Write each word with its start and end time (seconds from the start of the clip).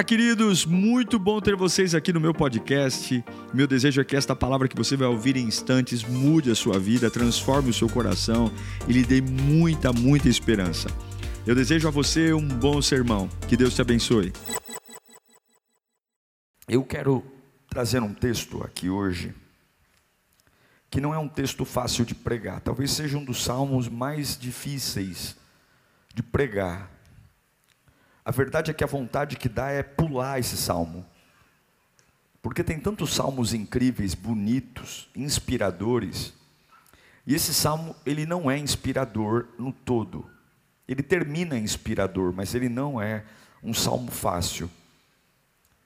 Olá, 0.00 0.04
queridos, 0.04 0.64
muito 0.64 1.18
bom 1.18 1.42
ter 1.42 1.54
vocês 1.54 1.94
aqui 1.94 2.10
no 2.10 2.18
meu 2.18 2.32
podcast. 2.32 3.22
Meu 3.52 3.66
desejo 3.66 4.00
é 4.00 4.04
que 4.04 4.16
esta 4.16 4.34
palavra 4.34 4.66
que 4.66 4.74
você 4.74 4.96
vai 4.96 5.06
ouvir 5.06 5.36
em 5.36 5.44
instantes 5.44 6.02
mude 6.02 6.50
a 6.50 6.54
sua 6.54 6.78
vida, 6.78 7.10
transforme 7.10 7.68
o 7.68 7.74
seu 7.74 7.86
coração 7.86 8.50
e 8.88 8.94
lhe 8.94 9.04
dê 9.04 9.20
muita, 9.20 9.92
muita 9.92 10.26
esperança. 10.26 10.88
Eu 11.46 11.54
desejo 11.54 11.86
a 11.86 11.90
você 11.90 12.32
um 12.32 12.48
bom 12.48 12.80
sermão. 12.80 13.28
Que 13.46 13.58
Deus 13.58 13.74
te 13.74 13.82
abençoe. 13.82 14.32
Eu 16.66 16.82
quero 16.82 17.22
trazer 17.68 18.02
um 18.02 18.14
texto 18.14 18.64
aqui 18.64 18.88
hoje 18.88 19.34
que 20.90 20.98
não 20.98 21.12
é 21.12 21.18
um 21.18 21.28
texto 21.28 21.66
fácil 21.66 22.06
de 22.06 22.14
pregar, 22.14 22.62
talvez 22.62 22.90
seja 22.90 23.18
um 23.18 23.24
dos 23.24 23.44
salmos 23.44 23.86
mais 23.86 24.34
difíceis 24.34 25.36
de 26.14 26.22
pregar. 26.22 26.99
A 28.24 28.30
verdade 28.30 28.70
é 28.70 28.74
que 28.74 28.84
a 28.84 28.86
vontade 28.86 29.36
que 29.36 29.48
dá 29.48 29.70
é 29.70 29.82
pular 29.82 30.38
esse 30.38 30.56
salmo, 30.56 31.06
porque 32.42 32.64
tem 32.64 32.78
tantos 32.78 33.14
salmos 33.14 33.52
incríveis, 33.52 34.14
bonitos, 34.14 35.08
inspiradores, 35.14 36.32
e 37.26 37.34
esse 37.34 37.52
salmo 37.52 37.94
ele 38.04 38.26
não 38.26 38.50
é 38.50 38.58
inspirador 38.58 39.48
no 39.58 39.72
todo. 39.72 40.28
Ele 40.88 41.02
termina 41.02 41.56
inspirador, 41.56 42.32
mas 42.32 42.54
ele 42.54 42.68
não 42.68 43.00
é 43.00 43.24
um 43.62 43.72
salmo 43.72 44.10
fácil. 44.10 44.70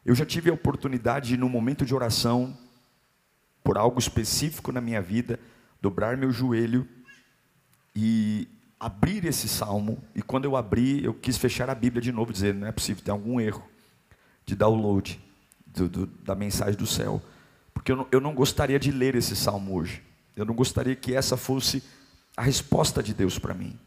Eu 0.05 0.15
já 0.15 0.25
tive 0.25 0.51
a 0.51 0.55
oportunidade 0.55 1.29
de, 1.29 1.37
no 1.37 1.49
momento 1.49 1.85
de 1.85 1.95
oração, 1.95 2.57
por 3.63 3.77
algo 3.79 3.99
específico 3.99 4.71
na 4.71 4.81
minha 4.81 5.01
vida, 5.01 5.41
dobrar 5.81 6.17
meu 6.17 6.31
joelho 6.31 6.87
e 7.97 8.49
abrir 8.79 9.25
esse 9.25 9.49
salmo. 9.49 10.03
E 10.15 10.23
quando 10.23 10.45
eu 10.45 10.57
abri, 10.57 11.05
eu 11.05 11.15
quis 11.15 11.37
fechar 11.37 11.71
a 11.71 11.75
Bíblia 11.75 12.03
de 12.03 12.13
novo, 12.13 12.33
dizer: 12.33 12.55
não 12.55 12.67
é 12.67 12.73
possível, 12.73 13.03
tem 13.03 13.13
algum 13.13 13.41
erro 13.41 13.65
de 14.45 14.55
download 14.55 15.21
do, 15.67 15.89
do, 15.89 16.07
da 16.07 16.35
mensagem 16.35 16.77
do 16.77 16.87
céu. 16.87 17.23
Porque 17.73 17.93
eu 17.93 17.97
não, 17.97 18.09
eu 18.13 18.21
não 18.21 18.35
gostaria 18.35 18.79
de 18.79 18.91
ler 18.91 19.15
esse 19.15 19.35
salmo 19.35 19.75
hoje. 19.75 20.03
Eu 20.37 20.45
não 20.45 20.55
gostaria 20.55 20.95
que 20.95 21.15
essa 21.15 21.37
fosse 21.37 21.83
a 22.37 22.43
resposta 22.43 23.03
de 23.03 23.15
Deus 23.15 23.39
para 23.39 23.55
mim. 23.55 23.79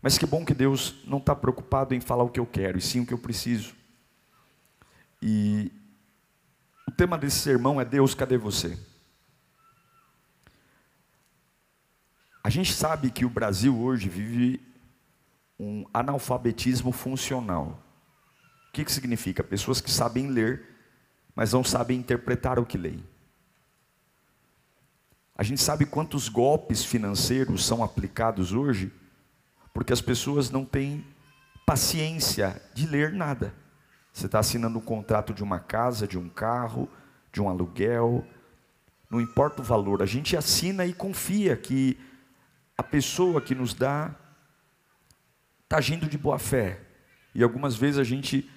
Mas 0.00 0.16
que 0.16 0.26
bom 0.26 0.44
que 0.44 0.54
Deus 0.54 0.94
não 1.06 1.18
está 1.18 1.34
preocupado 1.34 1.94
em 1.94 2.00
falar 2.00 2.22
o 2.24 2.28
que 2.28 2.40
eu 2.40 2.46
quero, 2.46 2.78
e 2.78 2.80
sim 2.80 3.00
o 3.00 3.06
que 3.06 3.12
eu 3.12 3.18
preciso. 3.18 3.74
E 5.20 5.72
o 6.86 6.92
tema 6.92 7.18
desse 7.18 7.38
sermão 7.38 7.80
é 7.80 7.84
Deus, 7.84 8.14
cadê 8.14 8.36
você? 8.38 8.78
A 12.48 12.50
gente 12.50 12.72
sabe 12.72 13.10
que 13.10 13.26
o 13.26 13.28
Brasil 13.28 13.78
hoje 13.78 14.08
vive 14.08 14.58
um 15.60 15.84
analfabetismo 15.92 16.92
funcional. 16.92 17.78
O 18.70 18.72
que, 18.72 18.86
que 18.86 18.90
significa? 18.90 19.44
Pessoas 19.44 19.82
que 19.82 19.90
sabem 19.90 20.28
ler, 20.28 20.62
mas 21.34 21.52
não 21.52 21.62
sabem 21.62 21.98
interpretar 21.98 22.58
o 22.58 22.64
que 22.64 22.78
leem. 22.78 23.04
A 25.36 25.42
gente 25.42 25.60
sabe 25.60 25.84
quantos 25.84 26.30
golpes 26.30 26.82
financeiros 26.82 27.66
são 27.66 27.84
aplicados 27.84 28.54
hoje, 28.54 28.90
porque 29.74 29.92
as 29.92 30.00
pessoas 30.00 30.50
não 30.50 30.64
têm 30.64 31.04
paciência 31.66 32.62
de 32.72 32.86
ler 32.86 33.12
nada. 33.12 33.52
Você 34.10 34.24
está 34.24 34.38
assinando 34.38 34.78
um 34.78 34.82
contrato 34.82 35.34
de 35.34 35.42
uma 35.42 35.60
casa, 35.60 36.08
de 36.08 36.16
um 36.16 36.30
carro, 36.30 36.88
de 37.30 37.42
um 37.42 37.48
aluguel, 37.50 38.24
não 39.10 39.20
importa 39.20 39.60
o 39.60 39.64
valor, 39.64 40.02
a 40.02 40.06
gente 40.06 40.34
assina 40.34 40.86
e 40.86 40.94
confia 40.94 41.54
que 41.54 42.07
a 42.78 42.82
pessoa 42.84 43.40
que 43.40 43.56
nos 43.56 43.74
dá 43.74 44.14
está 45.64 45.78
agindo 45.78 46.08
de 46.08 46.16
boa 46.16 46.38
fé. 46.38 46.80
E 47.34 47.42
algumas 47.42 47.74
vezes 47.74 47.98
a 47.98 48.04
gente 48.04 48.48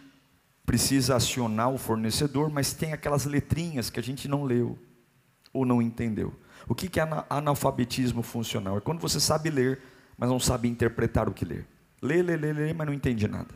precisa 0.64 1.16
acionar 1.16 1.72
o 1.72 1.78
fornecedor, 1.78 2.52
mas 2.52 2.72
tem 2.72 2.94
aquelas 2.94 3.26
letrinhas 3.26 3.90
que 3.90 4.00
a 4.00 4.04
gente 4.04 4.28
não 4.28 4.44
leu 4.44 4.78
ou 5.52 5.66
não 5.66 5.82
entendeu. 5.82 6.34
O 6.68 6.76
que 6.76 7.00
é 7.00 7.04
analfabetismo 7.30 8.22
funcional? 8.22 8.78
É 8.78 8.81
quando 8.81 9.02
você 9.02 9.20
sabe 9.20 9.50
ler, 9.50 9.81
mas 10.16 10.30
não 10.30 10.40
sabe 10.40 10.70
interpretar 10.70 11.28
o 11.28 11.34
que 11.34 11.44
lê. 11.44 11.64
Lê, 12.00 12.22
lê, 12.22 12.38
lê, 12.38 12.54
lê, 12.54 12.74
mas 12.74 12.88
não 12.88 12.94
entende 12.94 13.28
nada. 13.28 13.54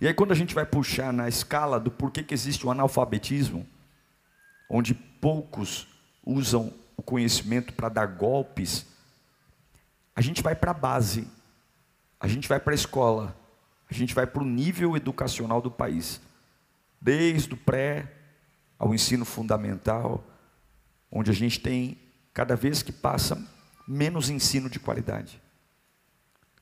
E 0.00 0.08
aí 0.08 0.12
quando 0.12 0.32
a 0.32 0.36
gente 0.36 0.54
vai 0.54 0.66
puxar 0.66 1.12
na 1.12 1.28
escala 1.28 1.78
do 1.78 1.90
porquê 1.90 2.24
que 2.24 2.34
existe 2.34 2.66
o 2.66 2.70
analfabetismo, 2.70 3.64
onde 4.68 4.92
poucos 4.92 5.86
usam 6.26 6.72
o 6.96 7.02
conhecimento 7.02 7.72
para 7.72 7.88
dar 7.88 8.06
golpes 8.06 8.91
a 10.14 10.20
gente 10.20 10.42
vai 10.42 10.54
para 10.54 10.70
a 10.70 10.74
base, 10.74 11.28
a 12.20 12.28
gente 12.28 12.48
vai 12.48 12.60
para 12.60 12.72
a 12.72 12.74
escola, 12.74 13.36
a 13.90 13.94
gente 13.94 14.14
vai 14.14 14.26
para 14.26 14.42
o 14.42 14.46
nível 14.46 14.96
educacional 14.96 15.60
do 15.60 15.70
país, 15.70 16.20
desde 17.00 17.54
o 17.54 17.56
pré 17.56 18.12
ao 18.78 18.94
ensino 18.94 19.24
fundamental, 19.24 20.24
onde 21.10 21.30
a 21.30 21.34
gente 21.34 21.60
tem, 21.60 21.98
cada 22.32 22.56
vez 22.56 22.82
que 22.82 22.92
passa, 22.92 23.40
menos 23.86 24.30
ensino 24.30 24.70
de 24.70 24.78
qualidade. 24.78 25.40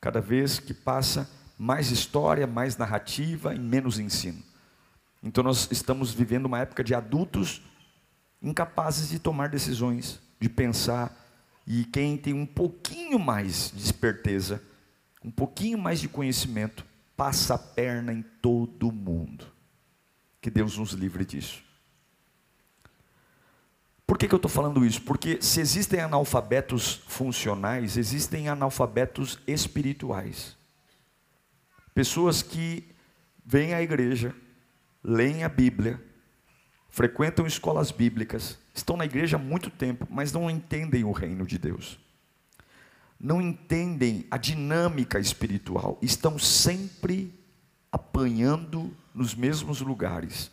Cada 0.00 0.20
vez 0.20 0.58
que 0.58 0.72
passa, 0.72 1.30
mais 1.58 1.90
história, 1.90 2.46
mais 2.46 2.76
narrativa 2.76 3.54
e 3.54 3.58
menos 3.58 3.98
ensino. 3.98 4.42
Então 5.22 5.44
nós 5.44 5.68
estamos 5.70 6.12
vivendo 6.12 6.46
uma 6.46 6.58
época 6.58 6.82
de 6.82 6.94
adultos 6.94 7.62
incapazes 8.42 9.10
de 9.10 9.18
tomar 9.18 9.50
decisões, 9.50 10.20
de 10.40 10.48
pensar, 10.48 11.14
e 11.72 11.84
quem 11.84 12.16
tem 12.16 12.34
um 12.34 12.44
pouquinho 12.44 13.16
mais 13.16 13.70
de 13.72 13.80
esperteza, 13.80 14.60
um 15.24 15.30
pouquinho 15.30 15.78
mais 15.78 16.00
de 16.00 16.08
conhecimento, 16.08 16.84
passa 17.16 17.54
a 17.54 17.58
perna 17.58 18.12
em 18.12 18.22
todo 18.22 18.90
mundo. 18.90 19.46
Que 20.40 20.50
Deus 20.50 20.76
nos 20.76 20.90
livre 20.90 21.24
disso. 21.24 21.62
Por 24.04 24.18
que, 24.18 24.26
que 24.26 24.34
eu 24.34 24.38
estou 24.38 24.50
falando 24.50 24.84
isso? 24.84 25.00
Porque 25.02 25.40
se 25.40 25.60
existem 25.60 26.00
analfabetos 26.00 27.04
funcionais, 27.06 27.96
existem 27.96 28.48
analfabetos 28.48 29.38
espirituais. 29.46 30.56
Pessoas 31.94 32.42
que 32.42 32.84
vêm 33.46 33.74
à 33.74 33.80
igreja, 33.80 34.34
leem 35.04 35.44
a 35.44 35.48
Bíblia, 35.48 36.04
frequentam 36.90 37.46
escolas 37.46 37.90
bíblicas, 37.90 38.58
estão 38.74 38.96
na 38.96 39.04
igreja 39.04 39.36
há 39.36 39.38
muito 39.38 39.70
tempo, 39.70 40.06
mas 40.10 40.32
não 40.32 40.50
entendem 40.50 41.04
o 41.04 41.12
reino 41.12 41.46
de 41.46 41.56
Deus. 41.58 41.98
Não 43.18 43.40
entendem 43.40 44.26
a 44.30 44.36
dinâmica 44.36 45.18
espiritual, 45.18 45.98
estão 46.02 46.38
sempre 46.38 47.32
apanhando 47.92 48.94
nos 49.14 49.34
mesmos 49.34 49.80
lugares, 49.80 50.50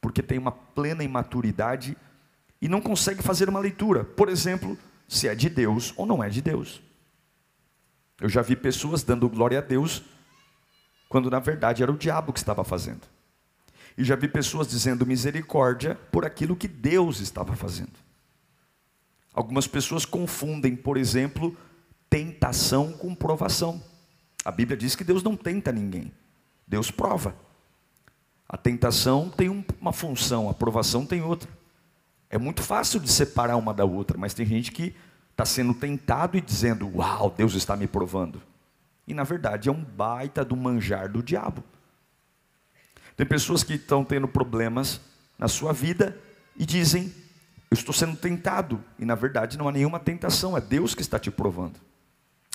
porque 0.00 0.22
tem 0.22 0.38
uma 0.38 0.52
plena 0.52 1.02
imaturidade 1.02 1.96
e 2.60 2.68
não 2.68 2.80
consegue 2.80 3.22
fazer 3.22 3.48
uma 3.48 3.60
leitura, 3.60 4.04
por 4.04 4.28
exemplo, 4.28 4.76
se 5.06 5.28
é 5.28 5.34
de 5.34 5.48
Deus 5.48 5.94
ou 5.96 6.04
não 6.04 6.22
é 6.22 6.28
de 6.28 6.42
Deus. 6.42 6.82
Eu 8.20 8.28
já 8.28 8.42
vi 8.42 8.56
pessoas 8.56 9.02
dando 9.02 9.28
glória 9.28 9.58
a 9.58 9.62
Deus, 9.62 10.02
quando 11.08 11.30
na 11.30 11.38
verdade 11.38 11.82
era 11.82 11.92
o 11.92 11.96
diabo 11.96 12.32
que 12.32 12.38
estava 12.38 12.64
fazendo. 12.64 13.17
E 13.98 14.04
já 14.04 14.14
vi 14.14 14.28
pessoas 14.28 14.68
dizendo 14.68 15.04
misericórdia 15.04 15.96
por 16.12 16.24
aquilo 16.24 16.54
que 16.54 16.68
Deus 16.68 17.18
estava 17.18 17.56
fazendo. 17.56 17.94
Algumas 19.34 19.66
pessoas 19.66 20.04
confundem, 20.04 20.76
por 20.76 20.96
exemplo, 20.96 21.56
tentação 22.08 22.92
com 22.92 23.12
provação. 23.12 23.82
A 24.44 24.52
Bíblia 24.52 24.76
diz 24.76 24.94
que 24.94 25.02
Deus 25.02 25.20
não 25.24 25.36
tenta 25.36 25.72
ninguém, 25.72 26.12
Deus 26.64 26.92
prova. 26.92 27.34
A 28.48 28.56
tentação 28.56 29.28
tem 29.28 29.48
uma 29.80 29.92
função, 29.92 30.48
a 30.48 30.54
provação 30.54 31.04
tem 31.04 31.20
outra. 31.20 31.50
É 32.30 32.38
muito 32.38 32.62
fácil 32.62 33.00
de 33.00 33.10
separar 33.10 33.56
uma 33.56 33.74
da 33.74 33.84
outra, 33.84 34.16
mas 34.16 34.32
tem 34.32 34.46
gente 34.46 34.70
que 34.70 34.94
está 35.32 35.44
sendo 35.44 35.74
tentado 35.74 36.36
e 36.36 36.40
dizendo: 36.40 36.88
Uau, 36.94 37.34
Deus 37.36 37.54
está 37.54 37.76
me 37.76 37.88
provando. 37.88 38.40
E 39.08 39.12
na 39.12 39.24
verdade 39.24 39.68
é 39.68 39.72
um 39.72 39.82
baita 39.82 40.44
do 40.44 40.56
manjar 40.56 41.10
do 41.10 41.20
diabo. 41.20 41.64
Tem 43.18 43.26
pessoas 43.26 43.64
que 43.64 43.74
estão 43.74 44.04
tendo 44.04 44.28
problemas 44.28 45.00
na 45.36 45.48
sua 45.48 45.72
vida 45.72 46.16
e 46.56 46.64
dizem: 46.64 47.12
Eu 47.68 47.74
estou 47.74 47.92
sendo 47.92 48.16
tentado. 48.16 48.82
E 48.96 49.04
na 49.04 49.16
verdade 49.16 49.58
não 49.58 49.68
há 49.68 49.72
nenhuma 49.72 49.98
tentação, 49.98 50.56
é 50.56 50.60
Deus 50.60 50.94
que 50.94 51.02
está 51.02 51.18
te 51.18 51.28
provando. 51.28 51.80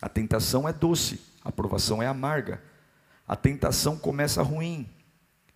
A 0.02 0.08
tentação 0.08 0.68
é 0.68 0.72
doce, 0.72 1.20
a 1.44 1.52
provação 1.52 2.02
é 2.02 2.08
amarga. 2.08 2.64
A 3.28 3.36
tentação 3.36 3.98
começa 3.98 4.42
ruim 4.42 4.90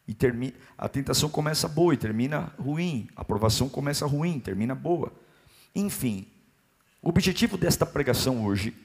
e 0.06 0.14
termina. 0.14 0.54
A 0.78 0.90
tentação 0.90 1.30
começa 1.30 1.70
boa 1.70 1.94
e 1.94 1.98
termina 1.98 2.52
ruim. 2.60 3.08
A 3.16 3.24
provação 3.24 3.70
começa 3.70 4.06
ruim, 4.06 4.42
termina 4.42 4.76
boa. 4.76 5.14
Enfim, 5.74 6.28
o 7.02 7.08
objetivo 7.08 7.58
desta 7.58 7.86
pregação 7.86 8.46
hoje 8.46 8.76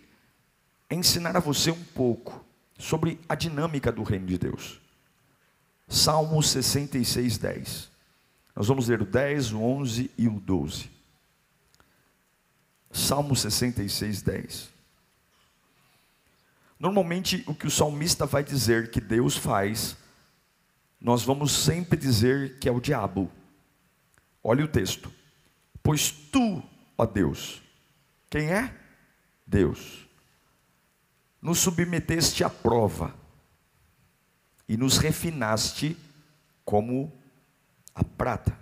é 0.88 0.94
ensinar 0.94 1.36
a 1.36 1.40
você 1.40 1.72
um 1.72 1.82
pouco 1.82 2.44
sobre 2.78 3.19
a 3.28 3.34
dinâmica 3.34 3.90
do 3.90 4.04
reino 4.04 4.26
de 4.26 4.38
Deus. 4.38 4.81
Salmo 5.92 6.42
66, 6.42 7.36
10. 7.36 7.90
Nós 8.56 8.66
vamos 8.66 8.88
ler 8.88 9.02
o 9.02 9.04
10, 9.04 9.52
o 9.52 9.60
11 9.60 10.10
e 10.16 10.26
o 10.26 10.40
12. 10.40 10.90
Salmo 12.90 13.36
66, 13.36 14.22
10. 14.22 14.70
Normalmente, 16.80 17.44
o 17.46 17.54
que 17.54 17.66
o 17.66 17.70
salmista 17.70 18.24
vai 18.24 18.42
dizer 18.42 18.90
que 18.90 19.00
Deus 19.00 19.36
faz 19.36 19.96
nós 20.98 21.24
vamos 21.24 21.50
sempre 21.50 21.98
dizer 21.98 22.60
que 22.60 22.68
é 22.68 22.72
o 22.72 22.80
diabo. 22.80 23.28
Olha 24.42 24.64
o 24.64 24.68
texto. 24.68 25.12
Pois 25.82 26.12
tu, 26.12 26.62
ó 26.96 27.04
Deus, 27.04 27.60
quem 28.30 28.50
é? 28.50 28.72
Deus, 29.44 30.06
nos 31.40 31.58
submeteste 31.58 32.44
à 32.44 32.48
prova 32.48 33.20
e 34.68 34.76
nos 34.76 34.98
refinaste 34.98 35.96
como 36.64 37.12
a 37.94 38.02
prata. 38.02 38.56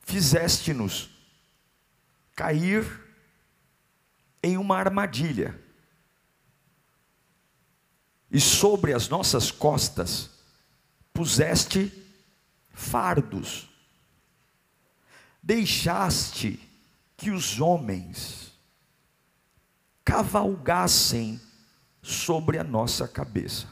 Fizeste-nos 0.00 1.10
cair 2.34 2.84
em 4.42 4.58
uma 4.58 4.76
armadilha, 4.76 5.58
e 8.30 8.40
sobre 8.40 8.92
as 8.92 9.08
nossas 9.08 9.50
costas 9.50 10.28
puseste 11.12 11.92
fardos, 12.72 13.70
deixaste 15.40 16.60
que 17.16 17.30
os 17.30 17.60
homens 17.60 18.52
cavalgassem 20.04 21.40
sobre 22.04 22.58
a 22.58 22.62
nossa 22.62 23.08
cabeça. 23.08 23.66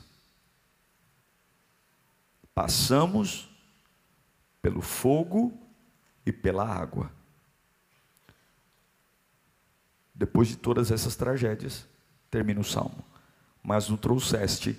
Passamos 2.54 3.50
pelo 4.62 4.80
fogo 4.80 5.52
e 6.24 6.32
pela 6.32 6.66
água. 6.66 7.12
Depois 10.14 10.48
de 10.48 10.56
todas 10.56 10.90
essas 10.90 11.14
tragédias, 11.14 11.86
termina 12.30 12.60
o 12.60 12.64
salmo. 12.64 13.04
Mas 13.62 13.90
o 13.90 13.98
trouxeste 13.98 14.78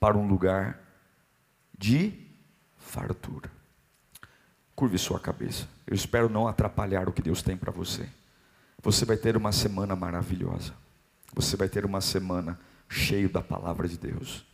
para 0.00 0.16
um 0.16 0.26
lugar 0.26 0.80
de 1.76 2.26
fartura. 2.78 3.50
Curve 4.74 4.98
sua 4.98 5.20
cabeça. 5.20 5.68
Eu 5.86 5.94
espero 5.94 6.30
não 6.30 6.48
atrapalhar 6.48 7.06
o 7.06 7.12
que 7.12 7.20
Deus 7.20 7.42
tem 7.42 7.56
para 7.56 7.70
você. 7.70 8.08
Você 8.82 9.04
vai 9.04 9.18
ter 9.18 9.36
uma 9.36 9.52
semana 9.52 9.94
maravilhosa. 9.94 10.74
Você 11.34 11.56
vai 11.56 11.68
ter 11.68 11.84
uma 11.84 12.00
semana 12.00 12.58
cheio 12.88 13.28
da 13.28 13.40
palavra 13.40 13.88
de 13.88 13.98
Deus. 13.98 14.44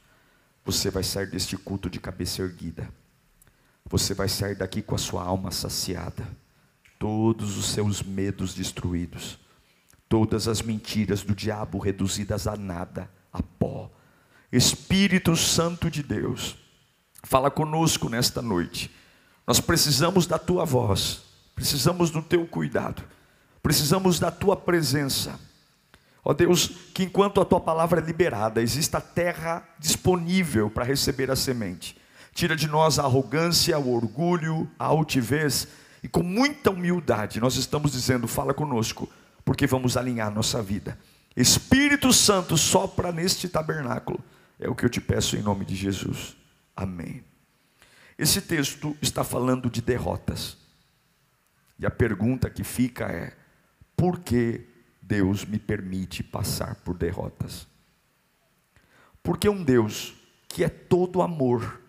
Você 0.64 0.90
vai 0.90 1.02
sair 1.02 1.30
deste 1.30 1.56
culto 1.56 1.88
de 1.88 1.98
cabeça 1.98 2.42
erguida. 2.42 2.88
Você 3.86 4.14
vai 4.14 4.28
sair 4.28 4.54
daqui 4.54 4.82
com 4.82 4.94
a 4.94 4.98
sua 4.98 5.24
alma 5.24 5.50
saciada. 5.50 6.26
Todos 6.98 7.56
os 7.56 7.66
seus 7.66 8.02
medos 8.02 8.54
destruídos. 8.54 9.38
Todas 10.08 10.48
as 10.48 10.60
mentiras 10.60 11.22
do 11.22 11.34
diabo 11.34 11.78
reduzidas 11.78 12.46
a 12.46 12.56
nada, 12.56 13.10
a 13.32 13.42
pó. 13.42 13.90
Espírito 14.52 15.36
Santo 15.36 15.88
de 15.88 16.02
Deus, 16.02 16.56
fala 17.22 17.50
conosco 17.50 18.08
nesta 18.08 18.42
noite. 18.42 18.90
Nós 19.46 19.60
precisamos 19.60 20.26
da 20.26 20.38
tua 20.38 20.64
voz, 20.64 21.22
precisamos 21.54 22.10
do 22.10 22.20
teu 22.20 22.46
cuidado, 22.46 23.04
precisamos 23.62 24.18
da 24.18 24.30
tua 24.30 24.56
presença. 24.56 25.38
Ó 26.24 26.34
Deus, 26.34 26.68
que 26.94 27.04
enquanto 27.04 27.40
a 27.40 27.44
tua 27.44 27.60
palavra 27.60 28.00
é 28.00 28.04
liberada, 28.04 28.60
exista 28.60 29.00
terra 29.00 29.66
disponível 29.78 30.70
para 30.70 30.84
receber 30.84 31.30
a 31.30 31.36
semente. 31.36 31.96
Tira 32.34 32.54
de 32.54 32.66
nós 32.66 32.98
a 32.98 33.04
arrogância, 33.04 33.78
o 33.78 33.92
orgulho, 33.92 34.70
a 34.78 34.84
altivez, 34.84 35.66
e 36.02 36.08
com 36.08 36.22
muita 36.22 36.70
humildade 36.70 37.40
nós 37.40 37.56
estamos 37.56 37.92
dizendo: 37.92 38.28
fala 38.28 38.54
conosco, 38.54 39.08
porque 39.44 39.66
vamos 39.66 39.96
alinhar 39.96 40.30
nossa 40.30 40.62
vida. 40.62 40.98
Espírito 41.36 42.12
Santo 42.12 42.56
sopra 42.56 43.12
neste 43.12 43.48
tabernáculo, 43.48 44.22
é 44.58 44.68
o 44.68 44.74
que 44.74 44.84
eu 44.84 44.90
te 44.90 45.00
peço 45.00 45.36
em 45.36 45.42
nome 45.42 45.64
de 45.64 45.74
Jesus. 45.74 46.36
Amém. 46.76 47.24
Esse 48.18 48.42
texto 48.42 48.96
está 49.00 49.24
falando 49.24 49.70
de 49.70 49.80
derrotas. 49.80 50.58
E 51.78 51.86
a 51.86 51.90
pergunta 51.90 52.50
que 52.50 52.62
fica 52.62 53.06
é: 53.06 53.34
por 53.96 54.20
que 54.20 54.66
Deus 55.10 55.44
me 55.44 55.58
permite 55.58 56.22
passar 56.22 56.76
por 56.76 56.96
derrotas? 56.96 57.66
Porque 59.24 59.48
um 59.48 59.64
Deus 59.64 60.14
que 60.46 60.62
é 60.62 60.68
todo 60.68 61.20
amor, 61.20 61.82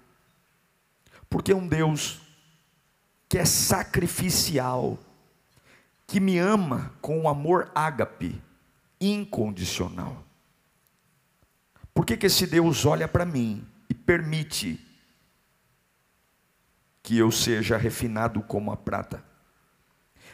porque 1.29 1.53
um 1.53 1.67
Deus 1.67 2.19
que 3.29 3.37
é 3.37 3.45
sacrificial, 3.45 4.97
que 6.07 6.19
me 6.19 6.39
ama 6.39 6.91
com 6.99 7.19
um 7.19 7.29
amor 7.29 7.71
ágape, 7.75 8.41
incondicional. 8.99 10.25
Por 11.93 12.07
que, 12.07 12.17
que 12.17 12.25
esse 12.25 12.47
Deus 12.47 12.85
olha 12.87 13.07
para 13.07 13.23
mim 13.23 13.63
e 13.87 13.93
permite 13.93 14.83
que 17.03 17.19
eu 17.19 17.31
seja 17.31 17.77
refinado 17.77 18.41
como 18.41 18.71
a 18.71 18.77
prata? 18.77 19.23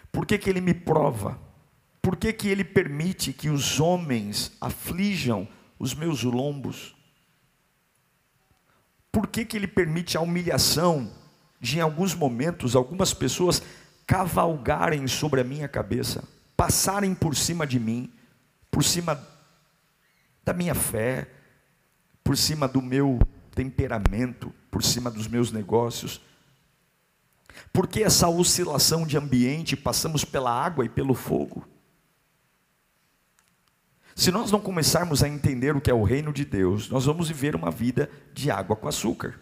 Por 0.10 0.26
que, 0.26 0.38
que 0.38 0.50
ele 0.50 0.62
me 0.62 0.74
prova? 0.74 1.47
Por 2.08 2.16
que, 2.16 2.32
que 2.32 2.48
ele 2.48 2.64
permite 2.64 3.34
que 3.34 3.50
os 3.50 3.82
homens 3.82 4.54
aflijam 4.62 5.46
os 5.78 5.94
meus 5.94 6.24
lombos? 6.24 6.96
Por 9.12 9.28
que, 9.28 9.44
que 9.44 9.58
ele 9.58 9.68
permite 9.68 10.16
a 10.16 10.22
humilhação 10.22 11.12
de, 11.60 11.80
em 11.80 11.82
alguns 11.82 12.16
momentos, 12.16 12.78
algumas 12.78 13.14
pessoas 13.14 13.62
cavalgarem 14.06 15.06
sobre 15.06 15.42
a 15.42 15.44
minha 15.44 15.68
cabeça, 15.68 16.24
passarem 16.56 17.14
por 17.14 17.36
cima 17.36 17.68
de 17.68 17.78
mim, 17.78 18.10
por 18.72 18.86
cima 18.86 19.22
da 20.46 20.54
minha 20.54 20.74
fé, 20.74 21.30
por 22.24 22.38
cima 22.38 22.70
do 22.70 22.82
meu 22.82 23.20
temperamento, 23.54 24.56
por 24.72 24.82
cima 24.82 25.12
dos 25.12 25.28
meus 25.28 25.52
negócios. 25.52 26.22
Por 27.74 27.86
que 27.86 28.02
essa 28.02 28.30
oscilação 28.30 29.06
de 29.06 29.18
ambiente, 29.18 29.76
passamos 29.76 30.24
pela 30.24 30.50
água 30.50 30.86
e 30.86 30.90
pelo 30.90 31.14
fogo? 31.14 31.68
Se 34.18 34.32
nós 34.32 34.52
não 34.52 34.60
começarmos 34.60 35.22
a 35.22 35.30
entender 35.30 35.76
o 35.76 35.80
que 35.80 35.92
é 35.92 35.94
o 35.94 36.02
reino 36.02 36.34
de 36.34 36.44
Deus, 36.44 36.90
nós 36.90 37.06
vamos 37.06 37.28
viver 37.28 37.56
uma 37.56 37.70
vida 37.70 38.10
de 38.34 38.50
água 38.50 38.76
com 38.76 38.88
açúcar. 38.88 39.40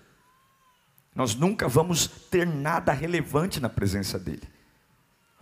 Nós 1.16 1.34
nunca 1.34 1.66
vamos 1.66 2.08
ter 2.08 2.46
nada 2.46 2.92
relevante 2.92 3.62
na 3.62 3.70
presença 3.70 4.20
dele. 4.20 4.44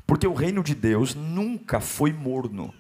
Porque 0.05 0.27
o 0.27 0.35
reino 0.35 0.63
de 0.63 0.75
Deus 0.75 1.15
nunca 1.15 1.79
foi 1.79 2.13
morno. 2.13 2.71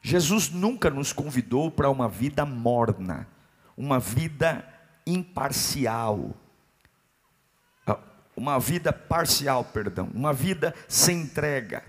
Jesus 0.00 0.48
nunca 0.48 0.88
nos 0.88 1.12
convidou 1.12 1.70
para 1.70 1.90
uma 1.90 2.08
vida 2.08 2.46
morna, 2.46 3.28
uma 3.76 4.00
vida 4.00 4.66
imparcial, 5.06 6.34
ah, 7.86 7.98
uma 8.34 8.58
vida 8.58 8.90
parcial, 8.90 9.64
perdão, 9.66 10.08
uma 10.14 10.32
vida 10.32 10.74
sem 10.88 11.20
entrega. 11.20 11.84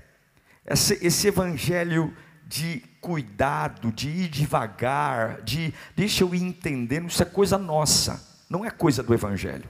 Esse, 0.65 0.99
esse 1.01 1.29
evangelho 1.29 2.13
de 2.45 2.91
cuidado, 3.03 3.91
de 3.91 4.07
ir 4.07 4.29
devagar, 4.29 5.41
de 5.41 5.73
deixa 5.93 6.23
eu 6.23 6.33
ir 6.33 6.41
entendendo, 6.41 7.09
isso 7.09 7.21
é 7.21 7.25
coisa 7.25 7.57
nossa, 7.57 8.25
não 8.49 8.63
é 8.63 8.71
coisa 8.71 9.03
do 9.03 9.13
evangelho. 9.13 9.69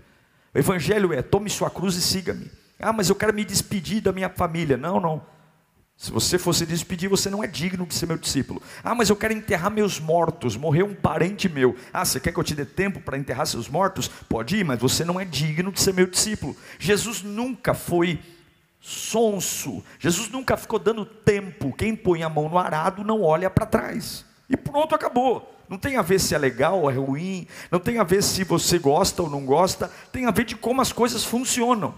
O 0.53 0.59
evangelho 0.59 1.11
é 1.11 1.23
tome 1.23 1.49
sua 1.49 1.71
cruz 1.71 1.95
e 1.95 2.01
siga-me. 2.01 2.51
Ah, 2.79 2.93
mas 2.93 3.09
eu 3.09 3.15
quero 3.15 3.33
me 3.33 3.43
despedir 3.43 4.01
da 4.01 4.11
minha 4.11 4.29
família. 4.29 4.77
Não, 4.77 4.99
não. 4.99 5.25
Se 5.97 6.11
você 6.11 6.37
fosse 6.37 6.65
despedir, 6.65 7.09
você 7.09 7.27
não 7.29 7.43
é 7.43 7.47
digno 7.47 7.87
de 7.87 7.95
ser 7.95 8.05
meu 8.05 8.17
discípulo. 8.17 8.61
Ah, 8.83 8.93
mas 8.93 9.09
eu 9.09 9.15
quero 9.15 9.33
enterrar 9.33 9.71
meus 9.71 9.99
mortos, 9.99 10.55
morreu 10.55 10.85
um 10.85 10.93
parente 10.93 11.49
meu. 11.49 11.75
Ah, 11.91 12.05
você 12.05 12.19
quer 12.19 12.31
que 12.31 12.39
eu 12.39 12.43
te 12.43 12.53
dê 12.53 12.65
tempo 12.65 12.99
para 12.99 13.17
enterrar 13.17 13.47
seus 13.47 13.67
mortos? 13.67 14.07
Pode 14.29 14.57
ir, 14.57 14.63
mas 14.63 14.79
você 14.79 15.03
não 15.03 15.19
é 15.19 15.25
digno 15.25 15.71
de 15.71 15.81
ser 15.81 15.93
meu 15.93 16.05
discípulo. 16.05 16.55
Jesus 16.77 17.23
nunca 17.23 17.73
foi 17.73 18.19
sonso. 18.85 19.81
Jesus 19.97 20.29
nunca 20.29 20.57
ficou 20.57 20.77
dando 20.77 21.05
tempo. 21.05 21.73
Quem 21.73 21.95
põe 21.95 22.21
a 22.21 22.27
mão 22.27 22.49
no 22.49 22.57
arado 22.57 23.01
não 23.01 23.21
olha 23.21 23.49
para 23.49 23.65
trás. 23.65 24.25
E 24.49 24.57
pronto, 24.57 24.93
acabou. 24.93 25.49
Não 25.69 25.77
tem 25.77 25.95
a 25.95 26.01
ver 26.01 26.19
se 26.19 26.35
é 26.35 26.37
legal 26.37 26.81
ou 26.81 26.91
é 26.91 26.93
ruim, 26.93 27.47
não 27.71 27.79
tem 27.79 27.97
a 27.97 28.03
ver 28.03 28.21
se 28.21 28.43
você 28.43 28.77
gosta 28.77 29.23
ou 29.23 29.29
não 29.29 29.45
gosta, 29.45 29.89
tem 30.11 30.25
a 30.25 30.31
ver 30.31 30.43
de 30.43 30.55
como 30.57 30.81
as 30.81 30.91
coisas 30.91 31.23
funcionam. 31.23 31.95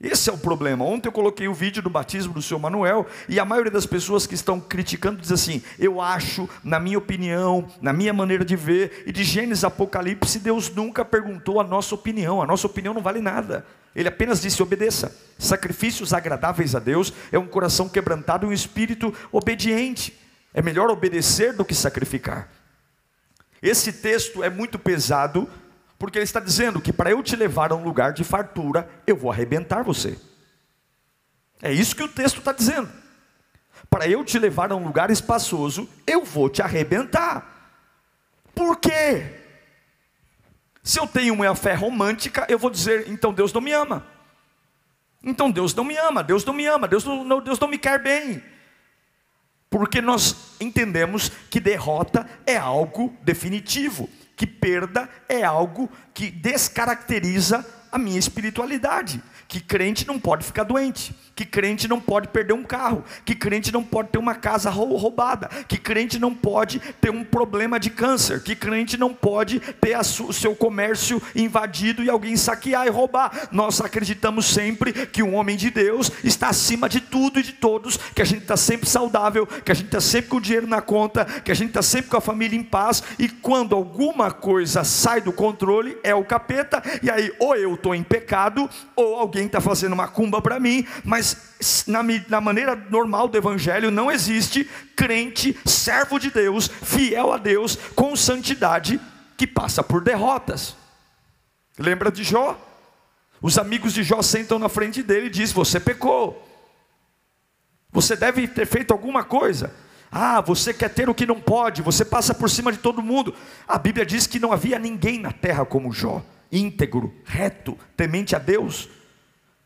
Esse 0.00 0.30
é 0.30 0.32
o 0.32 0.38
problema. 0.38 0.84
Ontem 0.84 1.08
eu 1.08 1.12
coloquei 1.12 1.48
o 1.48 1.54
vídeo 1.54 1.82
do 1.82 1.90
batismo 1.90 2.32
do 2.32 2.40
seu 2.40 2.56
Manuel 2.56 3.04
e 3.28 3.40
a 3.40 3.44
maioria 3.44 3.72
das 3.72 3.84
pessoas 3.84 4.28
que 4.28 4.34
estão 4.34 4.60
criticando 4.60 5.20
diz 5.20 5.32
assim: 5.32 5.60
eu 5.76 6.00
acho, 6.00 6.48
na 6.62 6.78
minha 6.78 6.98
opinião, 6.98 7.68
na 7.82 7.92
minha 7.92 8.12
maneira 8.12 8.44
de 8.44 8.54
ver, 8.54 9.02
e 9.06 9.12
de 9.12 9.24
Gênesis 9.24 9.64
Apocalipse, 9.64 10.38
Deus 10.38 10.70
nunca 10.70 11.04
perguntou 11.04 11.60
a 11.60 11.64
nossa 11.64 11.96
opinião, 11.96 12.40
a 12.40 12.46
nossa 12.46 12.68
opinião 12.68 12.94
não 12.94 13.02
vale 13.02 13.20
nada. 13.20 13.66
Ele 13.94 14.08
apenas 14.08 14.40
disse: 14.40 14.62
obedeça. 14.62 15.16
Sacrifícios 15.36 16.14
agradáveis 16.14 16.76
a 16.76 16.78
Deus 16.78 17.12
é 17.32 17.38
um 17.38 17.46
coração 17.48 17.88
quebrantado 17.88 18.46
e 18.46 18.50
um 18.50 18.52
espírito 18.52 19.12
obediente. 19.32 20.16
É 20.54 20.62
melhor 20.62 20.90
obedecer 20.90 21.52
do 21.54 21.64
que 21.64 21.74
sacrificar. 21.74 22.48
Esse 23.60 23.92
texto 23.92 24.44
é 24.44 24.48
muito 24.48 24.78
pesado 24.78 25.48
porque 25.98 26.18
ele 26.18 26.24
está 26.24 26.38
dizendo 26.38 26.80
que 26.80 26.92
para 26.92 27.10
eu 27.10 27.22
te 27.22 27.34
levar 27.34 27.72
a 27.72 27.74
um 27.74 27.82
lugar 27.82 28.12
de 28.12 28.22
fartura, 28.22 28.88
eu 29.06 29.16
vou 29.16 29.32
arrebentar 29.32 29.82
você. 29.82 30.18
É 31.60 31.72
isso 31.72 31.96
que 31.96 32.02
o 32.02 32.08
texto 32.08 32.38
está 32.38 32.52
dizendo. 32.52 32.88
Para 33.90 34.08
eu 34.08 34.24
te 34.24 34.38
levar 34.38 34.70
a 34.70 34.76
um 34.76 34.84
lugar 34.84 35.10
espaçoso, 35.10 35.88
eu 36.06 36.24
vou 36.24 36.48
te 36.48 36.62
arrebentar. 36.62 37.74
Por 38.54 38.76
quê? 38.76 39.34
Se 40.82 41.00
eu 41.00 41.06
tenho 41.06 41.34
uma 41.34 41.54
fé 41.54 41.74
romântica, 41.74 42.46
eu 42.48 42.58
vou 42.58 42.70
dizer, 42.70 43.08
então 43.08 43.32
Deus 43.32 43.52
não 43.52 43.60
me 43.60 43.72
ama. 43.72 44.06
Então 45.22 45.50
Deus 45.50 45.74
não 45.74 45.84
me 45.84 45.96
ama, 45.96 46.22
Deus 46.22 46.44
não 46.44 46.54
me 46.54 46.64
ama, 46.66 46.86
Deus 46.86 47.04
não, 47.04 47.40
Deus 47.40 47.58
não 47.58 47.68
me 47.68 47.76
quer 47.76 48.00
bem. 48.00 48.42
Porque 49.68 50.00
nós 50.00 50.54
entendemos 50.60 51.30
que 51.50 51.60
derrota 51.60 52.28
é 52.46 52.56
algo 52.56 53.14
definitivo, 53.22 54.08
que 54.38 54.46
perda 54.46 55.06
é 55.28 55.42
algo 55.42 55.90
que 56.14 56.30
descaracteriza 56.30 57.66
a 57.92 57.98
minha 57.98 58.18
espiritualidade 58.18 59.20
que 59.48 59.60
crente 59.60 60.06
não 60.06 60.20
pode 60.20 60.44
ficar 60.44 60.62
doente, 60.62 61.14
que 61.38 61.44
crente 61.44 61.86
não 61.86 62.00
pode 62.00 62.26
perder 62.26 62.52
um 62.52 62.64
carro, 62.64 63.04
que 63.24 63.32
crente 63.32 63.72
não 63.72 63.82
pode 63.82 64.08
ter 64.08 64.18
uma 64.18 64.34
casa 64.34 64.68
roubada, 64.70 65.48
que 65.68 65.78
crente 65.78 66.18
não 66.18 66.34
pode 66.34 66.80
ter 67.00 67.10
um 67.10 67.22
problema 67.22 67.78
de 67.78 67.90
câncer, 67.90 68.42
que 68.42 68.56
crente 68.56 68.96
não 68.96 69.14
pode 69.14 69.60
ter 69.80 69.96
o 69.96 70.32
seu 70.32 70.54
comércio 70.54 71.22
invadido 71.34 72.02
e 72.02 72.10
alguém 72.10 72.36
saquear 72.36 72.86
e 72.86 72.90
roubar. 72.90 73.48
Nós 73.50 73.80
acreditamos 73.80 74.46
sempre 74.46 74.92
que 74.92 75.22
um 75.22 75.34
homem 75.34 75.56
de 75.56 75.70
Deus 75.70 76.10
está 76.22 76.48
acima 76.48 76.88
de 76.88 77.00
tudo 77.00 77.40
e 77.40 77.42
de 77.42 77.52
todos, 77.52 77.96
que 77.96 78.20
a 78.20 78.26
gente 78.26 78.42
está 78.42 78.56
sempre 78.56 78.88
saudável, 78.88 79.46
que 79.46 79.72
a 79.72 79.74
gente 79.74 79.86
está 79.86 80.00
sempre 80.00 80.28
com 80.28 80.36
o 80.36 80.40
dinheiro 80.40 80.66
na 80.66 80.82
conta, 80.82 81.24
que 81.24 81.52
a 81.52 81.54
gente 81.54 81.68
está 81.68 81.82
sempre 81.82 82.10
com 82.10 82.16
a 82.16 82.20
família 82.20 82.58
em 82.58 82.64
paz, 82.64 83.02
e 83.18 83.28
quando 83.28 83.74
alguma 83.74 84.30
coisa 84.30 84.84
sai 84.84 85.20
do 85.20 85.32
controle, 85.32 85.96
é 86.02 86.14
o 86.14 86.24
capeta, 86.24 86.82
e 87.02 87.08
aí 87.08 87.32
ou 87.38 87.54
eu 87.54 87.74
estou 87.74 87.94
em 87.94 88.02
pecado, 88.02 88.68
ou 88.96 89.14
alguém 89.14 89.38
alguém 89.38 89.46
está 89.46 89.60
fazendo 89.60 89.92
uma 89.92 90.08
cumba 90.08 90.42
para 90.42 90.58
mim, 90.58 90.84
mas 91.04 91.27
na, 91.86 92.02
na 92.28 92.40
maneira 92.40 92.76
normal 92.76 93.28
do 93.28 93.36
Evangelho 93.36 93.90
não 93.90 94.10
existe 94.10 94.64
crente, 94.94 95.58
servo 95.64 96.18
de 96.18 96.30
Deus, 96.30 96.68
fiel 96.68 97.32
a 97.32 97.38
Deus, 97.38 97.76
com 97.94 98.14
santidade, 98.14 99.00
que 99.36 99.46
passa 99.46 99.82
por 99.82 100.02
derrotas. 100.02 100.76
Lembra 101.78 102.10
de 102.10 102.24
Jó? 102.24 102.58
Os 103.40 103.56
amigos 103.56 103.92
de 103.92 104.02
Jó 104.02 104.20
sentam 104.20 104.58
na 104.58 104.68
frente 104.68 105.02
dele 105.02 105.26
e 105.26 105.30
dizem: 105.30 105.54
Você 105.54 105.78
pecou, 105.78 106.44
você 107.90 108.16
deve 108.16 108.46
ter 108.48 108.66
feito 108.66 108.92
alguma 108.92 109.24
coisa. 109.24 109.72
Ah, 110.10 110.40
você 110.40 110.72
quer 110.72 110.88
ter 110.88 111.08
o 111.08 111.14
que 111.14 111.26
não 111.26 111.38
pode, 111.38 111.82
você 111.82 112.04
passa 112.04 112.34
por 112.34 112.48
cima 112.48 112.72
de 112.72 112.78
todo 112.78 113.02
mundo. 113.02 113.34
A 113.66 113.78
Bíblia 113.78 114.06
diz 114.06 114.26
que 114.26 114.38
não 114.38 114.52
havia 114.52 114.78
ninguém 114.78 115.20
na 115.20 115.32
terra 115.32 115.66
como 115.66 115.92
Jó, 115.92 116.22
íntegro, 116.50 117.14
reto, 117.24 117.76
temente 117.96 118.34
a 118.34 118.38
Deus. 118.38 118.88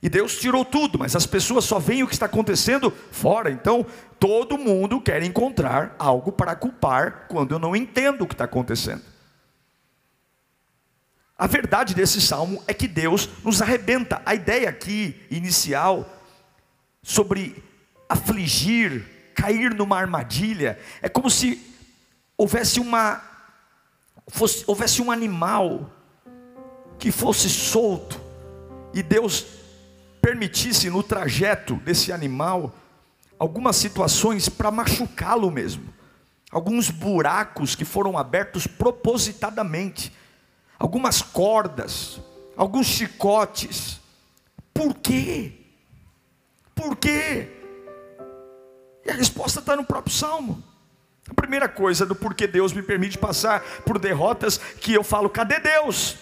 E 0.03 0.09
Deus 0.09 0.37
tirou 0.37 0.65
tudo, 0.65 0.99
mas 0.99 1.15
as 1.15 1.27
pessoas 1.27 1.65
só 1.65 1.79
veem 1.79 2.03
o 2.03 2.09
que 2.09 2.15
está 2.15 2.27
acontecendo 2.27 2.91
fora. 3.13 3.51
Então, 3.53 3.87
todo 4.19 4.59
mundo 4.59 5.01
quer 5.01 5.23
encontrar 5.23 5.95
algo 5.97 6.33
para 6.33 6.57
culpar 6.57 7.27
quando 7.29 7.53
eu 7.53 7.59
não 7.61 7.77
entendo 7.77 8.23
o 8.23 8.27
que 8.27 8.35
está 8.35 8.45
acontecendo. 8.45 9.03
A 11.39 11.47
verdade 11.47 11.95
desse 11.95 12.21
salmo 12.21 12.63
é 12.67 12.75
que 12.75 12.89
Deus 12.89 13.29
nos 13.45 13.63
arrebenta. 13.63 14.21
A 14.27 14.35
ideia 14.35 14.69
aqui, 14.69 15.25
inicial, 15.31 16.09
sobre 17.01 17.63
afligir, 18.09 19.05
cair 19.37 19.73
numa 19.73 19.99
armadilha, 19.99 20.79
é 21.01 21.09
como 21.09 21.31
se 21.31 21.61
houvesse 22.37 22.81
uma 22.81 23.23
fosse, 24.29 24.65
houvesse 24.67 25.01
um 25.01 25.11
animal 25.11 25.91
que 26.99 27.11
fosse 27.13 27.49
solto 27.49 28.21
e 28.95 29.03
Deus 29.03 29.62
permitisse 30.23 30.89
no 30.89 31.03
trajeto 31.03 31.75
desse 31.77 32.13
animal 32.13 32.73
algumas 33.39 33.75
situações 33.75 34.49
para 34.49 34.71
machucá-lo 34.71 35.51
mesmo, 35.51 35.93
alguns 36.49 36.91
buracos 36.91 37.75
que 37.75 37.85
foram 37.85 38.17
abertos 38.17 38.69
propositadamente, 38.69 40.13
algumas 40.79 41.21
cordas, 41.21 42.21
alguns 42.57 42.87
chicotes. 42.87 44.01
Por 44.73 44.95
quê? 44.95 45.53
Por 46.73 46.97
quê? 46.97 47.49
E 49.05 49.11
a 49.11 49.15
resposta 49.15 49.59
está 49.59 49.75
no 49.75 49.85
próprio 49.85 50.15
Salmo. 50.15 50.63
A 51.29 51.35
primeira 51.35 51.69
coisa 51.69 52.07
do 52.07 52.15
porquê 52.15 52.47
Deus 52.47 52.73
me 52.73 52.83
permite 52.83 53.19
passar 53.19 53.61
por 53.85 53.99
derrotas, 53.99 54.57
que 54.57 54.93
eu 54.93 55.03
falo, 55.03 55.29
cadê 55.29 55.59
Deus? 55.59 56.17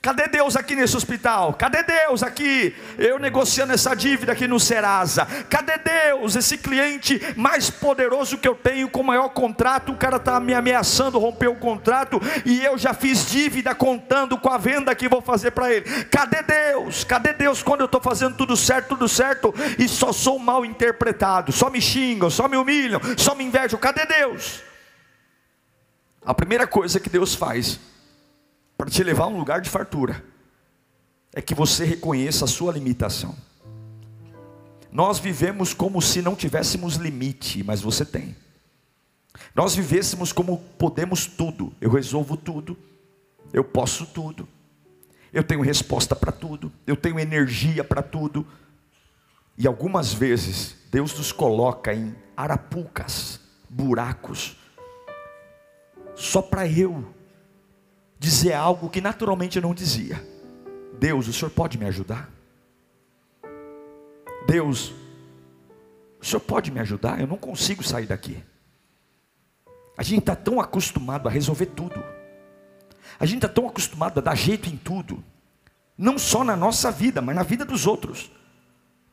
Cadê 0.00 0.28
Deus 0.28 0.54
aqui 0.54 0.76
nesse 0.76 0.96
hospital? 0.96 1.54
Cadê 1.54 1.82
Deus 1.82 2.22
aqui? 2.22 2.74
Eu 2.96 3.18
negociando 3.18 3.72
essa 3.72 3.96
dívida 3.96 4.30
aqui 4.30 4.46
no 4.46 4.60
Serasa. 4.60 5.26
Cadê 5.50 5.76
Deus? 5.78 6.36
Esse 6.36 6.56
cliente 6.56 7.20
mais 7.36 7.68
poderoso 7.68 8.38
que 8.38 8.46
eu 8.46 8.54
tenho 8.54 8.88
com 8.88 9.02
maior 9.02 9.30
contrato. 9.30 9.90
O 9.90 9.96
cara 9.96 10.16
está 10.16 10.38
me 10.38 10.54
ameaçando 10.54 11.18
romper 11.18 11.48
o 11.48 11.56
contrato 11.56 12.20
e 12.44 12.64
eu 12.64 12.78
já 12.78 12.94
fiz 12.94 13.28
dívida 13.28 13.74
contando 13.74 14.38
com 14.38 14.48
a 14.48 14.56
venda 14.56 14.94
que 14.94 15.08
vou 15.08 15.20
fazer 15.20 15.50
para 15.50 15.72
ele. 15.72 16.04
Cadê 16.04 16.42
Deus? 16.44 17.02
Cadê 17.02 17.32
Deus 17.32 17.60
quando 17.60 17.80
eu 17.80 17.86
estou 17.86 18.00
fazendo 18.00 18.36
tudo 18.36 18.56
certo, 18.56 18.90
tudo 18.90 19.08
certo 19.08 19.52
e 19.80 19.88
só 19.88 20.12
sou 20.12 20.38
mal 20.38 20.64
interpretado? 20.64 21.50
Só 21.50 21.68
me 21.68 21.80
xingam, 21.80 22.30
só 22.30 22.46
me 22.46 22.56
humilham, 22.56 23.00
só 23.16 23.34
me 23.34 23.42
invejam. 23.42 23.80
Cadê 23.80 24.06
Deus? 24.06 24.62
A 26.24 26.32
primeira 26.32 26.68
coisa 26.68 27.00
que 27.00 27.10
Deus 27.10 27.34
faz 27.34 27.80
para 28.78 28.88
te 28.88 29.02
levar 29.02 29.24
a 29.24 29.26
um 29.26 29.36
lugar 29.36 29.60
de 29.60 29.68
fartura, 29.68 30.24
é 31.34 31.42
que 31.42 31.52
você 31.52 31.84
reconheça 31.84 32.44
a 32.44 32.48
sua 32.48 32.72
limitação. 32.72 33.34
Nós 34.92 35.18
vivemos 35.18 35.74
como 35.74 36.00
se 36.00 36.22
não 36.22 36.36
tivéssemos 36.36 36.94
limite, 36.94 37.64
mas 37.64 37.82
você 37.82 38.04
tem. 38.04 38.36
Nós 39.52 39.74
vivêssemos 39.74 40.32
como 40.32 40.58
podemos 40.78 41.26
tudo, 41.26 41.72
eu 41.80 41.90
resolvo 41.90 42.36
tudo, 42.36 42.78
eu 43.52 43.64
posso 43.64 44.06
tudo, 44.06 44.48
eu 45.32 45.42
tenho 45.42 45.60
resposta 45.60 46.14
para 46.14 46.30
tudo, 46.30 46.72
eu 46.86 46.96
tenho 46.96 47.18
energia 47.18 47.82
para 47.82 48.00
tudo. 48.00 48.46
E 49.56 49.66
algumas 49.66 50.12
vezes 50.12 50.76
Deus 50.90 51.12
nos 51.18 51.32
coloca 51.32 51.92
em 51.92 52.14
arapucas, 52.36 53.40
buracos, 53.68 54.56
só 56.14 56.40
para 56.40 56.66
eu 56.66 57.17
dizer 58.18 58.52
algo 58.52 58.90
que 58.90 59.00
naturalmente 59.00 59.56
eu 59.56 59.62
não 59.62 59.74
dizia. 59.74 60.22
Deus, 60.98 61.28
o 61.28 61.32
Senhor 61.32 61.50
pode 61.50 61.78
me 61.78 61.86
ajudar? 61.86 62.30
Deus, 64.46 64.92
o 66.20 66.24
Senhor 66.24 66.40
pode 66.40 66.70
me 66.70 66.80
ajudar? 66.80 67.20
Eu 67.20 67.26
não 67.26 67.36
consigo 67.36 67.82
sair 67.82 68.06
daqui. 68.06 68.42
A 69.96 70.02
gente 70.02 70.20
está 70.20 70.34
tão 70.34 70.60
acostumado 70.60 71.28
a 71.28 71.30
resolver 71.30 71.66
tudo. 71.66 72.02
A 73.18 73.26
gente 73.26 73.38
está 73.38 73.48
tão 73.48 73.68
acostumado 73.68 74.18
a 74.18 74.22
dar 74.22 74.34
jeito 74.34 74.68
em 74.68 74.76
tudo. 74.76 75.22
Não 75.96 76.18
só 76.18 76.44
na 76.44 76.56
nossa 76.56 76.90
vida, 76.90 77.20
mas 77.20 77.34
na 77.34 77.42
vida 77.42 77.64
dos 77.64 77.86
outros. 77.86 78.30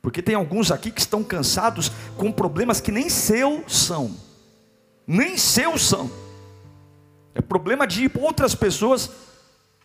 Porque 0.02 0.22
tem 0.22 0.36
alguns 0.36 0.72
aqui 0.72 0.92
que 0.92 1.02
estão 1.02 1.24
cansados 1.24 1.92
com 2.16 2.32
problemas 2.32 2.80
que 2.80 2.92
nem 2.92 3.10
seus 3.10 3.86
são. 3.86 4.16
Nem 5.08 5.38
seus 5.38 5.82
são. 5.82 6.25
É 7.36 7.42
problema 7.42 7.86
de 7.86 8.10
outras 8.18 8.56
pessoas 8.56 9.12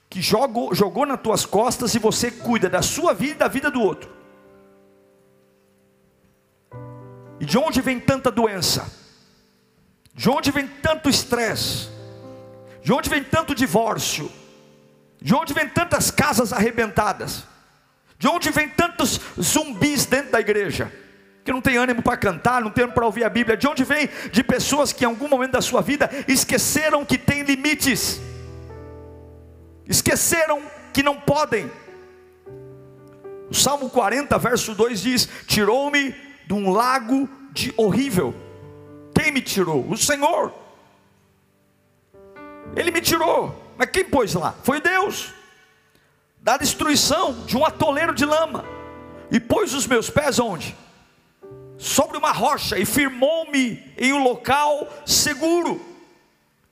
que 0.08 0.22
jogou, 0.22 0.72
jogou 0.72 1.04
nas 1.04 1.20
tuas 1.20 1.44
costas 1.44 1.94
e 1.94 1.98
você 1.98 2.30
cuida 2.30 2.70
da 2.70 2.80
sua 2.80 3.12
vida 3.12 3.32
e 3.32 3.38
da 3.38 3.48
vida 3.48 3.70
do 3.70 3.82
outro. 3.82 4.08
E 7.40 7.44
de 7.44 7.58
onde 7.58 7.80
vem 7.80 7.98
tanta 7.98 8.30
doença? 8.30 8.88
De 10.14 10.30
onde 10.30 10.52
vem 10.52 10.68
tanto 10.68 11.08
estresse? 11.08 11.88
De 12.82 12.92
onde 12.92 13.10
vem 13.10 13.24
tanto 13.24 13.54
divórcio? 13.54 14.30
De 15.20 15.34
onde 15.34 15.52
vem 15.52 15.68
tantas 15.68 16.10
casas 16.10 16.52
arrebentadas? 16.52 17.44
De 18.16 18.28
onde 18.28 18.50
vem 18.50 18.68
tantos 18.68 19.20
zumbis 19.40 20.06
dentro 20.06 20.30
da 20.32 20.40
igreja? 20.40 20.92
Que 21.44 21.52
não 21.52 21.60
tem 21.60 21.76
ânimo 21.76 22.02
para 22.02 22.16
cantar, 22.16 22.60
não 22.62 22.70
tem 22.70 22.84
ânimo 22.84 22.94
para 22.94 23.06
ouvir 23.06 23.24
a 23.24 23.28
Bíblia. 23.28 23.56
De 23.56 23.66
onde 23.66 23.84
vem? 23.84 24.08
De 24.30 24.42
pessoas 24.44 24.92
que 24.92 25.04
em 25.04 25.06
algum 25.06 25.28
momento 25.28 25.52
da 25.52 25.62
sua 25.62 25.80
vida 25.80 26.10
esqueceram 26.28 27.04
que 27.04 27.16
tem 27.16 27.42
limites, 27.42 28.20
esqueceram 29.86 30.62
que 30.92 31.02
não 31.02 31.16
podem. 31.16 31.70
O 33.50 33.54
Salmo 33.54 33.90
40, 33.90 34.38
verso 34.38 34.74
2 34.74 35.02
diz: 35.02 35.28
Tirou-me 35.46 36.14
de 36.46 36.52
um 36.52 36.70
lago 36.70 37.28
de 37.52 37.74
horrível. 37.76 38.34
Quem 39.14 39.32
me 39.32 39.42
tirou? 39.42 39.84
O 39.90 39.96
Senhor. 39.96 40.52
Ele 42.76 42.90
me 42.90 43.00
tirou. 43.00 43.54
Mas 43.76 43.90
quem 43.90 44.04
pôs 44.04 44.34
lá? 44.34 44.54
Foi 44.62 44.80
Deus. 44.80 45.32
Da 46.40 46.56
destruição 46.56 47.44
de 47.44 47.56
um 47.56 47.64
atoleiro 47.64 48.14
de 48.14 48.24
lama. 48.24 48.64
E 49.30 49.40
pôs 49.40 49.74
os 49.74 49.86
meus 49.86 50.08
pés 50.08 50.38
onde? 50.38 50.76
Sobre 51.80 52.18
uma 52.18 52.30
rocha 52.30 52.78
e 52.78 52.84
firmou-me 52.84 53.82
em 53.96 54.12
um 54.12 54.22
local 54.22 54.86
seguro. 55.06 55.80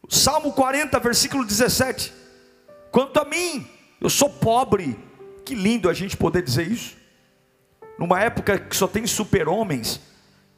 Salmo 0.06 0.52
40, 0.52 1.00
versículo 1.00 1.46
17. 1.46 2.12
Quanto 2.92 3.18
a 3.18 3.24
mim, 3.24 3.66
eu 3.98 4.10
sou 4.10 4.28
pobre. 4.28 4.98
Que 5.46 5.54
lindo 5.54 5.88
a 5.88 5.94
gente 5.94 6.14
poder 6.14 6.42
dizer 6.42 6.70
isso. 6.70 6.94
Numa 7.98 8.20
época 8.20 8.58
que 8.58 8.76
só 8.76 8.86
tem 8.86 9.06
super-homens, 9.06 9.98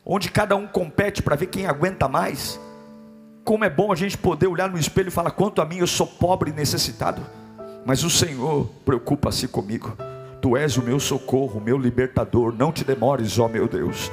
onde 0.04 0.28
cada 0.28 0.56
um 0.56 0.66
compete 0.66 1.22
para 1.22 1.36
ver 1.36 1.46
quem 1.46 1.66
aguenta 1.66 2.08
mais. 2.08 2.58
Como 3.44 3.64
é 3.64 3.70
bom 3.70 3.92
a 3.92 3.96
gente 3.96 4.18
poder 4.18 4.48
olhar 4.48 4.68
no 4.68 4.78
espelho 4.78 5.08
e 5.08 5.12
falar: 5.12 5.30
quanto 5.30 5.62
a 5.62 5.64
mim, 5.64 5.78
eu 5.78 5.86
sou 5.86 6.08
pobre 6.08 6.50
e 6.50 6.54
necessitado. 6.54 7.24
Mas 7.86 8.02
o 8.02 8.10
Senhor 8.10 8.68
preocupa-se 8.84 9.46
comigo. 9.46 9.96
Tu 10.42 10.56
és 10.56 10.76
o 10.76 10.82
meu 10.82 10.98
socorro, 10.98 11.60
o 11.60 11.62
meu 11.62 11.78
libertador. 11.78 12.52
Não 12.52 12.72
te 12.72 12.82
demores, 12.82 13.38
ó 13.38 13.46
meu 13.46 13.68
Deus. 13.68 14.10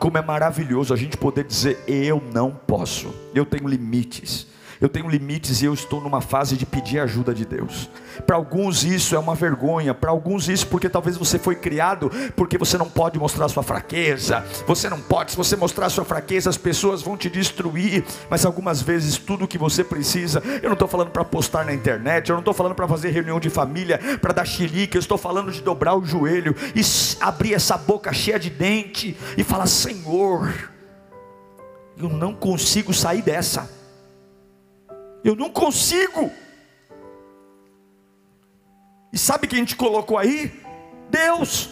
Como 0.00 0.16
é 0.16 0.22
maravilhoso 0.22 0.94
a 0.94 0.96
gente 0.96 1.18
poder 1.18 1.44
dizer: 1.44 1.84
Eu 1.86 2.22
não 2.32 2.50
posso, 2.50 3.14
eu 3.34 3.44
tenho 3.44 3.68
limites 3.68 4.46
eu 4.80 4.88
tenho 4.88 5.08
limites 5.08 5.60
e 5.60 5.66
eu 5.66 5.74
estou 5.74 6.00
numa 6.00 6.20
fase 6.20 6.56
de 6.56 6.64
pedir 6.64 7.00
ajuda 7.00 7.34
de 7.34 7.44
Deus. 7.44 7.90
Para 8.26 8.36
alguns 8.36 8.82
isso 8.82 9.14
é 9.14 9.18
uma 9.18 9.34
vergonha, 9.34 9.92
para 9.92 10.10
alguns 10.10 10.48
isso 10.48 10.66
porque 10.66 10.88
talvez 10.88 11.16
você 11.16 11.38
foi 11.38 11.54
criado 11.54 12.10
porque 12.34 12.56
você 12.56 12.78
não 12.78 12.88
pode 12.88 13.18
mostrar 13.18 13.48
sua 13.48 13.62
fraqueza. 13.62 14.44
Você 14.66 14.88
não 14.88 15.00
pode, 15.00 15.32
se 15.32 15.36
você 15.36 15.56
mostrar 15.56 15.90
sua 15.90 16.04
fraqueza, 16.04 16.48
as 16.48 16.56
pessoas 16.56 17.02
vão 17.02 17.16
te 17.16 17.28
destruir. 17.28 18.04
Mas 18.30 18.46
algumas 18.46 18.80
vezes 18.80 19.18
tudo 19.18 19.46
que 19.46 19.58
você 19.58 19.84
precisa, 19.84 20.42
eu 20.62 20.68
não 20.68 20.74
estou 20.74 20.88
falando 20.88 21.10
para 21.10 21.24
postar 21.24 21.64
na 21.64 21.74
internet, 21.74 22.30
eu 22.30 22.34
não 22.34 22.40
estou 22.40 22.54
falando 22.54 22.74
para 22.74 22.88
fazer 22.88 23.10
reunião 23.10 23.38
de 23.38 23.50
família, 23.50 23.98
para 24.20 24.32
dar 24.32 24.44
xilique, 24.46 24.96
eu 24.96 25.00
estou 25.00 25.18
falando 25.18 25.52
de 25.52 25.60
dobrar 25.60 25.94
o 25.94 26.04
joelho 26.04 26.54
e 26.74 26.80
abrir 27.20 27.54
essa 27.54 27.76
boca 27.76 28.12
cheia 28.12 28.38
de 28.38 28.48
dente 28.48 29.16
e 29.36 29.44
falar: 29.44 29.66
Senhor, 29.66 30.70
eu 31.98 32.08
não 32.08 32.34
consigo 32.34 32.94
sair 32.94 33.22
dessa. 33.22 33.79
Eu 35.22 35.36
não 35.36 35.50
consigo. 35.50 36.30
E 39.12 39.18
sabe 39.18 39.46
quem 39.46 39.64
te 39.64 39.76
colocou 39.76 40.18
aí? 40.18 40.62
Deus. 41.10 41.68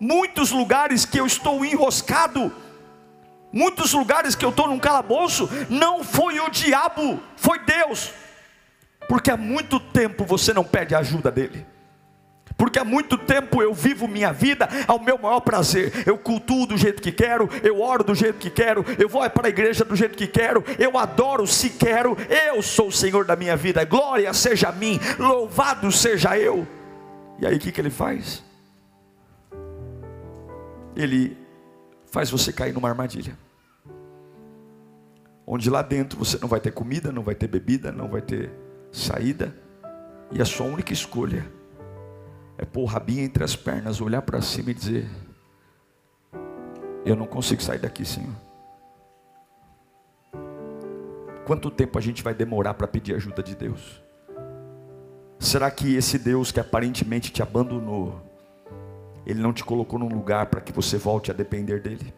Muitos 0.00 0.50
lugares 0.50 1.04
que 1.04 1.18
eu 1.18 1.26
estou 1.26 1.64
enroscado, 1.64 2.52
muitos 3.52 3.92
lugares 3.92 4.34
que 4.34 4.44
eu 4.44 4.50
estou 4.50 4.66
num 4.66 4.80
calabouço, 4.80 5.48
não 5.70 6.02
foi 6.02 6.40
o 6.40 6.50
diabo, 6.50 7.22
foi 7.36 7.60
Deus. 7.60 8.10
Porque 9.08 9.30
há 9.30 9.36
muito 9.36 9.78
tempo 9.78 10.24
você 10.24 10.52
não 10.52 10.64
pede 10.64 10.94
a 10.94 10.98
ajuda 10.98 11.30
dele 11.30 11.71
porque 12.62 12.78
há 12.78 12.84
muito 12.84 13.18
tempo 13.18 13.60
eu 13.60 13.74
vivo 13.74 14.06
minha 14.06 14.32
vida 14.32 14.68
ao 14.86 15.00
meu 15.00 15.18
maior 15.18 15.40
prazer. 15.40 16.04
Eu 16.06 16.16
cultuo 16.16 16.64
do 16.64 16.76
jeito 16.76 17.02
que 17.02 17.10
quero, 17.10 17.50
eu 17.60 17.80
oro 17.80 18.04
do 18.04 18.14
jeito 18.14 18.38
que 18.38 18.48
quero, 18.48 18.84
eu 19.00 19.08
vou 19.08 19.28
para 19.30 19.48
a 19.48 19.50
igreja 19.50 19.84
do 19.84 19.96
jeito 19.96 20.16
que 20.16 20.28
quero, 20.28 20.62
eu 20.78 20.96
adoro 20.96 21.44
se 21.44 21.70
quero, 21.70 22.16
eu 22.46 22.62
sou 22.62 22.86
o 22.86 22.92
Senhor 22.92 23.24
da 23.24 23.34
minha 23.34 23.56
vida. 23.56 23.84
Glória 23.84 24.32
seja 24.32 24.68
a 24.68 24.72
mim, 24.72 25.00
louvado 25.18 25.90
seja 25.90 26.38
eu. 26.38 26.64
E 27.40 27.46
aí 27.48 27.56
o 27.56 27.58
que, 27.58 27.72
que 27.72 27.80
ele 27.80 27.90
faz? 27.90 28.44
Ele 30.94 31.36
faz 32.12 32.30
você 32.30 32.52
cair 32.52 32.72
numa 32.72 32.88
armadilha. 32.88 33.36
Onde 35.44 35.68
lá 35.68 35.82
dentro 35.82 36.16
você 36.16 36.38
não 36.40 36.46
vai 36.46 36.60
ter 36.60 36.70
comida, 36.70 37.10
não 37.10 37.24
vai 37.24 37.34
ter 37.34 37.48
bebida, 37.48 37.90
não 37.90 38.06
vai 38.06 38.20
ter 38.22 38.52
saída, 38.92 39.52
e 40.30 40.40
a 40.40 40.44
sua 40.44 40.66
única 40.66 40.92
escolha 40.92 41.44
é 42.58 42.64
pôr 42.64 42.82
o 42.82 42.86
rabinho 42.86 43.24
entre 43.24 43.42
as 43.42 43.56
pernas, 43.56 44.00
olhar 44.00 44.22
para 44.22 44.40
cima 44.40 44.70
e 44.70 44.74
dizer: 44.74 45.08
Eu 47.04 47.16
não 47.16 47.26
consigo 47.26 47.62
sair 47.62 47.78
daqui, 47.78 48.04
Senhor. 48.04 48.34
Quanto 51.44 51.70
tempo 51.70 51.98
a 51.98 52.00
gente 52.00 52.22
vai 52.22 52.34
demorar 52.34 52.74
para 52.74 52.86
pedir 52.86 53.14
ajuda 53.14 53.42
de 53.42 53.54
Deus? 53.56 54.00
Será 55.38 55.70
que 55.70 55.96
esse 55.96 56.18
Deus 56.18 56.52
que 56.52 56.60
aparentemente 56.60 57.32
te 57.32 57.42
abandonou, 57.42 58.22
Ele 59.26 59.40
não 59.40 59.52
te 59.52 59.64
colocou 59.64 59.98
num 59.98 60.08
lugar 60.08 60.46
para 60.46 60.60
que 60.60 60.72
você 60.72 60.96
volte 60.96 61.30
a 61.30 61.34
depender 61.34 61.80
dEle? 61.80 62.14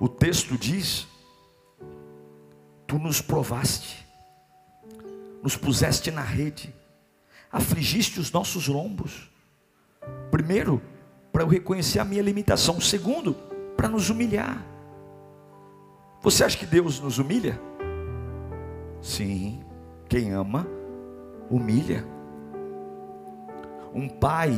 O 0.00 0.08
texto 0.08 0.58
diz: 0.58 1.06
Tu 2.88 2.98
nos 2.98 3.20
provaste, 3.20 4.04
nos 5.42 5.56
puseste 5.56 6.10
na 6.10 6.22
rede, 6.22 6.74
afligiste 7.50 8.20
os 8.20 8.30
nossos 8.30 8.68
lombos. 8.68 9.30
Primeiro, 10.30 10.80
para 11.32 11.42
eu 11.42 11.48
reconhecer 11.48 11.98
a 11.98 12.04
minha 12.04 12.22
limitação. 12.22 12.80
Segundo, 12.80 13.34
para 13.76 13.88
nos 13.88 14.10
humilhar. 14.10 14.64
Você 16.22 16.44
acha 16.44 16.58
que 16.58 16.66
Deus 16.66 17.00
nos 17.00 17.18
humilha? 17.18 17.60
Sim, 19.00 19.64
quem 20.08 20.32
ama, 20.32 20.66
humilha. 21.50 22.04
Um 23.94 24.08
pai 24.08 24.52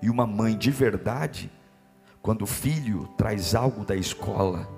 e 0.00 0.08
uma 0.08 0.26
mãe 0.26 0.56
de 0.56 0.70
verdade, 0.70 1.50
quando 2.22 2.42
o 2.42 2.46
filho 2.46 3.08
traz 3.16 3.54
algo 3.54 3.84
da 3.84 3.96
escola 3.96 4.68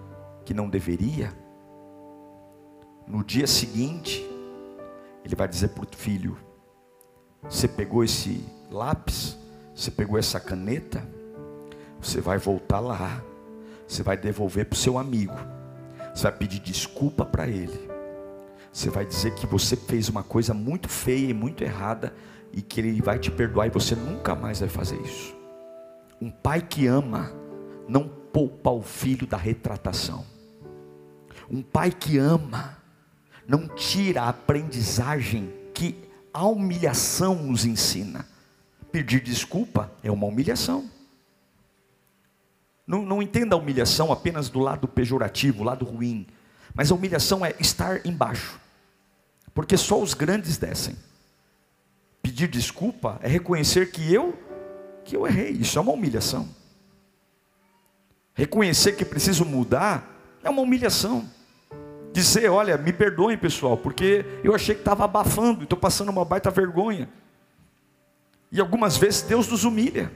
que 0.45 0.55
não 0.55 0.69
deveria, 0.69 1.33
no 3.07 3.23
dia 3.23 3.47
seguinte, 3.47 4.25
ele 5.25 5.37
vai 5.37 5.47
dizer 5.47 5.69
para 5.69 5.85
o 5.85 5.97
filho: 5.97 6.37
você 7.49 7.67
pegou 7.67 8.05
esse 8.05 8.45
lápis, 8.71 9.37
você 9.75 9.91
pegou 9.91 10.19
essa 10.19 10.39
caneta, 10.39 11.07
você 12.01 12.21
vai 12.21 12.39
voltar 12.39 12.81
lá, 12.81 13.23
você 13.87 14.03
vai 14.03 14.17
devolver 14.17 14.67
para 14.67 14.77
o 14.77 14.79
seu 14.79 14.99
amigo, 14.99 15.35
você 16.15 16.25
vai 16.25 16.33
pedir 16.33 16.61
desculpa 16.61 17.25
para 17.25 17.47
ele, 17.47 17.91
você 18.73 18.91
vai 18.91 19.05
dizer 19.05 19.35
que 19.35 19.47
você 19.47 19.77
fez 19.77 20.09
uma 20.09 20.23
coisa 20.23 20.55
muito 20.55 20.89
feia 20.89 21.31
e 21.31 21.35
muito 21.35 21.63
errada 21.63 22.15
e 22.53 22.63
que 22.63 22.81
ele 22.81 23.01
vai 23.01 23.19
te 23.19 23.31
perdoar 23.31 23.67
e 23.67 23.71
você 23.71 23.95
nunca 23.95 24.35
mais 24.35 24.61
vai 24.61 24.69
fazer 24.69 25.01
isso. 25.01 25.35
Um 26.21 26.31
pai 26.31 26.63
que 26.63 26.87
ama 26.87 27.33
não 27.89 28.09
poupa 28.09 28.71
o 28.71 28.83
filho 28.83 29.27
da 29.27 29.37
retratação. 29.37 30.25
Um 31.51 31.63
pai 31.63 31.91
que 31.91 32.17
ama 32.17 32.79
não 33.47 33.67
tira 33.69 34.23
a 34.23 34.29
aprendizagem 34.29 35.53
que 35.75 35.97
a 36.33 36.47
humilhação 36.47 37.35
nos 37.35 37.65
ensina. 37.65 38.27
Pedir 38.91 39.21
desculpa 39.21 39.91
é 40.03 40.11
uma 40.11 40.27
humilhação. 40.27 40.91
Não, 42.87 43.03
não 43.03 43.23
entenda 43.23 43.55
a 43.55 43.59
humilhação 43.59 44.13
apenas 44.13 44.49
do 44.49 44.61
lado 44.61 44.89
pejorativo, 44.89 45.63
lado 45.63 45.85
ruim. 45.85 46.27
Mas 46.75 46.91
a 46.91 46.95
humilhação 46.95 47.45
é 47.45 47.55
estar 47.59 48.05
embaixo. 48.07 48.61
Porque 49.55 49.77
só 49.77 50.01
os 50.01 50.15
grandes 50.15 50.57
descem. 50.57 50.97
Pedir 52.23 52.49
desculpa 52.49 53.19
é 53.23 53.29
reconhecer 53.29 53.91
que 53.91 54.13
eu 54.13 54.39
que 55.05 55.17
eu 55.17 55.27
errei. 55.27 55.51
Isso 55.51 55.79
é 55.79 55.83
uma 55.83 55.93
humilhação. 55.93 56.49
Reconhecer 58.35 58.93
que 58.93 59.05
preciso 59.05 59.45
mudar 59.45 60.09
é 60.43 60.49
uma 60.49 60.63
humilhação 60.63 61.29
dizer: 62.13 62.51
olha, 62.51 62.77
me 62.77 62.93
perdoem 62.93 63.39
pessoal, 63.39 63.77
porque 63.77 64.25
eu 64.45 64.55
achei 64.55 64.75
que 64.75 64.83
estava 64.83 65.05
abafando, 65.05 65.65
estou 65.65 65.79
passando 65.79 66.11
uma 66.11 66.25
baita 66.25 66.51
vergonha. 66.51 67.09
E 68.51 68.61
algumas 68.61 68.97
vezes 68.97 69.23
Deus 69.23 69.49
nos 69.49 69.65
humilha, 69.65 70.13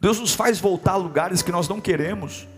Deus 0.00 0.18
nos 0.18 0.34
faz 0.34 0.58
voltar 0.58 0.92
a 0.92 0.96
lugares 0.96 1.42
que 1.42 1.52
nós 1.52 1.68
não 1.68 1.80
queremos, 1.80 2.48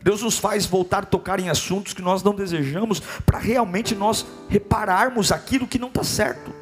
Deus 0.00 0.22
nos 0.22 0.38
faz 0.38 0.64
voltar 0.64 1.02
a 1.02 1.06
tocar 1.06 1.40
em 1.40 1.48
assuntos 1.48 1.92
que 1.92 2.02
nós 2.02 2.22
não 2.22 2.34
desejamos, 2.34 3.00
para 3.26 3.38
realmente 3.38 3.94
nós 3.94 4.24
repararmos 4.48 5.32
aquilo 5.32 5.66
que 5.66 5.78
não 5.78 5.88
está 5.88 6.04
certo. 6.04 6.52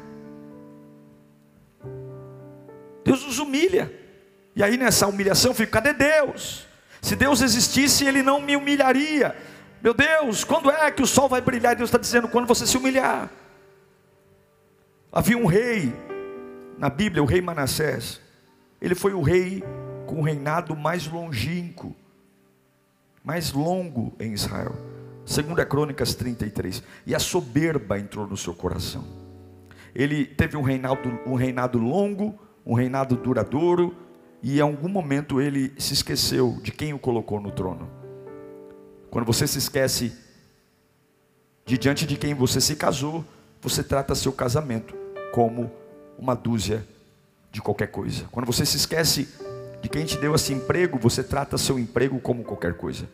Deus 3.03 3.25
nos 3.25 3.39
humilha, 3.39 3.93
e 4.55 4.63
aí 4.63 4.75
nessa 4.75 5.07
humilhação 5.07 5.53
fica: 5.53 5.81
cadê 5.81 5.93
Deus? 5.93 6.65
Se 7.01 7.15
Deus 7.15 7.41
existisse, 7.41 8.05
Ele 8.05 8.21
não 8.21 8.41
me 8.41 8.55
humilharia. 8.55 9.35
Meu 9.83 9.93
Deus, 9.93 10.43
quando 10.43 10.69
é 10.69 10.91
que 10.91 11.01
o 11.01 11.07
sol 11.07 11.27
vai 11.27 11.41
brilhar? 11.41 11.75
Deus 11.75 11.89
está 11.89 11.97
dizendo: 11.97 12.27
quando 12.27 12.47
você 12.47 12.67
se 12.67 12.77
humilhar. 12.77 13.29
Havia 15.11 15.37
um 15.37 15.45
rei, 15.45 15.93
na 16.77 16.89
Bíblia, 16.89 17.21
o 17.21 17.25
rei 17.25 17.41
Manassés. 17.41 18.21
Ele 18.81 18.95
foi 18.95 19.13
o 19.13 19.21
rei 19.21 19.63
com 20.05 20.19
o 20.19 20.21
reinado 20.23 20.75
mais 20.75 21.07
longínquo, 21.07 21.95
mais 23.23 23.51
longo 23.51 24.13
em 24.19 24.33
Israel. 24.33 24.73
Segunda 25.25 25.65
Crônicas 25.65 26.15
33. 26.15 26.81
E 27.05 27.13
a 27.13 27.19
soberba 27.19 27.99
entrou 27.99 28.25
no 28.25 28.37
seu 28.37 28.53
coração. 28.53 29.05
Ele 29.93 30.25
teve 30.25 30.55
um 30.55 30.61
reinado, 30.61 31.19
um 31.25 31.35
reinado 31.35 31.77
longo, 31.77 32.39
um 32.65 32.73
reinado 32.73 33.15
duradouro, 33.15 33.95
e 34.41 34.57
em 34.57 34.61
algum 34.61 34.87
momento 34.87 35.41
ele 35.41 35.73
se 35.77 35.93
esqueceu 35.93 36.57
de 36.63 36.71
quem 36.71 36.93
o 36.93 36.99
colocou 36.99 37.39
no 37.39 37.51
trono. 37.51 38.00
Quando 39.11 39.25
você 39.25 39.45
se 39.45 39.57
esquece 39.57 40.17
de 41.65 41.77
diante 41.77 42.05
de 42.07 42.15
quem 42.15 42.33
você 42.33 42.61
se 42.61 42.77
casou, 42.77 43.25
você 43.61 43.83
trata 43.83 44.15
seu 44.15 44.31
casamento 44.31 44.95
como 45.33 45.69
uma 46.17 46.33
dúzia 46.33 46.87
de 47.51 47.61
qualquer 47.61 47.87
coisa. 47.87 48.23
Quando 48.31 48.45
você 48.45 48.65
se 48.65 48.77
esquece 48.77 49.27
de 49.81 49.89
quem 49.89 50.05
te 50.05 50.17
deu 50.17 50.33
esse 50.33 50.53
emprego, 50.53 50.97
você 50.97 51.21
trata 51.21 51.57
seu 51.57 51.77
emprego 51.77 52.21
como 52.21 52.41
qualquer 52.41 52.75
coisa. 52.75 53.05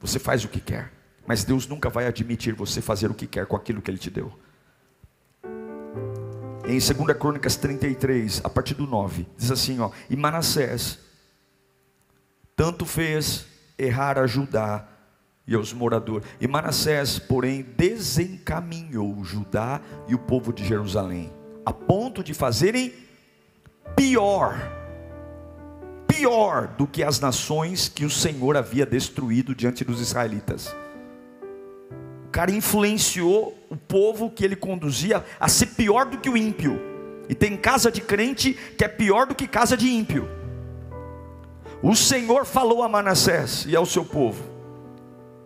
Você 0.00 0.18
faz 0.18 0.42
o 0.42 0.48
que 0.48 0.58
quer, 0.58 0.90
mas 1.26 1.44
Deus 1.44 1.66
nunca 1.66 1.90
vai 1.90 2.06
admitir 2.06 2.54
você 2.54 2.80
fazer 2.80 3.10
o 3.10 3.14
que 3.14 3.26
quer 3.26 3.44
com 3.44 3.54
aquilo 3.54 3.82
que 3.82 3.90
Ele 3.90 3.98
te 3.98 4.08
deu. 4.10 4.32
Em 6.64 6.78
2 6.78 6.92
Crônicas 7.18 7.56
33, 7.56 8.40
a 8.42 8.48
partir 8.48 8.72
do 8.72 8.86
9, 8.86 9.26
diz 9.36 9.50
assim: 9.50 9.78
ó, 9.80 9.90
E 10.08 10.16
Manassés 10.16 10.98
tanto 12.56 12.86
fez 12.86 13.44
errar 13.76 14.18
a 14.18 14.26
Judá 14.26 14.88
e 15.46 15.54
aos 15.54 15.72
moradores. 15.72 16.26
E 16.40 16.46
Manassés, 16.46 17.18
porém, 17.18 17.62
desencaminhou 17.76 19.24
Judá 19.24 19.80
e 20.08 20.14
o 20.14 20.18
povo 20.18 20.52
de 20.52 20.64
Jerusalém, 20.64 21.30
a 21.64 21.72
ponto 21.72 22.22
de 22.22 22.32
fazerem 22.34 22.92
pior, 23.96 24.56
pior 26.06 26.68
do 26.68 26.86
que 26.86 27.02
as 27.02 27.20
nações 27.20 27.88
que 27.88 28.04
o 28.04 28.10
Senhor 28.10 28.56
havia 28.56 28.86
destruído 28.86 29.54
diante 29.54 29.84
dos 29.84 30.00
israelitas. 30.00 30.74
O 32.26 32.30
cara 32.32 32.50
influenciou 32.50 33.58
o 33.68 33.76
povo 33.76 34.30
que 34.30 34.44
ele 34.44 34.56
conduzia 34.56 35.24
a 35.38 35.48
ser 35.48 35.66
pior 35.66 36.06
do 36.06 36.18
que 36.18 36.30
o 36.30 36.36
ímpio. 36.36 36.80
E 37.28 37.34
tem 37.34 37.56
casa 37.56 37.90
de 37.90 38.00
crente 38.00 38.54
que 38.76 38.84
é 38.84 38.88
pior 38.88 39.26
do 39.26 39.34
que 39.34 39.46
casa 39.46 39.76
de 39.76 39.88
ímpio. 39.88 40.28
O 41.82 41.94
Senhor 41.94 42.44
falou 42.44 42.82
a 42.82 42.88
Manassés 42.88 43.66
e 43.66 43.76
ao 43.76 43.84
seu 43.84 44.04
povo: 44.04 44.51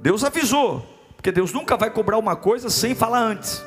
Deus 0.01 0.25
avisou, 0.25 0.85
porque 1.17 1.33
Deus 1.33 1.53
nunca 1.53 1.77
vai 1.77 1.91
cobrar 1.91 2.19
uma 2.19 2.37
coisa 2.37 2.71
sem 2.71 2.95
falar 2.95 3.21
antes. 3.21 3.65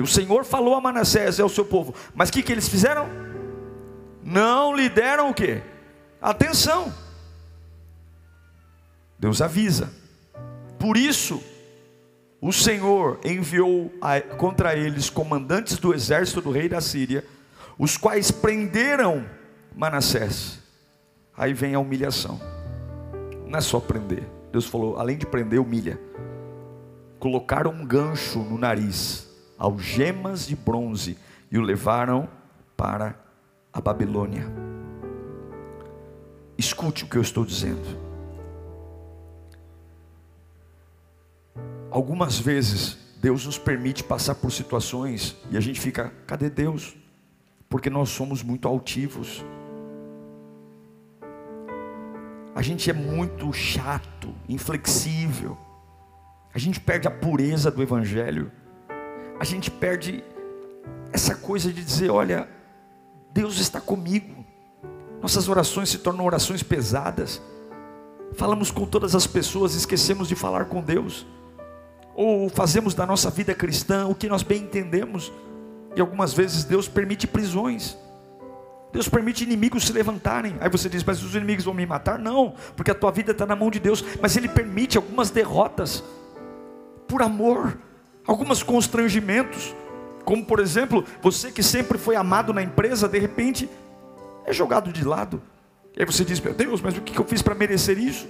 O 0.00 0.06
Senhor 0.06 0.44
falou 0.44 0.74
a 0.74 0.80
Manassés 0.80 1.38
e 1.38 1.42
ao 1.42 1.48
seu 1.48 1.64
povo, 1.64 1.94
mas 2.14 2.28
o 2.28 2.32
que, 2.32 2.42
que 2.42 2.52
eles 2.52 2.68
fizeram? 2.68 3.08
Não 4.22 4.74
lhe 4.74 4.88
deram 4.88 5.30
o 5.30 5.34
que? 5.34 5.60
Atenção. 6.20 6.92
Deus 9.18 9.42
avisa. 9.42 9.92
Por 10.78 10.96
isso, 10.96 11.42
o 12.40 12.52
Senhor 12.52 13.20
enviou 13.24 13.92
contra 14.38 14.74
eles 14.74 15.10
comandantes 15.10 15.76
do 15.78 15.92
exército 15.92 16.40
do 16.40 16.50
rei 16.50 16.68
da 16.68 16.80
Síria, 16.80 17.24
os 17.78 17.96
quais 17.96 18.30
prenderam 18.30 19.24
Manassés. 19.74 20.58
Aí 21.36 21.52
vem 21.52 21.74
a 21.74 21.78
humilhação. 21.78 22.40
Não 23.46 23.58
é 23.58 23.60
só 23.60 23.78
prender. 23.78 24.24
Deus 24.52 24.66
falou, 24.66 24.98
além 24.98 25.16
de 25.16 25.26
prender, 25.26 25.58
humilha. 25.58 25.98
Colocaram 27.18 27.72
um 27.72 27.86
gancho 27.86 28.40
no 28.40 28.58
nariz, 28.58 29.28
algemas 29.56 30.46
de 30.46 30.54
bronze, 30.54 31.16
e 31.50 31.58
o 31.58 31.62
levaram 31.62 32.28
para 32.76 33.18
a 33.72 33.80
Babilônia. 33.80 34.46
Escute 36.58 37.04
o 37.04 37.08
que 37.08 37.16
eu 37.16 37.22
estou 37.22 37.44
dizendo. 37.44 37.82
Algumas 41.90 42.38
vezes 42.38 42.98
Deus 43.20 43.46
nos 43.46 43.58
permite 43.58 44.02
passar 44.02 44.34
por 44.34 44.50
situações 44.50 45.36
e 45.50 45.56
a 45.56 45.60
gente 45.60 45.80
fica, 45.80 46.12
cadê 46.26 46.50
Deus? 46.50 46.96
Porque 47.68 47.88
nós 47.88 48.08
somos 48.08 48.42
muito 48.42 48.66
altivos. 48.68 49.44
A 52.62 52.64
gente 52.64 52.88
é 52.88 52.92
muito 52.92 53.52
chato, 53.52 54.32
inflexível. 54.48 55.58
A 56.54 56.60
gente 56.60 56.78
perde 56.78 57.08
a 57.08 57.10
pureza 57.10 57.72
do 57.72 57.82
Evangelho. 57.82 58.52
A 59.40 59.42
gente 59.42 59.68
perde 59.68 60.22
essa 61.12 61.34
coisa 61.34 61.72
de 61.72 61.82
dizer: 61.82 62.08
olha, 62.08 62.48
Deus 63.32 63.58
está 63.58 63.80
comigo. 63.80 64.46
Nossas 65.20 65.48
orações 65.48 65.88
se 65.88 65.98
tornam 65.98 66.24
orações 66.24 66.62
pesadas. 66.62 67.42
Falamos 68.34 68.70
com 68.70 68.86
todas 68.86 69.16
as 69.16 69.26
pessoas, 69.26 69.74
esquecemos 69.74 70.28
de 70.28 70.36
falar 70.36 70.66
com 70.66 70.80
Deus. 70.80 71.26
Ou 72.14 72.48
fazemos 72.48 72.94
da 72.94 73.04
nossa 73.04 73.28
vida 73.28 73.56
cristã 73.56 74.06
o 74.06 74.14
que 74.14 74.28
nós 74.28 74.44
bem 74.44 74.62
entendemos. 74.62 75.32
E 75.96 76.00
algumas 76.00 76.32
vezes 76.32 76.62
Deus 76.62 76.86
permite 76.86 77.26
prisões. 77.26 77.98
Deus 78.92 79.08
permite 79.08 79.42
inimigos 79.42 79.86
se 79.86 79.92
levantarem. 79.92 80.56
Aí 80.60 80.68
você 80.68 80.88
diz, 80.88 81.02
mas 81.02 81.22
os 81.22 81.34
inimigos 81.34 81.64
vão 81.64 81.72
me 81.72 81.86
matar? 81.86 82.18
Não, 82.18 82.54
porque 82.76 82.90
a 82.90 82.94
tua 82.94 83.10
vida 83.10 83.32
está 83.32 83.46
na 83.46 83.56
mão 83.56 83.70
de 83.70 83.80
Deus. 83.80 84.04
Mas 84.20 84.36
Ele 84.36 84.48
permite 84.48 84.98
algumas 84.98 85.30
derrotas, 85.30 86.04
por 87.08 87.22
amor, 87.22 87.78
alguns 88.26 88.62
constrangimentos. 88.62 89.74
Como 90.24 90.44
por 90.44 90.60
exemplo, 90.60 91.04
você 91.22 91.50
que 91.50 91.62
sempre 91.62 91.96
foi 91.96 92.16
amado 92.16 92.52
na 92.52 92.62
empresa, 92.62 93.08
de 93.08 93.18
repente 93.18 93.68
é 94.44 94.52
jogado 94.52 94.92
de 94.92 95.04
lado. 95.04 95.42
E 95.96 96.00
aí 96.00 96.06
você 96.06 96.24
diz, 96.24 96.38
meu 96.38 96.52
Deus, 96.52 96.80
mas 96.82 96.96
o 96.96 97.00
que 97.00 97.18
eu 97.18 97.24
fiz 97.24 97.40
para 97.40 97.54
merecer 97.54 97.98
isso? 97.98 98.28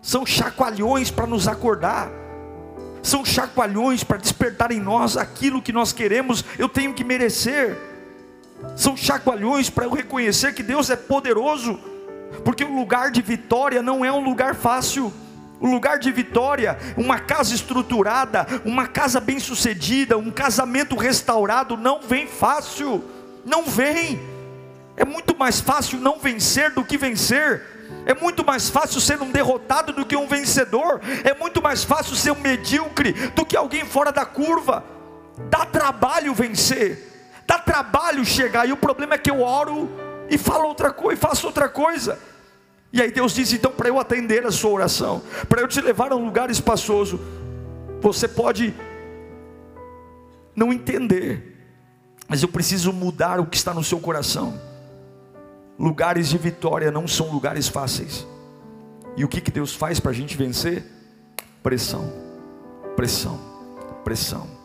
São 0.00 0.24
chacoalhões 0.24 1.10
para 1.10 1.26
nos 1.26 1.46
acordar. 1.46 2.10
São 3.02 3.24
chacoalhões 3.24 4.02
para 4.02 4.16
despertar 4.16 4.72
em 4.72 4.80
nós 4.80 5.16
aquilo 5.16 5.62
que 5.62 5.72
nós 5.72 5.92
queremos, 5.92 6.44
eu 6.58 6.68
tenho 6.68 6.92
que 6.92 7.04
merecer 7.04 7.76
são 8.74 8.96
chacoalhões 8.96 9.70
para 9.70 9.84
eu 9.84 9.92
reconhecer 9.92 10.54
que 10.54 10.62
Deus 10.62 10.90
é 10.90 10.96
poderoso, 10.96 11.78
porque 12.44 12.64
o 12.64 12.74
lugar 12.74 13.10
de 13.10 13.22
vitória 13.22 13.82
não 13.82 14.04
é 14.04 14.12
um 14.12 14.22
lugar 14.22 14.54
fácil. 14.54 15.12
O 15.58 15.66
lugar 15.66 15.98
de 15.98 16.12
vitória, 16.12 16.76
uma 16.98 17.18
casa 17.18 17.54
estruturada, 17.54 18.46
uma 18.62 18.86
casa 18.86 19.18
bem-sucedida, 19.18 20.18
um 20.18 20.30
casamento 20.30 20.94
restaurado, 20.96 21.78
não 21.78 22.02
vem 22.02 22.26
fácil, 22.26 23.02
não 23.42 23.64
vem. 23.64 24.20
É 24.98 25.04
muito 25.04 25.34
mais 25.36 25.58
fácil 25.58 25.98
não 25.98 26.18
vencer 26.18 26.72
do 26.72 26.84
que 26.84 26.98
vencer. 26.98 27.62
É 28.04 28.12
muito 28.12 28.44
mais 28.44 28.68
fácil 28.68 29.00
ser 29.00 29.20
um 29.22 29.30
derrotado 29.30 29.94
do 29.94 30.04
que 30.04 30.14
um 30.14 30.26
vencedor. 30.26 31.00
É 31.24 31.32
muito 31.32 31.62
mais 31.62 31.84
fácil 31.84 32.14
ser 32.14 32.32
um 32.32 32.40
medíocre 32.40 33.12
do 33.34 33.46
que 33.46 33.56
alguém 33.56 33.86
fora 33.86 34.12
da 34.12 34.26
curva. 34.26 34.84
Dá 35.48 35.64
trabalho 35.64 36.34
vencer 36.34 37.15
dá 37.46 37.58
trabalho 37.58 38.24
chegar, 38.24 38.68
e 38.68 38.72
o 38.72 38.76
problema 38.76 39.14
é 39.14 39.18
que 39.18 39.30
eu 39.30 39.40
oro 39.40 39.88
e 40.28 40.36
falo 40.36 40.66
outra 40.66 40.92
coisa, 40.92 41.20
faço 41.20 41.46
outra 41.46 41.68
coisa. 41.68 42.18
E 42.92 43.00
aí 43.00 43.10
Deus 43.10 43.34
diz: 43.34 43.52
então, 43.52 43.70
para 43.70 43.88
eu 43.88 44.00
atender 44.00 44.44
a 44.44 44.50
sua 44.50 44.70
oração, 44.70 45.22
para 45.48 45.60
eu 45.60 45.68
te 45.68 45.80
levar 45.80 46.12
a 46.12 46.16
um 46.16 46.24
lugar 46.24 46.50
espaçoso, 46.50 47.20
você 48.00 48.26
pode 48.26 48.74
não 50.54 50.72
entender, 50.72 51.56
mas 52.28 52.42
eu 52.42 52.48
preciso 52.48 52.92
mudar 52.92 53.38
o 53.38 53.46
que 53.46 53.56
está 53.56 53.72
no 53.72 53.84
seu 53.84 54.00
coração. 54.00 54.60
Lugares 55.78 56.30
de 56.30 56.38
vitória 56.38 56.90
não 56.90 57.06
são 57.06 57.30
lugares 57.30 57.68
fáceis. 57.68 58.26
E 59.16 59.24
o 59.24 59.28
que, 59.28 59.40
que 59.40 59.50
Deus 59.50 59.74
faz 59.74 60.00
para 60.00 60.10
a 60.10 60.14
gente 60.14 60.36
vencer? 60.36 60.84
Pressão, 61.62 62.12
pressão, 62.96 63.38
pressão 64.02 64.56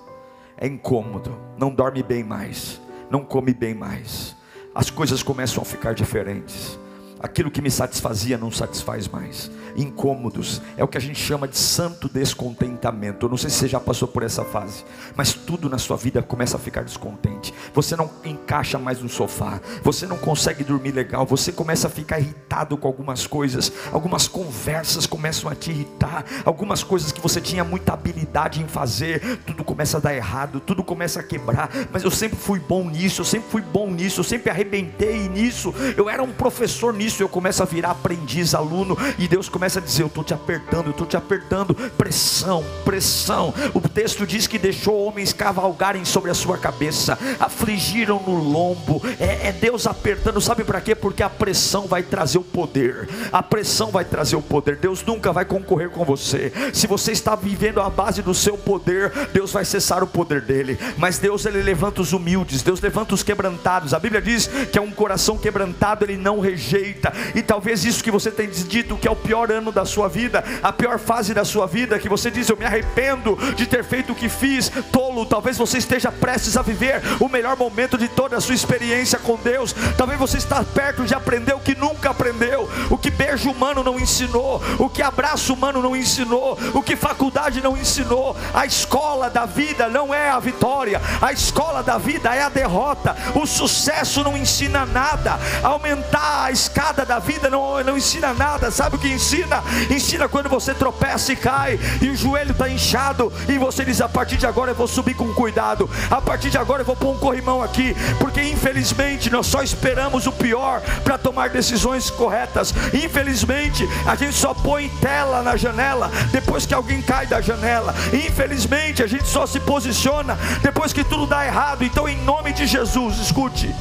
é 0.61 0.67
incômodo, 0.67 1.35
não 1.61 1.69
dorme 1.69 2.01
bem 2.01 2.23
mais, 2.23 2.81
não 3.07 3.23
come 3.23 3.53
bem 3.53 3.75
mais, 3.75 4.35
as 4.73 4.89
coisas 4.89 5.21
começam 5.21 5.61
a 5.61 5.65
ficar 5.65 5.93
diferentes 5.93 6.79
aquilo 7.21 7.51
que 7.51 7.61
me 7.61 7.69
satisfazia 7.69 8.37
não 8.37 8.51
satisfaz 8.51 9.07
mais. 9.07 9.51
Incômodos, 9.75 10.61
é 10.75 10.83
o 10.83 10.87
que 10.87 10.97
a 10.97 11.01
gente 11.01 11.19
chama 11.19 11.47
de 11.47 11.57
santo 11.57 12.09
descontentamento. 12.09 13.25
Eu 13.25 13.29
não 13.29 13.37
sei 13.37 13.49
se 13.49 13.57
você 13.57 13.67
já 13.67 13.79
passou 13.79 14.07
por 14.07 14.23
essa 14.23 14.43
fase, 14.43 14.83
mas 15.15 15.33
tudo 15.33 15.69
na 15.69 15.77
sua 15.77 15.95
vida 15.95 16.21
começa 16.21 16.57
a 16.57 16.59
ficar 16.59 16.83
descontente. 16.83 17.53
Você 17.73 17.95
não 17.95 18.09
encaixa 18.25 18.77
mais 18.77 19.01
no 19.01 19.07
sofá, 19.07 19.61
você 19.83 20.05
não 20.05 20.17
consegue 20.17 20.63
dormir 20.63 20.91
legal, 20.91 21.25
você 21.25 21.51
começa 21.51 21.87
a 21.87 21.89
ficar 21.89 22.19
irritado 22.19 22.75
com 22.75 22.87
algumas 22.87 23.25
coisas, 23.27 23.71
algumas 23.93 24.27
conversas 24.27 25.05
começam 25.05 25.49
a 25.49 25.55
te 25.55 25.71
irritar, 25.71 26.25
algumas 26.43 26.83
coisas 26.83 27.11
que 27.11 27.21
você 27.21 27.39
tinha 27.39 27.63
muita 27.63 27.93
habilidade 27.93 28.61
em 28.61 28.67
fazer, 28.67 29.39
tudo 29.45 29.63
começa 29.63 29.97
a 29.97 29.99
dar 30.01 30.13
errado, 30.13 30.59
tudo 30.59 30.83
começa 30.83 31.19
a 31.19 31.23
quebrar. 31.23 31.69
Mas 31.91 32.03
eu 32.03 32.11
sempre 32.11 32.37
fui 32.37 32.59
bom 32.59 32.89
nisso, 32.89 33.21
eu 33.21 33.25
sempre 33.25 33.49
fui 33.49 33.61
bom 33.61 33.89
nisso, 33.89 34.19
eu 34.19 34.23
sempre 34.23 34.49
arrebentei 34.49 35.29
nisso, 35.29 35.73
eu 35.95 36.09
era 36.09 36.21
um 36.21 36.31
professor 36.31 36.93
nisso 36.93 37.10
isso 37.11 37.23
eu 37.23 37.29
começo 37.29 37.61
a 37.61 37.65
virar 37.65 37.91
aprendiz, 37.91 38.55
aluno, 38.55 38.97
e 39.19 39.27
Deus 39.27 39.49
começa 39.49 39.79
a 39.79 39.81
dizer: 39.81 40.03
Eu 40.03 40.07
estou 40.07 40.23
te 40.23 40.33
apertando, 40.33 40.87
eu 40.87 40.91
estou 40.91 41.05
te 41.05 41.17
apertando. 41.17 41.75
Pressão, 41.97 42.63
pressão. 42.85 43.53
O 43.73 43.81
texto 43.81 44.25
diz 44.25 44.47
que 44.47 44.57
deixou 44.57 45.05
homens 45.05 45.33
cavalgarem 45.33 46.05
sobre 46.05 46.31
a 46.31 46.33
sua 46.33 46.57
cabeça, 46.57 47.17
afligiram 47.39 48.21
no 48.25 48.35
lombo. 48.35 49.01
É, 49.19 49.49
é 49.49 49.51
Deus 49.51 49.85
apertando, 49.85 50.39
sabe 50.41 50.63
para 50.63 50.81
quê? 50.81 50.95
Porque 50.95 51.21
a 51.21 51.29
pressão 51.29 51.85
vai 51.85 52.01
trazer 52.01 52.37
o 52.37 52.43
poder. 52.43 53.09
A 53.31 53.43
pressão 53.43 53.91
vai 53.91 54.05
trazer 54.05 54.35
o 54.35 54.41
poder. 54.41 54.77
Deus 54.77 55.03
nunca 55.03 55.33
vai 55.33 55.45
concorrer 55.45 55.89
com 55.89 56.05
você. 56.05 56.51
Se 56.73 56.87
você 56.87 57.11
está 57.11 57.35
vivendo 57.35 57.81
a 57.81 57.89
base 57.89 58.21
do 58.21 58.33
seu 58.33 58.57
poder, 58.57 59.11
Deus 59.33 59.51
vai 59.51 59.65
cessar 59.65 60.03
o 60.03 60.07
poder 60.07 60.41
dele. 60.41 60.79
Mas 60.97 61.19
Deus 61.19 61.45
ele 61.45 61.61
levanta 61.61 62.01
os 62.01 62.13
humildes, 62.13 62.61
Deus 62.61 62.79
levanta 62.79 63.13
os 63.13 63.23
quebrantados. 63.23 63.93
A 63.93 63.99
Bíblia 63.99 64.21
diz 64.21 64.47
que 64.71 64.77
é 64.77 64.81
um 64.81 64.91
coração 64.91 65.37
quebrantado, 65.37 66.05
ele 66.05 66.17
não 66.17 66.39
rejeita 66.39 67.00
e 67.35 67.41
talvez 67.41 67.83
isso 67.83 68.03
que 68.03 68.11
você 68.11 68.31
tem 68.31 68.49
dito 68.49 68.97
que 68.97 69.07
é 69.07 69.11
o 69.11 69.15
pior 69.15 69.51
ano 69.51 69.71
da 69.71 69.85
sua 69.85 70.07
vida, 70.07 70.43
a 70.61 70.71
pior 70.71 70.99
fase 70.99 71.33
da 71.33 71.43
sua 71.43 71.65
vida, 71.65 71.99
que 71.99 72.07
você 72.07 72.29
diz: 72.29 72.49
Eu 72.49 72.57
me 72.57 72.65
arrependo 72.65 73.37
de 73.55 73.65
ter 73.65 73.83
feito 73.83 74.13
o 74.13 74.15
que 74.15 74.29
fiz, 74.29 74.71
tolo 74.91 75.10
talvez 75.25 75.57
você 75.57 75.77
esteja 75.77 76.11
prestes 76.11 76.57
a 76.57 76.61
viver 76.61 77.01
o 77.19 77.27
melhor 77.27 77.57
momento 77.57 77.97
de 77.97 78.07
toda 78.07 78.37
a 78.37 78.41
sua 78.41 78.55
experiência 78.55 79.19
com 79.19 79.35
Deus. 79.37 79.73
Talvez 79.97 80.19
você 80.19 80.37
está 80.37 80.63
perto 80.63 81.05
de 81.05 81.13
aprender 81.13 81.53
o 81.53 81.59
que 81.59 81.75
nunca 81.75 82.09
aprendeu, 82.09 82.69
o 82.89 82.97
que 82.97 83.09
beijo 83.09 83.49
humano 83.49 83.83
não 83.83 83.99
ensinou, 83.99 84.61
o 84.79 84.89
que 84.89 85.01
abraço 85.01 85.53
humano 85.53 85.81
não 85.81 85.95
ensinou, 85.95 86.57
o 86.73 86.81
que 86.81 86.95
faculdade 86.95 87.61
não 87.61 87.77
ensinou. 87.77 88.35
A 88.53 88.65
escola 88.65 89.29
da 89.29 89.45
vida 89.45 89.87
não 89.87 90.13
é 90.13 90.29
a 90.29 90.39
vitória, 90.39 91.01
a 91.21 91.31
escola 91.31 91.83
da 91.83 91.97
vida 91.97 92.33
é 92.35 92.43
a 92.43 92.49
derrota. 92.49 93.15
O 93.35 93.45
sucesso 93.45 94.23
não 94.23 94.37
ensina 94.37 94.85
nada, 94.85 95.39
aumentar 95.63 96.45
a 96.45 96.51
escada 96.51 97.05
da 97.05 97.19
vida 97.19 97.49
não, 97.49 97.83
não 97.83 97.97
ensina 97.97 98.33
nada. 98.33 98.71
Sabe 98.71 98.95
o 98.95 98.99
que 98.99 99.07
ensina? 99.07 99.63
Ensina 99.89 100.27
quando 100.27 100.49
você 100.49 100.73
tropeça 100.73 101.33
e 101.33 101.35
cai, 101.35 101.79
e 102.01 102.09
o 102.09 102.15
joelho 102.15 102.51
está 102.51 102.69
inchado, 102.69 103.31
e 103.47 103.57
você 103.57 103.83
diz: 103.85 104.01
a 104.01 104.09
partir 104.09 104.37
de 104.37 104.45
agora 104.45 104.71
eu 104.71 104.75
vou 104.75 104.87
subir 105.11 105.15
com 105.15 105.33
cuidado, 105.33 105.89
a 106.09 106.21
partir 106.21 106.49
de 106.49 106.57
agora 106.57 106.81
eu 106.81 106.85
vou 106.85 106.95
pôr 106.95 107.11
um 107.11 107.17
corrimão 107.17 107.61
aqui, 107.61 107.95
porque 108.19 108.41
infelizmente 108.41 109.29
nós 109.29 109.47
só 109.47 109.61
esperamos 109.61 110.25
o 110.27 110.31
pior 110.31 110.81
para 111.03 111.17
tomar 111.17 111.49
decisões 111.49 112.09
corretas. 112.09 112.73
Infelizmente, 112.93 113.87
a 114.05 114.15
gente 114.15 114.33
só 114.33 114.53
põe 114.53 114.89
tela 115.01 115.41
na 115.41 115.55
janela 115.55 116.09
depois 116.31 116.65
que 116.65 116.73
alguém 116.73 117.01
cai 117.01 117.27
da 117.27 117.41
janela. 117.41 117.93
Infelizmente, 118.13 119.03
a 119.03 119.07
gente 119.07 119.27
só 119.27 119.45
se 119.45 119.59
posiciona 119.59 120.37
depois 120.61 120.93
que 120.93 121.03
tudo 121.03 121.27
dá 121.27 121.45
errado. 121.45 121.83
Então, 121.83 122.07
em 122.07 122.21
nome 122.23 122.53
de 122.53 122.65
Jesus, 122.65 123.17
escute. 123.17 123.73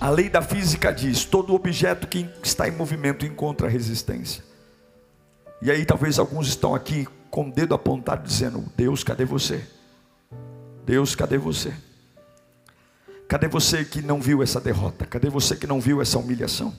A 0.00 0.10
lei 0.10 0.28
da 0.28 0.42
física 0.42 0.92
diz: 0.92 1.24
todo 1.24 1.54
objeto 1.54 2.06
que 2.06 2.28
está 2.42 2.68
em 2.68 2.72
movimento 2.72 3.24
encontra 3.24 3.68
resistência. 3.68 4.44
E 5.62 5.70
aí, 5.70 5.84
talvez 5.84 6.18
alguns 6.18 6.48
estão 6.48 6.74
aqui 6.74 7.06
com 7.34 7.48
o 7.48 7.52
dedo 7.52 7.74
apontado, 7.74 8.22
dizendo: 8.22 8.64
Deus, 8.76 9.02
cadê 9.02 9.24
você? 9.24 9.66
Deus, 10.86 11.16
cadê 11.16 11.36
você? 11.36 11.74
Cadê 13.26 13.48
você 13.48 13.84
que 13.84 14.00
não 14.00 14.20
viu 14.20 14.40
essa 14.40 14.60
derrota? 14.60 15.04
Cadê 15.04 15.28
você 15.28 15.56
que 15.56 15.66
não 15.66 15.80
viu 15.80 16.00
essa 16.00 16.16
humilhação? 16.16 16.72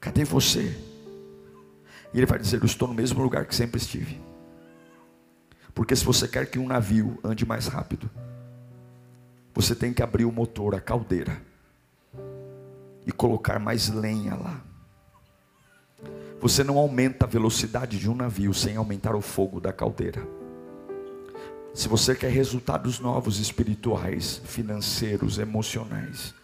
Cadê 0.00 0.24
você? 0.24 0.76
E 2.12 2.18
ele 2.18 2.26
vai 2.26 2.36
dizer: 2.36 2.60
Eu 2.60 2.66
estou 2.66 2.88
no 2.88 2.94
mesmo 2.94 3.22
lugar 3.22 3.46
que 3.46 3.54
sempre 3.54 3.80
estive. 3.80 4.20
Porque 5.72 5.94
se 5.94 6.04
você 6.04 6.26
quer 6.26 6.50
que 6.50 6.58
um 6.58 6.66
navio 6.66 7.16
ande 7.22 7.46
mais 7.46 7.68
rápido, 7.68 8.10
você 9.54 9.72
tem 9.72 9.94
que 9.94 10.02
abrir 10.02 10.24
o 10.24 10.32
motor, 10.32 10.74
a 10.74 10.80
caldeira, 10.80 11.40
e 13.06 13.12
colocar 13.12 13.60
mais 13.60 13.88
lenha 13.88 14.34
lá. 14.34 14.67
Você 16.40 16.62
não 16.62 16.78
aumenta 16.78 17.26
a 17.26 17.28
velocidade 17.28 17.98
de 17.98 18.08
um 18.08 18.14
navio 18.14 18.54
sem 18.54 18.76
aumentar 18.76 19.16
o 19.16 19.20
fogo 19.20 19.60
da 19.60 19.72
caldeira. 19.72 20.26
Se 21.74 21.88
você 21.88 22.14
quer 22.14 22.30
resultados 22.30 23.00
novos 23.00 23.40
espirituais, 23.40 24.40
financeiros, 24.44 25.38
emocionais, 25.38 26.34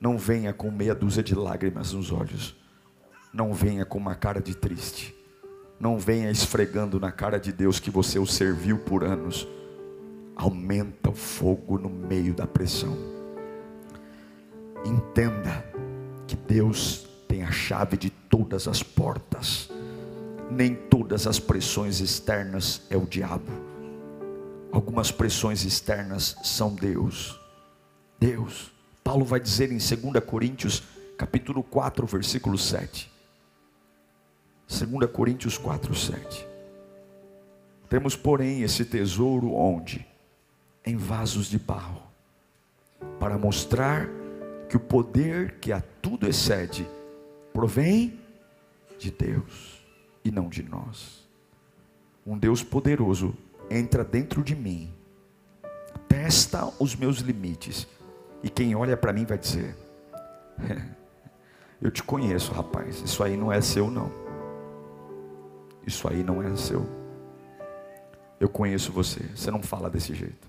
não 0.00 0.16
venha 0.16 0.52
com 0.52 0.70
meia 0.70 0.94
dúzia 0.94 1.22
de 1.22 1.34
lágrimas 1.34 1.92
nos 1.92 2.10
olhos. 2.10 2.56
Não 3.32 3.52
venha 3.52 3.84
com 3.84 3.98
uma 3.98 4.14
cara 4.14 4.40
de 4.40 4.54
triste. 4.54 5.14
Não 5.78 5.98
venha 5.98 6.30
esfregando 6.30 6.98
na 6.98 7.12
cara 7.12 7.38
de 7.38 7.52
Deus 7.52 7.78
que 7.78 7.90
você 7.90 8.18
o 8.18 8.26
serviu 8.26 8.78
por 8.78 9.04
anos. 9.04 9.46
Aumenta 10.34 11.10
o 11.10 11.14
fogo 11.14 11.78
no 11.78 11.88
meio 11.88 12.34
da 12.34 12.46
pressão. 12.46 12.96
Entenda 14.84 15.64
que 16.26 16.34
Deus 16.34 17.09
tem 17.30 17.44
a 17.44 17.52
chave 17.52 17.96
de 17.96 18.10
todas 18.10 18.66
as 18.66 18.82
portas. 18.82 19.70
Nem 20.50 20.74
todas 20.74 21.28
as 21.28 21.38
pressões 21.38 22.00
externas 22.00 22.82
é 22.90 22.96
o 22.96 23.06
diabo. 23.06 23.52
Algumas 24.72 25.12
pressões 25.12 25.64
externas 25.64 26.34
são 26.42 26.74
Deus. 26.74 27.40
Deus. 28.18 28.72
Paulo 29.04 29.24
vai 29.24 29.38
dizer 29.38 29.70
em 29.70 29.78
2 29.78 30.24
Coríntios, 30.26 30.82
capítulo 31.16 31.62
4, 31.62 32.04
versículo 32.04 32.58
7. 32.58 33.08
2 34.66 35.08
Coríntios 35.12 35.56
4, 35.56 35.94
7. 35.94 36.46
Temos, 37.88 38.16
porém, 38.16 38.62
esse 38.62 38.84
tesouro 38.84 39.52
onde? 39.52 40.04
Em 40.84 40.96
vasos 40.96 41.46
de 41.46 41.60
barro, 41.60 42.02
para 43.20 43.38
mostrar 43.38 44.08
que 44.68 44.76
o 44.76 44.80
poder 44.80 45.60
que 45.60 45.70
a 45.70 45.80
tudo 46.02 46.26
excede 46.26 46.84
provém 47.52 48.18
de 48.98 49.10
Deus 49.10 49.82
e 50.24 50.30
não 50.30 50.48
de 50.48 50.62
nós. 50.62 51.28
Um 52.26 52.38
Deus 52.38 52.62
poderoso 52.62 53.34
entra 53.70 54.04
dentro 54.04 54.42
de 54.42 54.54
mim, 54.54 54.92
testa 56.08 56.72
os 56.78 56.94
meus 56.94 57.18
limites, 57.18 57.86
e 58.42 58.50
quem 58.50 58.74
olha 58.74 58.96
para 58.96 59.12
mim 59.12 59.24
vai 59.24 59.38
dizer: 59.38 59.76
Eu 61.80 61.90
te 61.90 62.02
conheço, 62.02 62.52
rapaz, 62.52 63.00
isso 63.00 63.22
aí 63.22 63.36
não 63.36 63.50
é 63.50 63.60
seu, 63.60 63.90
não. 63.90 64.12
Isso 65.86 66.06
aí 66.06 66.22
não 66.22 66.42
é 66.42 66.54
seu. 66.54 66.86
Eu 68.38 68.48
conheço 68.48 68.92
você, 68.92 69.22
você 69.34 69.50
não 69.50 69.62
fala 69.62 69.88
desse 69.88 70.14
jeito. 70.14 70.48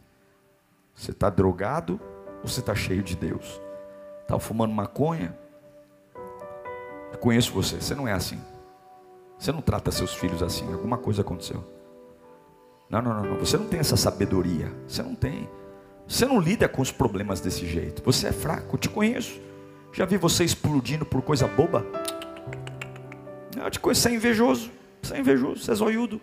Você 0.93 1.11
está 1.11 1.29
drogado 1.29 1.99
ou 2.41 2.47
você 2.47 2.59
está 2.59 2.75
cheio 2.75 3.01
de 3.01 3.15
Deus? 3.15 3.61
Está 4.21 4.37
fumando 4.39 4.73
maconha 4.73 5.37
conheço 7.21 7.53
você, 7.53 7.79
você 7.79 7.95
não 7.95 8.07
é 8.07 8.11
assim. 8.11 8.39
Você 9.37 9.51
não 9.51 9.61
trata 9.61 9.91
seus 9.91 10.13
filhos 10.13 10.43
assim, 10.43 10.71
alguma 10.73 10.97
coisa 10.97 11.21
aconteceu. 11.21 11.63
Não, 12.89 13.01
não, 13.01 13.13
não, 13.13 13.23
não. 13.23 13.37
Você 13.37 13.57
não 13.57 13.65
tem 13.65 13.79
essa 13.79 13.95
sabedoria. 13.95 14.69
Você 14.85 15.01
não 15.01 15.15
tem. 15.15 15.47
Você 16.05 16.25
não 16.25 16.41
lida 16.41 16.67
com 16.67 16.81
os 16.81 16.91
problemas 16.91 17.39
desse 17.39 17.65
jeito. 17.65 18.03
Você 18.03 18.27
é 18.27 18.31
fraco, 18.33 18.75
eu 18.75 18.79
te 18.79 18.89
conheço. 18.89 19.39
Já 19.93 20.05
vi 20.05 20.17
você 20.17 20.43
explodindo 20.43 21.05
por 21.05 21.21
coisa 21.21 21.47
boba? 21.47 21.85
Eu 23.55 23.71
te 23.71 23.79
conheço, 23.79 24.01
você 24.01 24.09
é 24.09 24.13
invejoso. 24.15 24.71
Você 25.01 25.15
é 25.15 25.19
invejoso, 25.19 25.63
você 25.63 25.71
é 25.71 25.75
zoiudo. 25.75 26.19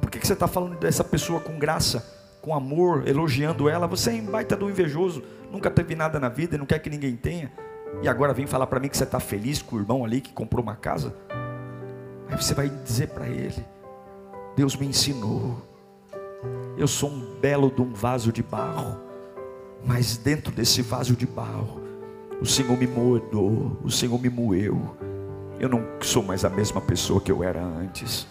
Por 0.00 0.10
que, 0.10 0.18
que 0.18 0.26
você 0.26 0.34
está 0.34 0.46
falando 0.46 0.78
dessa 0.78 1.02
pessoa 1.02 1.40
com 1.40 1.58
graça, 1.58 2.04
com 2.42 2.54
amor, 2.54 3.08
elogiando 3.08 3.68
ela? 3.68 3.86
Você 3.86 4.10
é 4.10 4.20
baita 4.20 4.54
do 4.54 4.68
invejoso. 4.68 5.22
Nunca 5.50 5.70
teve 5.70 5.94
nada 5.94 6.20
na 6.20 6.28
vida 6.28 6.56
e 6.56 6.58
não 6.58 6.66
quer 6.66 6.78
que 6.78 6.90
ninguém 6.90 7.16
tenha. 7.16 7.50
E 8.00 8.08
agora 8.08 8.32
vem 8.32 8.46
falar 8.46 8.66
para 8.66 8.80
mim 8.80 8.88
que 8.88 8.96
você 8.96 9.04
está 9.04 9.20
feliz 9.20 9.60
com 9.60 9.76
o 9.76 9.78
irmão 9.78 10.04
ali 10.04 10.20
que 10.20 10.32
comprou 10.32 10.62
uma 10.62 10.76
casa. 10.76 11.14
Aí 12.28 12.36
você 12.36 12.54
vai 12.54 12.68
dizer 12.68 13.08
para 13.08 13.28
ele: 13.28 13.64
Deus 14.56 14.76
me 14.76 14.86
ensinou. 14.86 15.60
Eu 16.76 16.88
sou 16.88 17.10
um 17.10 17.38
belo 17.40 17.70
de 17.70 17.82
um 17.82 17.92
vaso 17.92 18.32
de 18.32 18.42
barro. 18.42 18.98
Mas 19.84 20.16
dentro 20.16 20.52
desse 20.52 20.80
vaso 20.80 21.14
de 21.14 21.26
barro, 21.26 21.82
o 22.40 22.46
Senhor 22.46 22.78
me 22.78 22.86
moldou, 22.86 23.76
o 23.82 23.90
Senhor 23.90 24.20
me 24.20 24.30
moeu. 24.30 24.96
Eu 25.58 25.68
não 25.68 25.84
sou 26.00 26.22
mais 26.22 26.44
a 26.44 26.50
mesma 26.50 26.80
pessoa 26.80 27.20
que 27.20 27.30
eu 27.30 27.42
era 27.42 27.60
antes. 27.60 28.26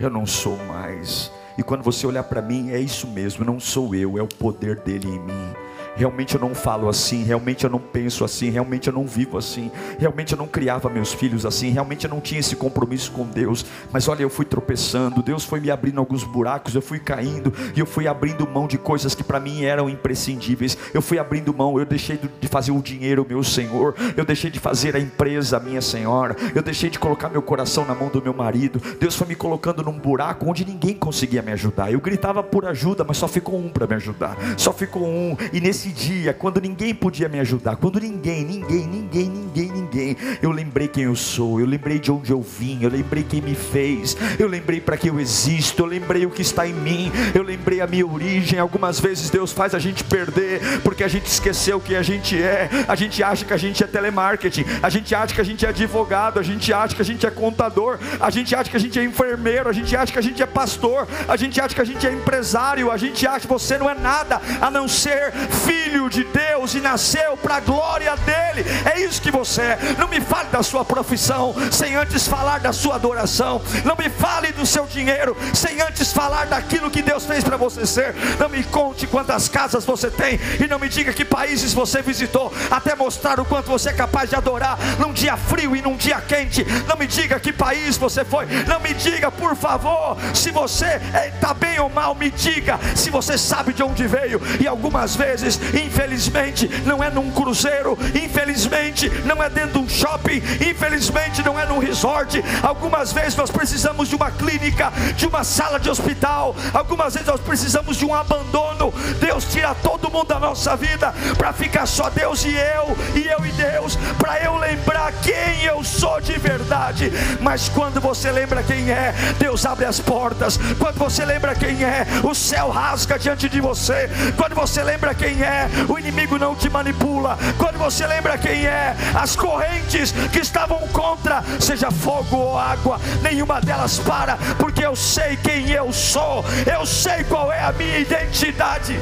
Eu 0.00 0.10
não 0.10 0.26
sou 0.26 0.56
mais. 0.64 1.30
E 1.56 1.62
quando 1.62 1.82
você 1.82 2.06
olhar 2.06 2.24
para 2.24 2.42
mim, 2.42 2.70
é 2.70 2.78
isso 2.78 3.06
mesmo, 3.06 3.44
não 3.44 3.60
sou 3.60 3.94
eu, 3.94 4.18
é 4.18 4.22
o 4.22 4.26
poder 4.26 4.80
dele 4.80 5.08
em 5.08 5.18
mim 5.18 5.54
realmente 5.96 6.34
eu 6.34 6.40
não 6.40 6.54
falo 6.54 6.88
assim, 6.88 7.22
realmente 7.24 7.64
eu 7.64 7.70
não 7.70 7.78
penso 7.78 8.24
assim, 8.24 8.50
realmente 8.50 8.88
eu 8.88 8.92
não 8.92 9.06
vivo 9.06 9.38
assim, 9.38 9.70
realmente 9.98 10.32
eu 10.32 10.38
não 10.38 10.46
criava 10.46 10.88
meus 10.88 11.12
filhos 11.12 11.46
assim, 11.46 11.70
realmente 11.70 12.04
eu 12.04 12.10
não 12.10 12.20
tinha 12.20 12.40
esse 12.40 12.54
compromisso 12.54 13.10
com 13.12 13.24
Deus. 13.24 13.64
Mas 13.90 14.06
olha, 14.06 14.22
eu 14.22 14.30
fui 14.30 14.44
tropeçando, 14.44 15.22
Deus 15.22 15.44
foi 15.44 15.60
me 15.60 15.70
abrindo 15.70 15.98
alguns 15.98 16.22
buracos, 16.22 16.74
eu 16.74 16.82
fui 16.82 16.98
caindo 16.98 17.52
e 17.74 17.80
eu 17.80 17.86
fui 17.86 18.06
abrindo 18.06 18.46
mão 18.46 18.66
de 18.66 18.78
coisas 18.78 19.14
que 19.14 19.24
para 19.24 19.40
mim 19.40 19.64
eram 19.64 19.88
imprescindíveis. 19.88 20.76
Eu 20.92 21.00
fui 21.00 21.18
abrindo 21.18 21.54
mão, 21.54 21.78
eu 21.78 21.86
deixei 21.86 22.18
de 22.40 22.48
fazer 22.48 22.72
o 22.72 22.82
dinheiro, 22.82 23.26
meu 23.28 23.42
Senhor, 23.42 23.94
eu 24.16 24.24
deixei 24.24 24.50
de 24.50 24.60
fazer 24.60 24.94
a 24.94 25.00
empresa, 25.00 25.58
minha 25.58 25.80
Senhora, 25.80 26.36
eu 26.54 26.62
deixei 26.62 26.90
de 26.90 26.98
colocar 26.98 27.28
meu 27.28 27.42
coração 27.42 27.84
na 27.84 27.94
mão 27.94 28.08
do 28.08 28.22
meu 28.22 28.34
marido. 28.34 28.80
Deus 29.00 29.16
foi 29.16 29.26
me 29.26 29.34
colocando 29.34 29.82
num 29.82 29.98
buraco 29.98 30.48
onde 30.48 30.64
ninguém 30.64 30.94
conseguia 30.94 31.42
me 31.42 31.52
ajudar. 31.52 31.90
Eu 31.90 32.00
gritava 32.00 32.42
por 32.42 32.66
ajuda, 32.66 33.04
mas 33.04 33.16
só 33.16 33.26
ficou 33.26 33.58
um 33.58 33.68
para 33.68 33.86
me 33.86 33.94
ajudar, 33.94 34.36
só 34.56 34.72
ficou 34.72 35.06
um. 35.06 35.36
E 35.52 35.60
nesse 35.60 35.85
nesse 35.86 35.92
dia, 35.92 36.32
quando 36.32 36.60
ninguém 36.60 36.94
podia 36.94 37.28
me 37.28 37.38
ajudar, 37.40 37.76
quando 37.76 38.00
ninguém, 38.00 38.44
ninguém, 38.44 38.86
ninguém, 38.86 39.28
ninguém, 39.28 39.72
ninguém, 39.72 40.16
eu 40.42 40.50
lembrei 40.50 40.88
quem 40.88 41.04
eu 41.04 41.14
sou, 41.14 41.60
eu 41.60 41.66
lembrei 41.66 41.98
de 41.98 42.10
onde 42.10 42.30
eu 42.32 42.40
vim, 42.40 42.78
eu 42.82 42.90
lembrei 42.90 43.22
quem 43.22 43.40
me 43.40 43.54
fez, 43.54 44.16
eu 44.38 44.48
lembrei 44.48 44.80
para 44.80 44.96
que 44.96 45.08
eu 45.08 45.20
existo, 45.20 45.82
eu 45.82 45.86
lembrei 45.86 46.26
o 46.26 46.30
que 46.30 46.42
está 46.42 46.66
em 46.66 46.72
mim, 46.72 47.12
eu 47.34 47.42
lembrei 47.42 47.80
a 47.80 47.86
minha 47.86 48.06
origem. 48.06 48.58
Algumas 48.58 48.98
vezes 48.98 49.30
Deus 49.30 49.52
faz 49.52 49.74
a 49.74 49.78
gente 49.78 50.02
perder, 50.04 50.80
porque 50.82 51.04
a 51.04 51.08
gente 51.08 51.26
esqueceu 51.26 51.80
quem 51.80 51.96
a 51.96 52.02
gente 52.02 52.40
é, 52.40 52.68
a 52.88 52.94
gente 52.94 53.22
acha 53.22 53.44
que 53.44 53.52
a 53.52 53.56
gente 53.56 53.82
é 53.82 53.86
telemarketing, 53.86 54.64
a 54.82 54.88
gente 54.88 55.14
acha 55.14 55.34
que 55.34 55.40
a 55.40 55.44
gente 55.44 55.64
é 55.64 55.68
advogado, 55.68 56.38
a 56.38 56.42
gente 56.42 56.72
acha 56.72 56.94
que 56.94 57.02
a 57.02 57.04
gente 57.04 57.26
é 57.26 57.30
contador, 57.30 57.98
a 58.18 58.30
gente 58.30 58.54
acha 58.54 58.70
que 58.70 58.76
a 58.76 58.80
gente 58.80 58.98
é 58.98 59.04
enfermeiro, 59.04 59.68
a 59.68 59.72
gente 59.72 59.94
acha 59.94 60.12
que 60.12 60.18
a 60.18 60.22
gente 60.22 60.42
é 60.42 60.46
pastor, 60.46 61.06
a 61.28 61.36
gente 61.36 61.60
acha 61.60 61.74
que 61.74 61.80
a 61.80 61.84
gente 61.84 62.06
é 62.06 62.12
empresário, 62.12 62.90
a 62.90 62.96
gente 62.96 63.26
acha 63.26 63.40
que 63.40 63.46
você 63.46 63.78
não 63.78 63.88
é 63.88 63.94
nada 63.94 64.40
a 64.60 64.70
não 64.70 64.88
ser 64.88 65.32
filho 65.32 65.75
filho 65.76 66.08
de 66.08 66.24
Deus 66.24 66.74
e 66.74 66.80
nasceu 66.80 67.36
para 67.36 67.56
a 67.56 67.60
glória 67.60 68.16
dele. 68.16 68.64
É 68.84 69.00
isso 69.00 69.20
que 69.20 69.30
você 69.30 69.60
é. 69.62 69.78
Não 69.98 70.08
me 70.08 70.20
fale 70.20 70.48
da 70.48 70.62
sua 70.62 70.84
profissão 70.84 71.54
sem 71.70 71.94
antes 71.94 72.26
falar 72.26 72.60
da 72.60 72.72
sua 72.72 72.94
adoração. 72.94 73.60
Não 73.84 73.94
me 73.96 74.08
fale 74.08 74.52
do 74.52 74.64
seu 74.64 74.86
dinheiro 74.86 75.36
sem 75.54 75.80
antes 75.80 76.12
falar 76.12 76.46
daquilo 76.46 76.90
que 76.90 77.02
Deus 77.02 77.26
fez 77.26 77.44
para 77.44 77.56
você 77.56 77.84
ser. 77.86 78.14
Não 78.38 78.48
me 78.48 78.64
conte 78.64 79.06
quantas 79.06 79.48
casas 79.48 79.84
você 79.84 80.10
tem 80.10 80.40
e 80.62 80.66
não 80.66 80.78
me 80.78 80.88
diga 80.88 81.12
que 81.12 81.24
países 81.24 81.72
você 81.72 82.00
visitou, 82.00 82.52
até 82.70 82.94
mostrar 82.94 83.38
o 83.38 83.44
quanto 83.44 83.66
você 83.66 83.90
é 83.90 83.92
capaz 83.92 84.30
de 84.30 84.36
adorar 84.36 84.78
num 84.98 85.12
dia 85.12 85.36
frio 85.36 85.76
e 85.76 85.82
num 85.82 85.96
dia 85.96 86.20
quente. 86.20 86.64
Não 86.88 86.96
me 86.96 87.06
diga 87.06 87.38
que 87.38 87.52
país 87.52 87.96
você 87.96 88.24
foi. 88.24 88.46
Não 88.66 88.80
me 88.80 88.94
diga, 88.94 89.30
por 89.30 89.54
favor, 89.54 90.16
se 90.34 90.50
você 90.50 91.00
está 91.28 91.52
bem 91.52 91.78
ou 91.78 91.88
mal. 91.88 92.14
Me 92.14 92.30
diga 92.30 92.78
se 92.94 93.10
você 93.10 93.36
sabe 93.36 93.72
de 93.72 93.82
onde 93.82 94.06
veio. 94.06 94.40
E 94.60 94.66
algumas 94.66 95.14
vezes, 95.14 95.60
infelizmente, 95.74 96.68
não 96.84 97.02
é 97.02 97.10
num 97.10 97.30
cruzeiro. 97.30 97.98
Infelizmente, 98.14 99.08
não 99.24 99.42
é 99.42 99.48
dentro 99.48 99.72
de 99.72 99.78
um 99.78 99.88
shopping. 99.88 100.42
Infelizmente, 100.68 101.42
não 101.42 101.58
é 101.58 101.66
num 101.66 101.78
resort. 101.78 102.42
Algumas 102.62 103.12
vezes 103.12 103.36
nós 103.36 103.50
precisamos 103.50 104.08
de 104.08 104.16
uma 104.16 104.30
clínica, 104.30 104.92
de 105.16 105.26
uma 105.26 105.44
sala 105.44 105.78
de 105.78 105.90
hospital. 105.90 106.54
Algumas 106.72 107.14
vezes 107.14 107.28
nós 107.28 107.40
precisamos 107.40 107.96
de 107.96 108.04
um 108.04 108.14
abandono. 108.14 108.92
Deus 109.20 109.44
tira 109.44 109.74
todo 109.74 110.10
mundo 110.10 110.28
da 110.28 110.38
nossa 110.38 110.76
vida 110.76 111.14
para 111.36 111.52
ficar 111.52 111.86
só 111.86 112.08
Deus 112.10 112.44
e 112.44 112.54
eu, 112.54 112.96
e 113.14 113.26
eu 113.26 113.44
e 113.46 113.52
Deus, 113.52 113.96
para 114.18 114.42
eu 114.42 114.56
lembrar 114.56 115.12
quem 115.22 115.64
eu 115.64 115.82
sou 115.84 116.20
de 116.20 116.32
verdade. 116.38 117.12
Mas 117.40 117.68
quando 117.68 118.00
você 118.00 118.30
lembra 118.30 118.62
quem 118.62 118.90
é, 118.90 119.14
Deus 119.38 119.64
abre 119.64 119.84
as 119.84 120.00
portas. 120.00 120.58
Quando 120.78 120.98
você 120.98 121.24
lembra 121.24 121.54
quem 121.54 121.84
é, 121.84 122.06
o 122.22 122.34
céu 122.34 122.70
rasga 122.70 123.18
diante 123.18 123.48
de 123.48 123.60
você. 123.60 124.08
Quando 124.36 124.54
você 124.54 124.82
lembra 124.82 125.14
quem 125.14 125.42
é, 125.42 125.45
o 125.88 125.98
inimigo 125.98 126.38
não 126.38 126.54
te 126.54 126.68
manipula. 126.68 127.38
Quando 127.58 127.78
você 127.78 128.06
lembra 128.06 128.38
quem 128.38 128.66
é, 128.66 128.96
as 129.14 129.36
correntes 129.36 130.12
que 130.32 130.40
estavam 130.40 130.78
contra, 130.88 131.42
seja 131.60 131.90
fogo 131.90 132.36
ou 132.36 132.58
água, 132.58 133.00
nenhuma 133.22 133.60
delas 133.60 133.98
para, 133.98 134.36
porque 134.58 134.84
eu 134.84 134.96
sei 134.96 135.36
quem 135.36 135.70
eu 135.70 135.92
sou. 135.92 136.44
Eu 136.70 136.84
sei 136.86 137.24
qual 137.24 137.52
é 137.52 137.62
a 137.62 137.72
minha 137.72 137.98
identidade. 137.98 138.98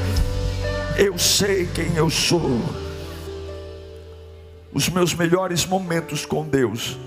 Eu 0.97 1.19
sei 1.19 1.67
quem 1.67 1.95
eu 1.97 2.09
sou. 2.09 2.61
Os 4.73 4.89
meus 4.89 5.15
melhores 5.15 5.65
momentos 5.65 6.27
com 6.27 6.45
Deus 6.45 6.99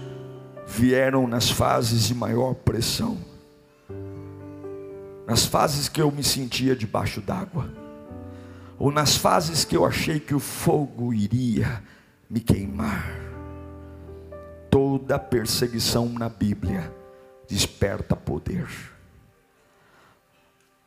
vieram 0.65 1.27
nas 1.27 1.49
fases 1.49 2.07
de 2.07 2.13
maior 2.13 2.53
pressão, 2.53 3.17
nas 5.25 5.45
fases 5.45 5.89
que 5.89 6.01
eu 6.01 6.11
me 6.11 6.23
sentia 6.23 6.75
debaixo 6.75 7.21
d'água, 7.21 7.69
ou 8.79 8.91
nas 8.91 9.17
fases 9.17 9.65
que 9.65 9.75
eu 9.75 9.85
achei 9.85 10.19
que 10.19 10.35
o 10.35 10.39
fogo 10.39 11.13
iria 11.13 11.83
me 12.29 12.39
queimar. 12.39 13.09
Toda 14.69 15.17
perseguição 15.17 16.07
na 16.09 16.29
Bíblia 16.29 16.93
desperta 17.47 18.15
poder. 18.15 18.67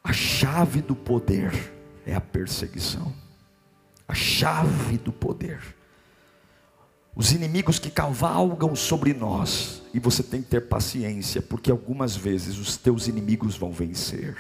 A 0.04 0.12
chave 0.12 0.80
do 0.80 0.94
poder 0.94 1.52
é 2.06 2.14
a 2.14 2.20
perseguição. 2.20 3.12
A 4.06 4.14
chave 4.14 4.98
do 4.98 5.12
poder. 5.12 5.60
Os 7.14 7.32
inimigos 7.32 7.78
que 7.78 7.90
cavalgam 7.90 8.74
sobre 8.76 9.12
nós, 9.12 9.82
e 9.92 9.98
você 9.98 10.22
tem 10.22 10.42
que 10.42 10.48
ter 10.48 10.68
paciência, 10.68 11.42
porque 11.42 11.70
algumas 11.70 12.16
vezes 12.16 12.56
os 12.56 12.76
teus 12.76 13.08
inimigos 13.08 13.56
vão 13.56 13.72
vencer. 13.72 14.36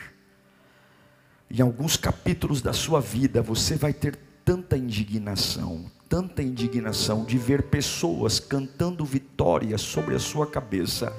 Em 1.52 1.60
alguns 1.60 1.96
capítulos 1.96 2.62
da 2.62 2.72
sua 2.72 3.00
vida, 3.00 3.42
você 3.42 3.74
vai 3.74 3.92
ter 3.92 4.16
tanta 4.44 4.76
indignação, 4.76 5.90
tanta 6.08 6.44
indignação 6.44 7.24
de 7.24 7.36
ver 7.36 7.64
pessoas 7.64 8.38
cantando 8.38 9.04
vitória 9.04 9.76
sobre 9.76 10.14
a 10.14 10.20
sua 10.20 10.46
cabeça, 10.46 11.12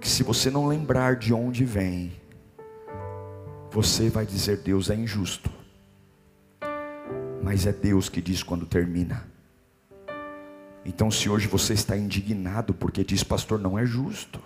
que 0.00 0.08
se 0.08 0.22
você 0.22 0.50
não 0.50 0.66
lembrar 0.66 1.16
de 1.16 1.32
onde 1.32 1.64
vem, 1.64 2.12
você 3.70 4.10
vai 4.10 4.26
dizer: 4.26 4.58
Deus 4.58 4.90
é 4.90 4.94
injusto, 4.94 5.50
mas 7.42 7.66
é 7.66 7.72
Deus 7.72 8.10
que 8.10 8.20
diz 8.20 8.42
quando 8.42 8.66
termina. 8.66 9.26
Então, 10.84 11.10
se 11.10 11.28
hoje 11.30 11.48
você 11.48 11.72
está 11.72 11.96
indignado 11.96 12.74
porque 12.74 13.02
diz, 13.02 13.24
pastor, 13.24 13.58
não 13.58 13.78
é 13.78 13.84
justo. 13.84 14.40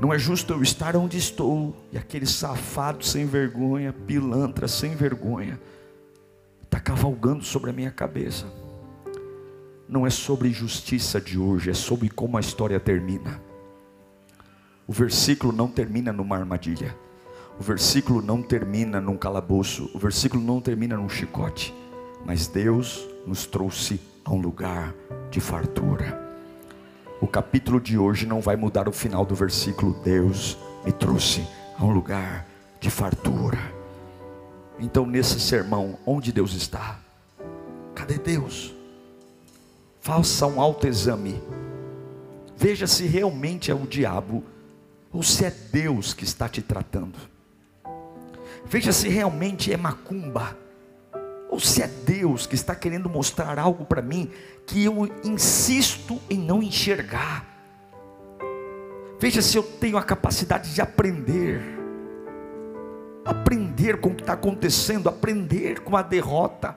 Não 0.00 0.12
é 0.12 0.18
justo 0.18 0.52
eu 0.52 0.62
estar 0.62 0.96
onde 0.96 1.16
estou 1.16 1.74
e 1.92 1.98
aquele 1.98 2.26
safado 2.26 3.04
sem 3.04 3.26
vergonha, 3.26 3.92
pilantra 3.92 4.68
sem 4.68 4.94
vergonha, 4.94 5.58
está 6.62 6.78
cavalgando 6.78 7.44
sobre 7.44 7.70
a 7.70 7.72
minha 7.72 7.90
cabeça. 7.90 8.46
Não 9.88 10.06
é 10.06 10.10
sobre 10.10 10.50
justiça 10.50 11.20
de 11.20 11.38
hoje, 11.38 11.70
é 11.70 11.74
sobre 11.74 12.08
como 12.08 12.36
a 12.36 12.40
história 12.40 12.78
termina. 12.78 13.40
O 14.86 14.92
versículo 14.92 15.52
não 15.52 15.68
termina 15.68 16.12
numa 16.12 16.36
armadilha, 16.36 16.94
o 17.58 17.62
versículo 17.62 18.20
não 18.20 18.42
termina 18.42 19.00
num 19.00 19.16
calabouço, 19.16 19.90
o 19.94 19.98
versículo 19.98 20.42
não 20.42 20.60
termina 20.60 20.96
num 20.96 21.08
chicote, 21.08 21.74
mas 22.24 22.46
Deus 22.46 23.08
nos 23.26 23.46
trouxe 23.46 24.00
a 24.24 24.32
um 24.32 24.40
lugar 24.40 24.94
de 25.30 25.40
fartura. 25.40 26.25
O 27.20 27.26
capítulo 27.26 27.80
de 27.80 27.96
hoje 27.96 28.26
não 28.26 28.40
vai 28.40 28.56
mudar 28.56 28.88
o 28.88 28.92
final 28.92 29.24
do 29.24 29.34
versículo. 29.34 29.94
Deus 30.04 30.58
me 30.84 30.92
trouxe 30.92 31.46
a 31.78 31.84
um 31.84 31.90
lugar 31.90 32.46
de 32.78 32.90
fartura. 32.90 33.58
Então, 34.78 35.06
nesse 35.06 35.40
sermão, 35.40 35.98
onde 36.04 36.30
Deus 36.30 36.52
está? 36.52 37.00
Cadê 37.94 38.18
Deus? 38.18 38.74
Faça 39.98 40.46
um 40.46 40.60
autoexame. 40.60 41.42
Veja 42.54 42.86
se 42.86 43.06
realmente 43.06 43.70
é 43.70 43.74
o 43.74 43.86
diabo 43.86 44.44
ou 45.10 45.22
se 45.22 45.46
é 45.46 45.50
Deus 45.50 46.12
que 46.12 46.24
está 46.24 46.48
te 46.48 46.60
tratando. 46.60 47.18
Veja 48.66 48.92
se 48.92 49.08
realmente 49.08 49.72
é 49.72 49.76
macumba 49.76 50.56
ou 51.56 51.60
se 51.60 51.80
é 51.82 51.86
Deus 51.86 52.46
que 52.46 52.54
está 52.54 52.74
querendo 52.74 53.08
mostrar 53.08 53.58
algo 53.58 53.86
para 53.86 54.02
mim 54.02 54.30
que 54.66 54.84
eu 54.84 55.08
insisto 55.24 56.20
em 56.28 56.38
não 56.38 56.62
enxergar. 56.62 57.46
Veja 59.18 59.40
se 59.40 59.56
eu 59.56 59.62
tenho 59.62 59.96
a 59.96 60.02
capacidade 60.02 60.74
de 60.74 60.82
aprender, 60.82 61.62
aprender 63.24 63.98
com 64.02 64.10
o 64.10 64.14
que 64.14 64.20
está 64.20 64.34
acontecendo, 64.34 65.08
aprender 65.08 65.80
com 65.80 65.96
a 65.96 66.02
derrota. 66.02 66.76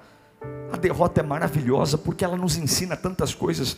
A 0.71 0.77
derrota 0.77 1.19
é 1.19 1.23
maravilhosa 1.23 1.97
porque 1.97 2.23
ela 2.23 2.37
nos 2.37 2.55
ensina 2.55 2.95
tantas 2.95 3.35
coisas. 3.35 3.75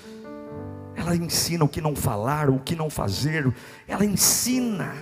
Ela 0.96 1.16
ensina 1.16 1.66
o 1.66 1.68
que 1.68 1.82
não 1.82 1.96
falar, 1.96 2.48
o 2.48 2.60
que 2.60 2.76
não 2.76 2.92
fazer, 2.92 3.52
ela 3.88 4.06
ensina, 4.06 4.94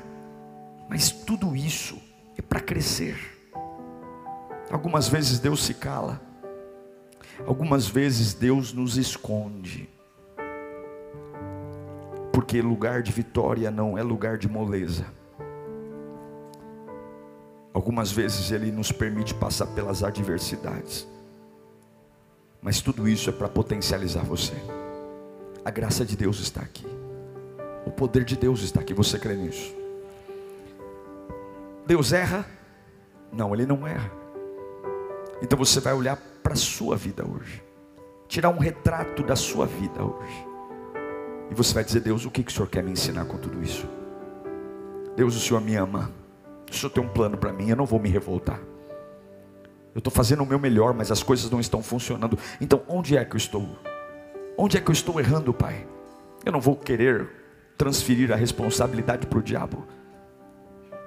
mas 0.88 1.12
tudo 1.12 1.58
isso 1.58 1.98
é 2.38 2.42
para 2.42 2.62
crescer. 2.62 3.39
Algumas 4.72 5.08
vezes 5.08 5.40
Deus 5.40 5.64
se 5.64 5.74
cala, 5.74 6.22
algumas 7.48 7.88
vezes 7.88 8.36
Deus 8.36 8.72
nos 8.72 8.98
esconde, 8.98 9.90
porque 12.32 12.62
lugar 12.62 13.02
de 13.02 13.12
vitória 13.12 13.72
não 13.72 13.98
é 13.98 14.04
lugar 14.04 14.38
de 14.38 14.48
moleza. 14.48 15.06
Algumas 17.74 18.12
vezes 18.12 18.52
Ele 18.52 18.72
nos 18.72 18.92
permite 18.92 19.34
passar 19.34 19.68
pelas 19.68 20.04
adversidades, 20.04 21.08
mas 22.62 22.80
tudo 22.80 23.08
isso 23.08 23.32
é 23.32 23.34
para 23.34 23.50
potencializar 23.50 24.24
você. 24.24 24.54
A 25.66 25.72
graça 25.72 26.06
de 26.06 26.16
Deus 26.16 26.40
está 26.40 26.62
aqui, 26.62 26.86
o 27.88 27.92
poder 27.92 28.24
de 28.24 28.36
Deus 28.36 28.62
está 28.62 28.82
aqui. 28.82 28.94
Você 28.94 29.18
crê 29.18 29.36
nisso? 29.36 29.76
Deus 31.88 32.14
erra? 32.14 32.46
Não, 33.32 33.52
Ele 33.54 33.66
não 33.66 33.88
erra. 33.88 34.20
Então 35.42 35.58
você 35.58 35.80
vai 35.80 35.94
olhar 35.94 36.18
para 36.44 36.54
a 36.54 36.58
sua 36.58 36.96
vida 36.96 37.26
hoje, 37.26 37.64
tirar 38.28 38.50
um 38.50 38.58
retrato 38.58 39.24
da 39.24 39.36
sua 39.36 39.66
vida 39.66 40.04
hoje, 40.04 40.48
e 41.50 41.54
você 41.54 41.74
vai 41.74 41.84
dizer: 41.84 42.02
Deus, 42.02 42.26
o 42.26 42.32
que, 42.32 42.44
que 42.44 42.52
o 42.52 42.54
Senhor 42.54 42.68
quer 42.68 42.84
me 42.84 42.92
ensinar 42.92 43.26
com 43.26 43.38
tudo 43.38 43.62
isso? 43.64 43.88
Deus, 45.16 45.36
o 45.36 45.40
Senhor 45.40 45.62
me 45.62 45.76
ama, 45.76 46.12
o 46.70 46.76
Senhor 46.76 46.90
tem 46.92 47.04
um 47.04 47.10
plano 47.10 47.38
para 47.38 47.52
mim, 47.52 47.70
eu 47.70 47.76
não 47.76 47.86
vou 47.86 48.00
me 48.00 48.10
revoltar. 48.10 48.60
Eu 49.94 50.00
estou 50.00 50.14
fazendo 50.14 50.44
o 50.44 50.46
meu 50.46 50.60
melhor, 50.60 50.94
mas 50.94 51.12
as 51.12 51.24
coisas 51.24 51.50
não 51.50 51.60
estão 51.60 51.82
funcionando. 51.82 52.38
Então, 52.62 52.82
onde 52.88 53.18
é 53.18 53.26
que 53.26 53.36
eu 53.36 53.38
estou? 53.38 53.68
Onde 54.58 54.78
é 54.78 54.82
que 54.82 54.90
eu 54.90 54.94
estou 54.94 55.20
errando, 55.20 55.54
Pai? 55.54 55.88
Eu 56.46 56.52
não 56.52 56.62
vou 56.62 56.76
querer 56.76 57.28
transferir 57.78 58.32
a 58.32 58.36
responsabilidade 58.36 59.26
para 59.26 59.40
o 59.40 59.42
diabo. 59.42 59.86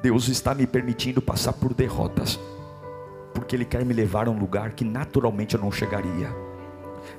Deus 0.02 0.28
está 0.28 0.54
me 0.54 0.66
permitindo 0.66 1.22
passar 1.22 1.52
por 1.52 1.72
derrotas 1.72 2.40
porque 3.32 3.56
Ele 3.56 3.64
quer 3.64 3.84
me 3.84 3.94
levar 3.94 4.28
a 4.28 4.30
um 4.30 4.38
lugar 4.38 4.72
que 4.72 4.84
naturalmente 4.84 5.54
eu 5.54 5.60
não 5.60 5.72
chegaria. 5.72 6.30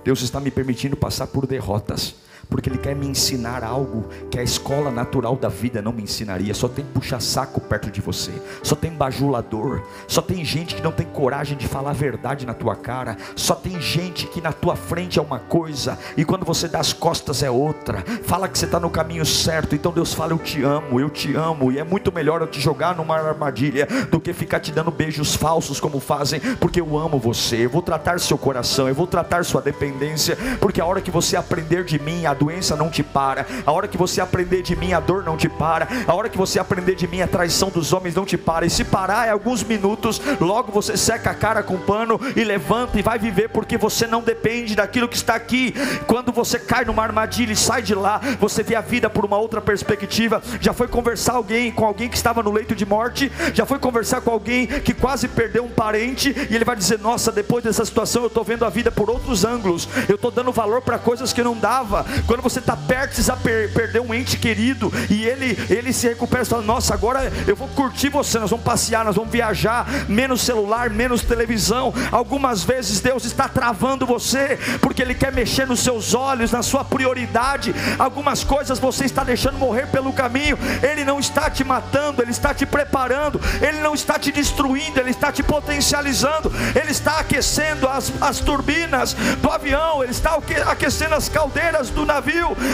Deus 0.03 0.21
está 0.21 0.39
me 0.39 0.51
permitindo 0.51 0.95
passar 0.95 1.27
por 1.27 1.45
derrotas, 1.45 2.15
porque 2.49 2.69
Ele 2.69 2.77
quer 2.77 2.95
me 2.95 3.07
ensinar 3.07 3.63
algo 3.63 4.07
que 4.29 4.39
a 4.39 4.43
escola 4.43 4.91
natural 4.91 5.35
da 5.35 5.49
vida 5.49 5.81
não 5.81 5.91
me 5.91 6.03
ensinaria. 6.03 6.53
Só 6.53 6.67
tem 6.67 6.85
puxa-saco 6.85 7.59
perto 7.61 7.89
de 7.89 8.01
você, 8.01 8.31
só 8.61 8.75
tem 8.75 8.91
bajulador, 8.91 9.81
só 10.07 10.21
tem 10.21 10.43
gente 10.43 10.75
que 10.75 10.81
não 10.81 10.91
tem 10.91 11.05
coragem 11.05 11.57
de 11.57 11.67
falar 11.67 11.91
a 11.91 11.93
verdade 11.93 12.45
na 12.45 12.53
tua 12.53 12.75
cara, 12.75 13.17
só 13.35 13.55
tem 13.55 13.79
gente 13.81 14.27
que 14.27 14.41
na 14.41 14.51
tua 14.51 14.75
frente 14.75 15.19
é 15.19 15.21
uma 15.21 15.39
coisa 15.39 15.97
e 16.15 16.25
quando 16.25 16.45
você 16.45 16.67
dá 16.67 16.79
as 16.79 16.93
costas 16.93 17.43
é 17.43 17.49
outra. 17.49 18.03
Fala 18.23 18.47
que 18.47 18.57
você 18.57 18.65
está 18.65 18.79
no 18.79 18.89
caminho 18.89 19.25
certo, 19.25 19.75
então 19.75 19.91
Deus 19.91 20.13
fala: 20.13 20.33
Eu 20.33 20.39
te 20.39 20.63
amo, 20.63 20.99
eu 20.99 21.09
te 21.09 21.35
amo, 21.35 21.71
e 21.71 21.79
é 21.79 21.83
muito 21.83 22.11
melhor 22.11 22.41
eu 22.41 22.47
te 22.47 22.59
jogar 22.59 22.95
numa 22.95 23.15
armadilha 23.15 23.87
do 24.09 24.19
que 24.19 24.33
ficar 24.33 24.59
te 24.59 24.71
dando 24.71 24.91
beijos 24.91 25.35
falsos 25.35 25.79
como 25.79 25.99
fazem, 25.99 26.39
porque 26.59 26.81
eu 26.81 26.97
amo 26.97 27.19
você, 27.19 27.65
eu 27.65 27.69
vou 27.69 27.81
tratar 27.81 28.19
seu 28.19 28.37
coração, 28.37 28.87
eu 28.87 28.95
vou 28.95 29.07
tratar 29.07 29.43
sua 29.45 29.61
dependência, 29.61 30.37
porque 30.59 30.81
a 30.81 30.85
hora 30.85 31.01
que 31.01 31.11
você 31.11 31.35
aprender 31.35 31.83
de 31.83 31.99
mim, 31.99 32.25
a 32.25 32.32
doença 32.33 32.75
não 32.75 32.89
te 32.89 33.03
para, 33.03 33.45
a 33.65 33.71
hora 33.71 33.87
que 33.87 33.97
você 33.97 34.21
aprender 34.21 34.61
de 34.61 34.75
mim, 34.75 34.93
a 34.93 34.99
dor 34.99 35.23
não 35.23 35.37
te 35.37 35.49
para, 35.49 35.87
a 36.07 36.13
hora 36.13 36.29
que 36.29 36.37
você 36.37 36.59
aprender 36.59 36.95
de 36.95 37.07
mim, 37.07 37.21
a 37.21 37.27
traição 37.27 37.69
dos 37.69 37.93
homens 37.93 38.15
não 38.15 38.25
te 38.25 38.37
para, 38.37 38.65
e 38.65 38.69
se 38.69 38.83
parar 38.83 39.27
é 39.27 39.31
alguns 39.31 39.63
minutos, 39.63 40.21
logo 40.39 40.71
você 40.71 40.97
seca 40.97 41.31
a 41.31 41.35
cara 41.35 41.63
com 41.63 41.77
pano 41.77 42.19
e 42.35 42.43
levanta 42.43 42.99
e 42.99 43.01
vai 43.01 43.19
viver, 43.19 43.49
porque 43.49 43.77
você 43.77 44.07
não 44.07 44.21
depende 44.21 44.75
daquilo 44.75 45.07
que 45.07 45.15
está 45.15 45.35
aqui. 45.35 45.73
Quando 46.07 46.31
você 46.31 46.59
cai 46.59 46.85
numa 46.85 47.03
armadilha 47.03 47.53
e 47.53 47.55
sai 47.55 47.81
de 47.81 47.95
lá, 47.95 48.19
você 48.39 48.63
vê 48.63 48.75
a 48.75 48.81
vida 48.81 49.09
por 49.09 49.25
uma 49.25 49.37
outra 49.37 49.61
perspectiva. 49.61 50.41
Já 50.59 50.73
foi 50.73 50.87
conversar 50.87 51.33
alguém 51.33 51.71
com 51.71 51.85
alguém 51.85 52.09
que 52.09 52.15
estava 52.15 52.41
no 52.41 52.51
leito 52.51 52.75
de 52.75 52.85
morte, 52.85 53.31
já 53.53 53.65
foi 53.65 53.79
conversar 53.79 54.21
com 54.21 54.31
alguém 54.31 54.67
que 54.67 54.93
quase 54.93 55.27
perdeu 55.27 55.65
um 55.65 55.69
parente, 55.69 56.35
e 56.49 56.55
ele 56.55 56.65
vai 56.65 56.75
dizer: 56.75 56.99
Nossa, 56.99 57.31
depois 57.31 57.63
dessa 57.63 57.85
situação 57.85 58.23
eu 58.23 58.27
estou 58.27 58.43
vendo 58.43 58.65
a 58.65 58.69
vida 58.69 58.91
por 58.91 59.09
outros 59.09 59.43
ângulos, 59.43 59.87
eu 60.07 60.15
estou 60.15 60.31
dando 60.31 60.51
valor 60.51 60.81
para 60.81 60.97
coisas 60.97 61.33
que 61.33 61.43
não 61.43 61.55
dava. 61.55 62.05
Quando 62.27 62.41
você 62.41 62.59
está 62.59 62.75
perto, 62.75 63.13
precisa 63.13 63.35
per 63.35 63.71
perder 63.73 63.99
um 63.99 64.13
ente 64.13 64.37
querido, 64.37 64.91
e 65.09 65.25
ele, 65.25 65.57
ele 65.69 65.93
se 65.93 66.07
recupera 66.07 66.43
e 66.43 66.45
fala: 66.45 66.61
Nossa, 66.61 66.93
agora 66.93 67.31
eu 67.47 67.55
vou 67.55 67.67
curtir 67.69 68.09
você, 68.09 68.39
nós 68.39 68.49
vamos 68.49 68.65
passear, 68.65 69.05
nós 69.05 69.15
vamos 69.15 69.31
viajar, 69.31 69.87
menos 70.07 70.41
celular, 70.41 70.89
menos 70.89 71.21
televisão. 71.21 71.93
Algumas 72.11 72.63
vezes 72.63 72.99
Deus 72.99 73.25
está 73.25 73.47
travando 73.47 74.05
você, 74.05 74.57
porque 74.81 75.01
Ele 75.01 75.13
quer 75.13 75.31
mexer 75.31 75.67
nos 75.67 75.81
seus 75.81 76.13
olhos, 76.13 76.51
na 76.51 76.63
sua 76.63 76.83
prioridade. 76.83 77.73
Algumas 77.99 78.43
coisas 78.43 78.79
você 78.79 79.05
está 79.05 79.23
deixando 79.23 79.57
morrer 79.57 79.87
pelo 79.87 80.11
caminho, 80.11 80.57
Ele 80.81 81.05
não 81.05 81.19
está 81.19 81.49
te 81.49 81.63
matando, 81.63 82.21
Ele 82.21 82.31
está 82.31 82.53
te 82.53 82.65
preparando, 82.65 83.39
Ele 83.61 83.79
não 83.79 83.93
está 83.93 84.17
te 84.17 84.31
destruindo, 84.31 84.99
Ele 84.99 85.11
está 85.11 85.31
te 85.31 85.43
potencializando, 85.43 86.51
Ele 86.75 86.91
está 86.91 87.19
aquecendo 87.19 87.87
as, 87.87 88.11
as 88.21 88.39
turbinas 88.39 89.13
do 89.41 89.51
avião, 89.51 90.01
Ele 90.01 90.11
está 90.11 90.39
aquecendo 90.67 91.15
as 91.15 91.29
caldeiras 91.29 91.89
do 91.89 92.05
navio, 92.05 92.12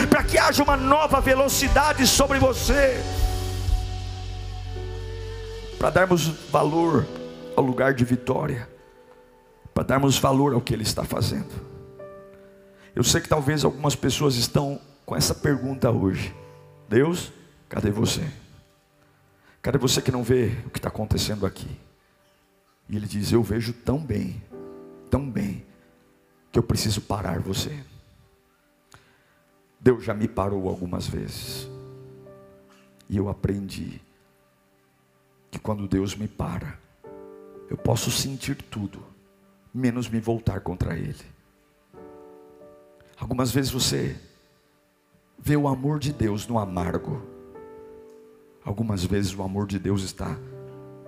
para 0.08 0.22
que 0.22 0.38
haja 0.38 0.62
uma 0.62 0.76
nova 0.76 1.20
velocidade 1.20 2.06
sobre 2.06 2.38
você. 2.38 3.02
Para 5.78 5.90
darmos 5.90 6.26
valor 6.50 7.06
ao 7.56 7.64
lugar 7.64 7.94
de 7.94 8.04
vitória, 8.04 8.68
para 9.72 9.84
darmos 9.84 10.18
valor 10.18 10.52
ao 10.52 10.60
que 10.60 10.74
Ele 10.74 10.82
está 10.82 11.04
fazendo. 11.04 11.70
Eu 12.94 13.02
sei 13.02 13.20
que 13.20 13.28
talvez 13.28 13.64
algumas 13.64 13.94
pessoas 13.94 14.34
estão 14.34 14.80
com 15.06 15.16
essa 15.16 15.34
pergunta 15.34 15.90
hoje: 15.90 16.34
Deus, 16.88 17.32
cadê 17.68 17.90
você? 17.90 18.26
Cadê 19.62 19.78
você 19.78 20.00
que 20.02 20.10
não 20.10 20.22
vê 20.22 20.56
o 20.66 20.70
que 20.70 20.78
está 20.78 20.88
acontecendo 20.88 21.46
aqui? 21.46 21.68
E 22.88 22.96
ele 22.96 23.06
diz: 23.06 23.32
Eu 23.32 23.42
vejo 23.42 23.72
tão 23.72 23.98
bem, 23.98 24.42
tão 25.10 25.30
bem, 25.30 25.64
que 26.50 26.58
eu 26.58 26.62
preciso 26.62 27.00
parar 27.00 27.40
você. 27.40 27.78
Deus 29.80 30.04
já 30.04 30.12
me 30.12 30.28
parou 30.28 30.68
algumas 30.68 31.06
vezes, 31.06 31.68
e 33.08 33.16
eu 33.16 33.28
aprendi 33.28 34.00
que 35.50 35.58
quando 35.58 35.88
Deus 35.88 36.14
me 36.14 36.28
para, 36.28 36.78
eu 37.70 37.76
posso 37.76 38.10
sentir 38.10 38.56
tudo, 38.56 39.02
menos 39.72 40.08
me 40.08 40.20
voltar 40.20 40.60
contra 40.60 40.98
Ele. 40.98 41.24
Algumas 43.18 43.50
vezes 43.50 43.70
você 43.70 44.16
vê 45.38 45.56
o 45.56 45.66
amor 45.66 45.98
de 45.98 46.12
Deus 46.12 46.46
no 46.46 46.58
amargo. 46.58 47.22
Algumas 48.64 49.04
vezes 49.04 49.34
o 49.34 49.42
amor 49.42 49.66
de 49.66 49.78
Deus 49.78 50.02
está 50.02 50.38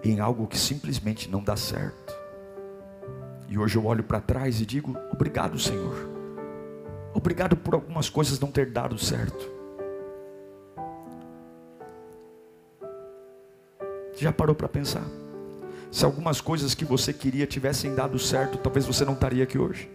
em 0.03 0.19
algo 0.19 0.47
que 0.47 0.59
simplesmente 0.59 1.29
não 1.29 1.43
dá 1.43 1.57
certo. 1.57 2.15
E 3.49 3.59
hoje 3.59 3.77
eu 3.77 3.85
olho 3.85 4.03
para 4.03 4.21
trás 4.21 4.61
e 4.61 4.67
digo: 4.67 4.97
obrigado, 5.13 5.59
Senhor. 5.59 6.12
Obrigado 7.23 7.57
por 7.57 7.75
algumas 7.75 8.09
coisas 8.09 8.41
não 8.41 8.51
ter 8.51 8.73
dado 8.73 8.99
certo. 8.99 9.49
Já 14.17 14.33
parou 14.33 14.57
para 14.57 14.69
pensar? 14.69 15.05
Se 15.89 16.05
algumas 16.05 16.41
coisas 16.41 16.75
que 16.75 16.85
você 16.85 17.13
queria 17.13 17.47
tivessem 17.47 17.95
dado 17.95 18.19
certo, 18.19 18.59
talvez 18.59 18.85
você 18.85 19.05
não 19.05 19.13
estaria 19.13 19.45
aqui 19.45 19.57
hoje. 19.57 19.89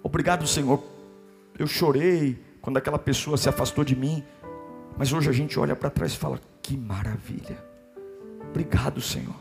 Obrigado, 0.00 0.46
Senhor. 0.46 0.80
Eu 1.58 1.66
chorei 1.66 2.40
quando 2.60 2.76
aquela 2.76 3.00
pessoa 3.00 3.36
se 3.36 3.48
afastou 3.48 3.82
de 3.82 3.96
mim, 3.96 4.22
mas 4.96 5.12
hoje 5.12 5.28
a 5.28 5.32
gente 5.32 5.58
olha 5.58 5.74
para 5.74 5.90
trás 5.90 6.12
e 6.12 6.16
fala: 6.16 6.38
que 6.62 6.76
maravilha. 6.76 7.58
Obrigado, 8.48 9.00
Senhor. 9.00 9.34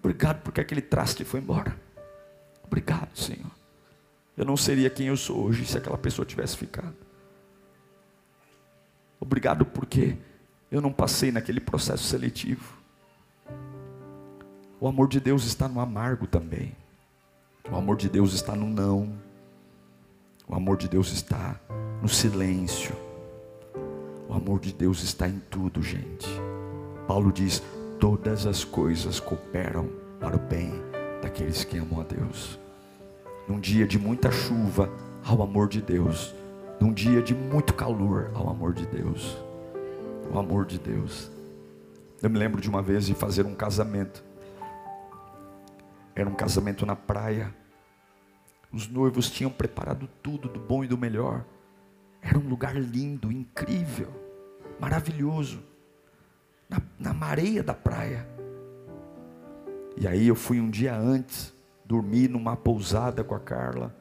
Obrigado 0.00 0.42
porque 0.42 0.60
aquele 0.60 0.82
traste 0.82 1.24
foi 1.24 1.40
embora. 1.40 1.74
Obrigado, 2.62 3.16
Senhor. 3.16 3.57
Eu 4.38 4.44
não 4.44 4.56
seria 4.56 4.88
quem 4.88 5.08
eu 5.08 5.16
sou 5.16 5.46
hoje 5.46 5.66
se 5.66 5.76
aquela 5.76 5.98
pessoa 5.98 6.24
tivesse 6.24 6.56
ficado. 6.56 6.94
Obrigado 9.18 9.66
porque 9.66 10.16
eu 10.70 10.80
não 10.80 10.92
passei 10.92 11.32
naquele 11.32 11.58
processo 11.58 12.04
seletivo. 12.04 12.78
O 14.80 14.86
amor 14.86 15.08
de 15.08 15.18
Deus 15.18 15.44
está 15.44 15.66
no 15.66 15.80
amargo 15.80 16.24
também. 16.24 16.72
O 17.68 17.74
amor 17.74 17.96
de 17.96 18.08
Deus 18.08 18.32
está 18.32 18.54
no 18.54 18.68
não. 18.68 19.12
O 20.46 20.54
amor 20.54 20.76
de 20.76 20.88
Deus 20.88 21.10
está 21.10 21.60
no 22.00 22.08
silêncio. 22.08 22.94
O 24.28 24.34
amor 24.34 24.60
de 24.60 24.72
Deus 24.72 25.02
está 25.02 25.26
em 25.28 25.40
tudo, 25.50 25.82
gente. 25.82 26.28
Paulo 27.08 27.32
diz: 27.32 27.60
todas 27.98 28.46
as 28.46 28.62
coisas 28.62 29.18
cooperam 29.18 29.88
para 30.20 30.36
o 30.36 30.38
bem 30.38 30.70
daqueles 31.20 31.64
que 31.64 31.76
amam 31.76 32.00
a 32.00 32.04
Deus. 32.04 32.56
Num 33.48 33.58
dia 33.58 33.86
de 33.86 33.98
muita 33.98 34.30
chuva, 34.30 34.92
ao 35.24 35.42
amor 35.42 35.68
de 35.68 35.80
Deus. 35.80 36.34
Num 36.78 36.92
dia 36.92 37.22
de 37.22 37.34
muito 37.34 37.72
calor, 37.72 38.30
ao 38.34 38.50
amor 38.50 38.74
de 38.74 38.86
Deus. 38.86 39.38
O 40.30 40.38
amor 40.38 40.66
de 40.66 40.78
Deus. 40.78 41.30
Eu 42.22 42.28
me 42.28 42.38
lembro 42.38 42.60
de 42.60 42.68
uma 42.68 42.82
vez 42.82 43.06
de 43.06 43.14
fazer 43.14 43.46
um 43.46 43.54
casamento. 43.54 44.22
Era 46.14 46.28
um 46.28 46.34
casamento 46.34 46.84
na 46.84 46.94
praia. 46.94 47.54
Os 48.70 48.86
noivos 48.86 49.30
tinham 49.30 49.50
preparado 49.50 50.06
tudo 50.22 50.46
do 50.46 50.60
bom 50.60 50.84
e 50.84 50.86
do 50.86 50.98
melhor. 50.98 51.42
Era 52.20 52.38
um 52.38 52.48
lugar 52.48 52.76
lindo, 52.76 53.32
incrível, 53.32 54.08
maravilhoso, 54.78 55.62
na, 56.68 56.82
na 56.98 57.14
da 57.62 57.72
praia. 57.72 58.28
E 59.96 60.06
aí 60.06 60.28
eu 60.28 60.34
fui 60.34 60.60
um 60.60 60.68
dia 60.68 60.94
antes, 60.94 61.54
dormir 61.88 62.28
numa 62.28 62.54
pousada 62.54 63.24
com 63.24 63.34
a 63.34 63.40
Carla, 63.40 63.96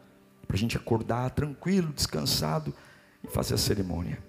para 0.45 0.57
a 0.57 0.59
gente 0.59 0.75
acordar 0.75 1.29
tranquilo, 1.31 1.93
descansado 1.93 2.73
e 3.23 3.27
fazer 3.27 3.53
a 3.53 3.57
cerimônia. 3.57 4.21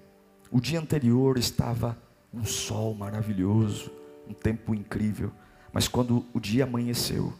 O 0.48 0.60
dia 0.60 0.78
anterior 0.78 1.36
estava 1.36 1.98
um 2.32 2.44
sol 2.44 2.94
maravilhoso, 2.94 3.90
um 4.28 4.32
tempo 4.32 4.74
incrível, 4.74 5.32
mas 5.72 5.88
quando 5.88 6.24
o 6.32 6.38
dia 6.38 6.64
amanheceu, 6.64 7.32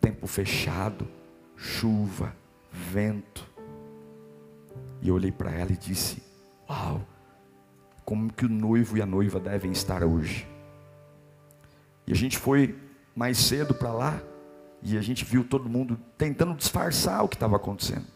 tempo 0.00 0.26
fechado, 0.26 1.06
chuva, 1.56 2.34
vento. 2.70 3.46
E 5.02 5.08
eu 5.08 5.14
olhei 5.14 5.30
para 5.30 5.52
ela 5.52 5.72
e 5.72 5.76
disse: 5.76 6.22
Uau, 6.68 7.06
como 8.04 8.32
que 8.32 8.46
o 8.46 8.48
noivo 8.48 8.96
e 8.96 9.02
a 9.02 9.06
noiva 9.06 9.38
devem 9.38 9.72
estar 9.72 10.02
hoje. 10.02 10.48
E 12.06 12.12
a 12.12 12.16
gente 12.16 12.38
foi 12.38 12.76
mais 13.14 13.36
cedo 13.36 13.74
para 13.74 13.92
lá 13.92 14.22
e 14.82 14.98
a 14.98 15.00
gente 15.00 15.24
viu 15.24 15.44
todo 15.44 15.68
mundo 15.68 15.98
tentando 16.18 16.54
disfarçar 16.54 17.24
o 17.24 17.28
que 17.28 17.36
estava 17.36 17.56
acontecendo. 17.56 18.06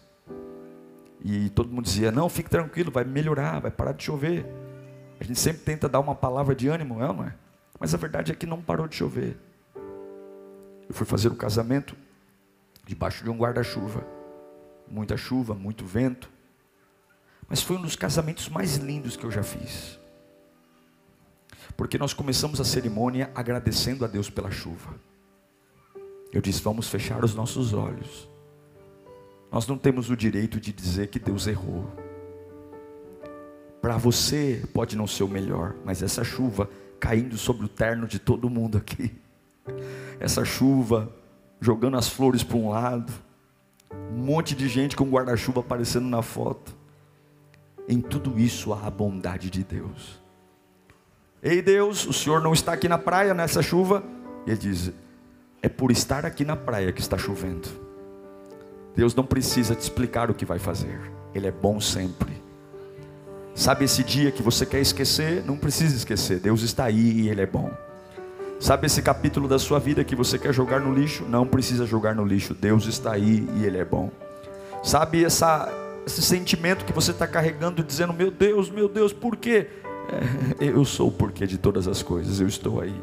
E 1.25 1.49
todo 1.51 1.69
mundo 1.69 1.85
dizia: 1.85 2.11
Não, 2.11 2.29
fique 2.29 2.51
tranquilo, 2.51 2.91
vai 2.91 3.05
melhorar, 3.05 3.61
vai 3.61 3.71
parar 3.71 3.93
de 3.93 4.03
chover. 4.03 4.47
A 5.21 5.25
gente 5.25 5.39
sempre 5.39 5.63
tenta 5.63 5.89
dar 5.89 6.01
uma 6.01 6.15
palavra 6.15 6.55
de 6.55 6.69
ânimo, 6.69 6.99
não 6.99 7.25
é? 7.25 7.35
Mas 7.79 7.95
a 7.95 7.97
verdade 7.97 8.33
é 8.33 8.35
que 8.35 8.47
não 8.47 8.61
parou 8.61 8.87
de 8.87 8.97
chover. 8.97 9.37
Eu 10.89 10.95
fui 10.95 11.07
fazer 11.07 11.29
o 11.29 11.35
casamento 11.35 11.97
debaixo 12.85 13.25
de 13.25 13.31
um 13.31 13.37
guarda-chuva. 13.37 14.07
Muita 14.89 15.17
chuva, 15.17 15.55
muito 15.55 15.85
vento. 15.85 16.31
Mas 17.49 17.63
foi 17.63 17.77
um 17.77 17.83
dos 17.83 17.97
casamentos 17.97 18.49
mais 18.49 18.77
lindos 18.77 19.17
que 19.17 19.25
eu 19.25 19.31
já 19.31 19.43
fiz. 19.43 19.99
Porque 21.77 21.99
nós 21.99 22.13
começamos 22.13 22.61
a 22.61 22.65
cerimônia 22.65 23.31
agradecendo 23.35 24.05
a 24.05 24.09
Deus 24.09 24.31
pela 24.31 24.51
chuva. 24.51 24.95
Eu 26.37 26.43
disse: 26.43 26.61
vamos 26.61 26.87
fechar 26.87 27.25
os 27.25 27.35
nossos 27.35 27.73
olhos 27.73 28.29
Nós 29.51 29.67
não 29.67 29.79
temos 29.79 30.11
o 30.11 30.17
direito 30.17 30.61
de 30.61 30.71
dizer 30.71 31.09
que 31.09 31.19
Deus 31.19 31.47
errou. 31.47 31.91
Para 33.81 33.97
você 33.97 34.63
pode 34.75 34.97
não 34.97 35.07
ser 35.07 35.23
o 35.23 35.29
melhor, 35.29 35.75
mas 35.83 36.03
essa 36.03 36.23
chuva 36.23 36.69
caindo 37.01 37.39
sobre 37.39 37.65
o 37.65 37.69
terno 37.69 38.07
de 38.07 38.19
todo 38.19 38.51
mundo 38.51 38.77
aqui, 38.77 39.15
essa 40.21 40.45
chuva 40.45 41.11
jogando 41.59 41.97
as 41.97 42.07
flores 42.07 42.43
para 42.43 42.59
um 42.59 42.69
lado, 42.69 43.11
um 44.13 44.19
monte 44.19 44.55
de 44.55 44.69
gente 44.69 44.95
com 44.95 45.09
guarda-chuva 45.09 45.61
aparecendo 45.61 46.07
na 46.07 46.21
foto. 46.21 46.77
Em 47.89 47.99
tudo 47.99 48.39
isso 48.39 48.75
há 48.75 48.87
a 48.87 48.91
bondade 48.91 49.49
de 49.49 49.65
Deus. 49.65 50.21
Ei 51.43 51.63
Deus, 51.63 52.07
o 52.07 52.13
Senhor 52.13 52.43
não 52.43 52.53
está 52.53 52.75
aqui 52.75 52.91
na 52.91 52.99
praia 52.99 53.33
nessa 53.33 53.63
chuva? 53.63 54.05
Ele 54.47 54.59
diz: 54.59 54.93
É 55.63 55.69
por 55.69 55.91
estar 55.91 56.25
aqui 56.25 56.45
na 56.45 56.57
praia 56.57 56.93
que 56.93 57.01
está 57.01 57.17
chovendo. 57.19 57.69
Deus 58.95 59.15
não 59.15 59.25
precisa 59.25 59.75
te 59.75 59.81
explicar 59.81 60.31
o 60.31 60.35
que 60.35 60.45
vai 60.45 60.59
fazer, 60.59 60.99
Ele 61.35 61.47
é 61.47 61.53
bom 61.53 61.81
sempre. 61.81 62.33
Sabe 63.55 63.85
esse 63.85 64.05
dia 64.05 64.31
que 64.31 64.43
você 64.43 64.67
quer 64.67 64.81
esquecer? 64.81 65.43
Não 65.45 65.57
precisa 65.57 65.97
esquecer, 65.97 66.39
Deus 66.41 66.63
está 66.63 66.85
aí 66.85 67.23
e 67.23 67.29
Ele 67.29 67.41
é 67.41 67.47
bom. 67.47 67.71
Sabe 68.59 68.87
esse 68.87 69.03
capítulo 69.03 69.47
da 69.47 69.59
sua 69.59 69.79
vida 69.79 70.03
que 70.03 70.17
você 70.17 70.39
quer 70.39 70.53
jogar 70.53 70.81
no 70.81 70.95
lixo? 70.95 71.25
Não 71.29 71.47
precisa 71.47 71.85
jogar 71.85 72.15
no 72.15 72.25
lixo, 72.25 72.55
Deus 72.55 72.87
está 72.87 73.13
aí 73.13 73.47
e 73.57 73.65
Ele 73.65 73.79
é 73.79 73.85
bom. 73.85 74.11
Sabe 74.83 75.25
essa, 75.25 75.69
esse 76.07 76.23
sentimento 76.23 76.85
que 76.85 76.93
você 76.93 77.11
está 77.11 77.27
carregando, 77.27 77.83
dizendo: 77.83 78.13
Meu 78.13 78.31
Deus, 78.31 78.71
meu 78.71 78.89
Deus, 78.89 79.13
por 79.13 79.37
quê? 79.37 79.67
É, 80.59 80.65
eu 80.73 80.85
sou 80.85 81.09
o 81.09 81.13
porquê 81.13 81.47
de 81.47 81.59
todas 81.59 81.87
as 81.87 82.03
coisas, 82.03 82.41
eu 82.41 82.47
estou 82.47 82.81
aí. 82.81 82.95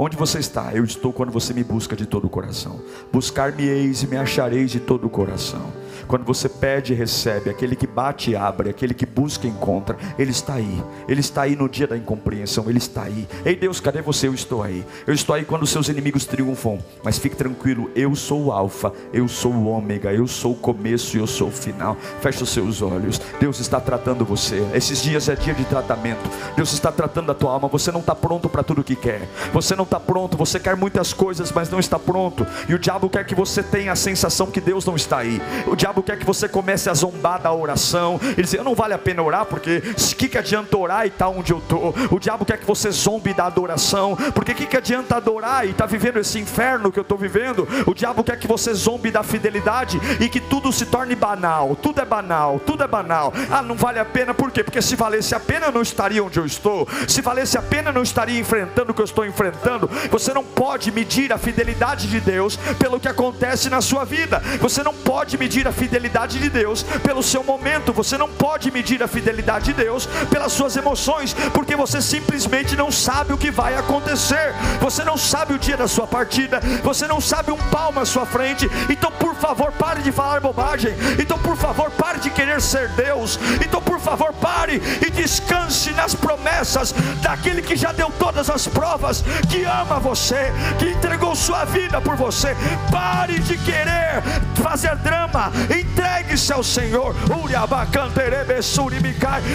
Onde 0.00 0.16
você 0.16 0.38
está? 0.38 0.72
Eu 0.72 0.84
estou 0.84 1.12
quando 1.12 1.32
você 1.32 1.52
me 1.52 1.64
busca 1.64 1.96
de 1.96 2.06
todo 2.06 2.28
o 2.28 2.30
coração. 2.30 2.80
Buscar-me-eis 3.12 4.04
e 4.04 4.06
me 4.06 4.16
achareis 4.16 4.70
de 4.70 4.78
todo 4.78 5.08
o 5.08 5.10
coração. 5.10 5.72
Quando 6.08 6.24
você 6.24 6.48
pede, 6.48 6.94
recebe. 6.94 7.50
Aquele 7.50 7.76
que 7.76 7.86
bate, 7.86 8.34
abre. 8.34 8.70
Aquele 8.70 8.94
que 8.94 9.04
busca, 9.04 9.46
encontra. 9.46 9.96
Ele 10.18 10.30
está 10.30 10.54
aí. 10.54 10.82
Ele 11.06 11.20
está 11.20 11.42
aí 11.42 11.54
no 11.54 11.68
dia 11.68 11.86
da 11.86 11.96
incompreensão. 11.96 12.68
Ele 12.68 12.78
está 12.78 13.02
aí. 13.02 13.28
Ei 13.44 13.54
Deus, 13.54 13.78
cadê 13.78 14.00
você? 14.00 14.26
Eu 14.26 14.34
estou 14.34 14.62
aí. 14.62 14.84
Eu 15.06 15.12
estou 15.12 15.34
aí 15.34 15.44
quando 15.44 15.66
seus 15.66 15.88
inimigos 15.88 16.24
triunfam. 16.24 16.78
Mas 17.04 17.18
fique 17.18 17.36
tranquilo. 17.36 17.90
Eu 17.94 18.16
sou 18.16 18.46
o 18.46 18.52
Alfa. 18.52 18.90
Eu 19.12 19.28
sou 19.28 19.52
o 19.52 19.66
Ômega. 19.66 20.10
Eu 20.10 20.26
sou 20.26 20.52
o 20.52 20.56
começo 20.56 21.16
e 21.16 21.20
eu 21.20 21.26
sou 21.26 21.48
o 21.48 21.52
final. 21.52 21.96
Feche 22.22 22.42
os 22.42 22.48
seus 22.48 22.80
olhos. 22.80 23.20
Deus 23.38 23.60
está 23.60 23.78
tratando 23.78 24.24
você. 24.24 24.66
Esses 24.72 25.02
dias 25.02 25.28
é 25.28 25.36
dia 25.36 25.52
de 25.52 25.64
tratamento. 25.66 26.30
Deus 26.56 26.72
está 26.72 26.90
tratando 26.90 27.30
a 27.30 27.34
tua 27.34 27.52
alma. 27.52 27.68
Você 27.68 27.92
não 27.92 28.00
está 28.00 28.14
pronto 28.14 28.48
para 28.48 28.62
tudo 28.62 28.80
o 28.80 28.84
que 28.84 28.96
quer. 28.96 29.28
Você 29.52 29.76
não 29.76 29.84
está 29.84 30.00
pronto. 30.00 30.38
Você 30.38 30.58
quer 30.58 30.74
muitas 30.74 31.12
coisas, 31.12 31.52
mas 31.52 31.68
não 31.68 31.78
está 31.78 31.98
pronto. 31.98 32.46
E 32.66 32.74
o 32.74 32.78
diabo 32.78 33.10
quer 33.10 33.26
que 33.26 33.34
você 33.34 33.62
tenha 33.62 33.92
a 33.92 33.96
sensação 33.96 34.46
que 34.46 34.60
Deus 34.60 34.86
não 34.86 34.96
está 34.96 35.18
aí. 35.18 35.40
O 35.66 35.76
diabo 35.76 35.97
diabo 35.98 36.02
quer 36.02 36.18
que 36.18 36.24
você 36.24 36.48
comece 36.48 36.88
a 36.88 36.94
zombar 36.94 37.40
da 37.40 37.52
oração. 37.52 38.20
Ele 38.22 38.42
diz: 38.42 38.54
Eu 38.54 38.64
não 38.64 38.74
vale 38.74 38.94
a 38.94 38.98
pena 38.98 39.22
orar, 39.22 39.44
porque 39.46 39.78
o 39.78 40.16
que, 40.16 40.28
que 40.28 40.38
adianta 40.38 40.76
orar 40.76 41.06
e 41.06 41.10
tá 41.10 41.28
onde 41.28 41.52
eu 41.52 41.58
estou? 41.58 41.94
O 42.10 42.18
diabo 42.18 42.44
quer 42.44 42.58
que 42.58 42.66
você 42.66 42.90
zombe 42.90 43.34
da 43.34 43.46
adoração, 43.46 44.16
porque 44.34 44.52
o 44.52 44.54
que, 44.54 44.66
que 44.66 44.76
adianta 44.76 45.16
adorar 45.16 45.66
e 45.66 45.72
tá 45.72 45.86
vivendo 45.86 46.18
esse 46.18 46.38
inferno 46.38 46.92
que 46.92 46.98
eu 46.98 47.02
estou 47.02 47.18
vivendo? 47.18 47.66
O 47.86 47.94
diabo 47.94 48.22
quer 48.22 48.38
que 48.38 48.46
você 48.46 48.72
zombe 48.74 49.10
da 49.10 49.22
fidelidade 49.22 50.00
e 50.20 50.28
que 50.28 50.40
tudo 50.40 50.72
se 50.72 50.86
torne 50.86 51.14
banal. 51.14 51.76
Tudo 51.76 52.00
é 52.00 52.04
banal, 52.04 52.60
tudo 52.60 52.82
é 52.82 52.86
banal. 52.86 53.32
Ah, 53.50 53.62
não 53.62 53.74
vale 53.74 53.98
a 53.98 54.04
pena, 54.04 54.34
por 54.34 54.50
quê? 54.50 54.62
Porque 54.62 54.82
se 54.82 54.96
valesse 54.96 55.34
a 55.34 55.40
pena, 55.40 55.66
eu 55.66 55.72
não 55.72 55.82
estaria 55.82 56.22
onde 56.22 56.38
eu 56.38 56.46
estou. 56.46 56.86
Se 57.06 57.20
valesse 57.20 57.58
a 57.58 57.62
pena, 57.62 57.90
eu 57.90 57.94
não 57.94 58.02
estaria 58.02 58.38
enfrentando 58.38 58.92
o 58.92 58.94
que 58.94 59.00
eu 59.00 59.04
estou 59.04 59.26
enfrentando. 59.26 59.88
Você 60.10 60.32
não 60.32 60.44
pode 60.44 60.92
medir 60.92 61.32
a 61.32 61.38
fidelidade 61.38 62.08
de 62.08 62.20
Deus 62.20 62.56
pelo 62.78 63.00
que 63.00 63.08
acontece 63.08 63.68
na 63.68 63.80
sua 63.80 64.04
vida. 64.04 64.40
Você 64.60 64.82
não 64.82 64.94
pode 64.94 65.36
medir 65.36 65.66
a 65.66 65.72
fidelidade 65.72 65.87
fidelidade 65.88 66.38
de 66.38 66.50
Deus 66.50 66.82
pelo 67.02 67.22
seu 67.22 67.42
momento, 67.42 67.94
você 67.94 68.18
não 68.18 68.28
pode 68.28 68.70
medir 68.70 69.02
a 69.02 69.08
fidelidade 69.08 69.66
de 69.66 69.72
Deus 69.72 70.04
pelas 70.30 70.52
suas 70.52 70.76
emoções, 70.76 71.32
porque 71.54 71.74
você 71.74 72.02
simplesmente 72.02 72.76
não 72.76 72.92
sabe 72.92 73.32
o 73.32 73.38
que 73.38 73.50
vai 73.50 73.74
acontecer, 73.74 74.54
você 74.80 75.02
não 75.02 75.16
sabe 75.16 75.54
o 75.54 75.58
dia 75.58 75.78
da 75.78 75.88
sua 75.88 76.06
partida, 76.06 76.60
você 76.84 77.06
não 77.06 77.22
sabe 77.22 77.50
um 77.50 77.56
palmo 77.70 78.00
à 78.00 78.04
sua 78.04 78.26
frente, 78.26 78.68
então 78.90 79.10
por 79.12 79.34
favor 79.34 79.72
pare 79.72 80.02
de 80.02 80.12
falar 80.12 80.40
bobagem, 80.40 80.94
então 81.18 81.38
por 81.38 81.56
favor 81.56 81.90
pare 81.92 82.20
de 82.20 82.28
querer 82.30 82.60
ser 82.60 82.88
Deus, 82.90 83.38
então 83.64 83.80
por 83.80 83.98
favor 83.98 84.34
pare 84.34 84.82
e 85.06 85.10
descanse 85.10 85.90
nas 85.92 86.14
promessas 86.14 86.92
daquele 87.22 87.62
que 87.62 87.76
já 87.76 87.92
deu 87.92 88.12
todas 88.18 88.50
as 88.50 88.68
provas, 88.68 89.24
que 89.48 89.64
ama 89.64 89.98
você, 89.98 90.52
que 90.78 90.90
entregou 90.90 91.34
sua 91.34 91.64
vida 91.64 91.98
por 91.98 92.14
você, 92.14 92.54
pare 92.90 93.38
de 93.38 93.56
querer 93.56 94.22
fazer 94.54 94.94
drama, 94.96 95.50
Entregue-se 95.80 96.52
ao 96.52 96.62
Senhor. 96.62 97.14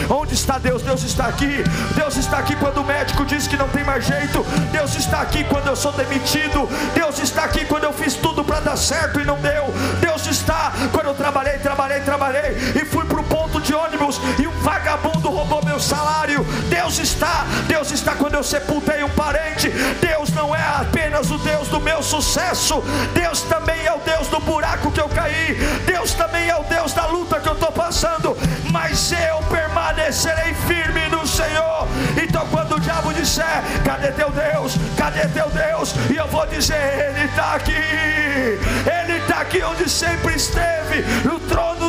Onde 0.10 0.34
está 0.34 0.58
Deus? 0.58 0.82
Deus 0.82 1.04
está 1.04 1.28
aqui. 1.28 1.64
Deus 1.96 2.18
está 2.18 2.38
aqui 2.38 2.56
quando 2.56 2.78
o 2.78 2.86
médico 2.86 3.26
diz 3.26 3.48
que 3.48 3.58
não 3.58 3.68
tem 3.70 3.84
mais 3.84 4.06
jeito. 4.06 4.44
Deus 4.72 4.96
está 4.96 5.22
aqui 5.22 5.44
quando 5.44 5.68
eu 5.68 5.76
sou 5.76 5.92
demitido. 5.92 6.68
Deus 6.94 7.20
está 7.20 7.44
aqui 7.44 7.66
quando 7.66 7.84
eu 7.84 7.94
fiz 7.94 8.16
tudo 8.16 8.44
para 8.44 8.60
dar 8.60 8.78
certo 8.78 9.20
e 9.20 9.26
não 9.26 9.40
deu. 9.40 9.66
Deus 10.00 10.26
está 10.28 10.72
quando 10.92 11.08
eu 11.08 11.16
trabalhei, 11.16 11.58
trabalhei, 11.60 12.00
trabalhei 12.02 12.52
e 12.76 12.86
fui 12.86 13.06
para 13.06 13.20
o 13.20 13.24
ponto 13.24 13.43
de 13.64 13.74
ônibus 13.74 14.20
e 14.40 14.46
um 14.46 14.52
vagabundo 14.60 15.30
roubou 15.30 15.64
meu 15.64 15.80
salário. 15.80 16.44
Deus 16.70 17.00
está, 17.00 17.46
Deus 17.68 17.92
está 17.92 18.14
quando 18.16 18.36
eu 18.36 18.44
sepultei 18.44 19.04
um 19.04 19.10
parente. 19.10 19.70
Deus 20.02 20.30
não 20.32 20.56
é 20.56 20.62
apenas 20.62 21.32
o 21.32 21.38
Deus 21.38 21.68
do 21.70 21.80
meu 21.80 22.04
sucesso. 22.04 22.84
Deus 23.14 23.42
também 23.42 23.86
é 23.86 23.94
o 23.94 24.00
Deus 24.00 24.28
do 24.28 24.40
buraco 24.40 24.92
que 24.92 25.00
eu 25.00 25.10
caí. 25.10 25.56
Deus 25.86 26.14
também 26.14 26.50
é 26.50 26.56
o 26.56 26.64
Deus 26.64 26.94
da 26.94 27.06
luta 27.08 27.40
que 27.40 27.48
eu 27.48 27.54
estou 27.54 27.72
passando, 27.72 28.38
mas 28.72 29.12
eu 29.12 29.38
permanecerei 29.50 30.54
firme 30.68 31.08
no 31.10 31.26
Senhor. 31.26 31.88
Então, 32.22 32.46
quando 32.48 32.76
o 32.76 32.80
diabo 32.80 33.14
disser: 33.14 33.64
Cadê 33.86 34.12
teu 34.12 34.30
Deus? 34.30 34.76
Cadê 34.98 35.28
teu 35.28 35.50
Deus? 35.50 35.94
E 36.12 36.16
eu 36.18 36.28
vou 36.28 36.46
dizer: 36.48 36.76
Ele 36.76 37.26
está 37.26 37.56
aqui, 37.56 37.72
Ele 37.72 39.18
está 39.20 39.42
aqui 39.42 39.64
onde 39.64 39.90
sempre 39.90 40.36
esteve, 40.36 41.02
no 41.24 41.40
trono 41.40 41.83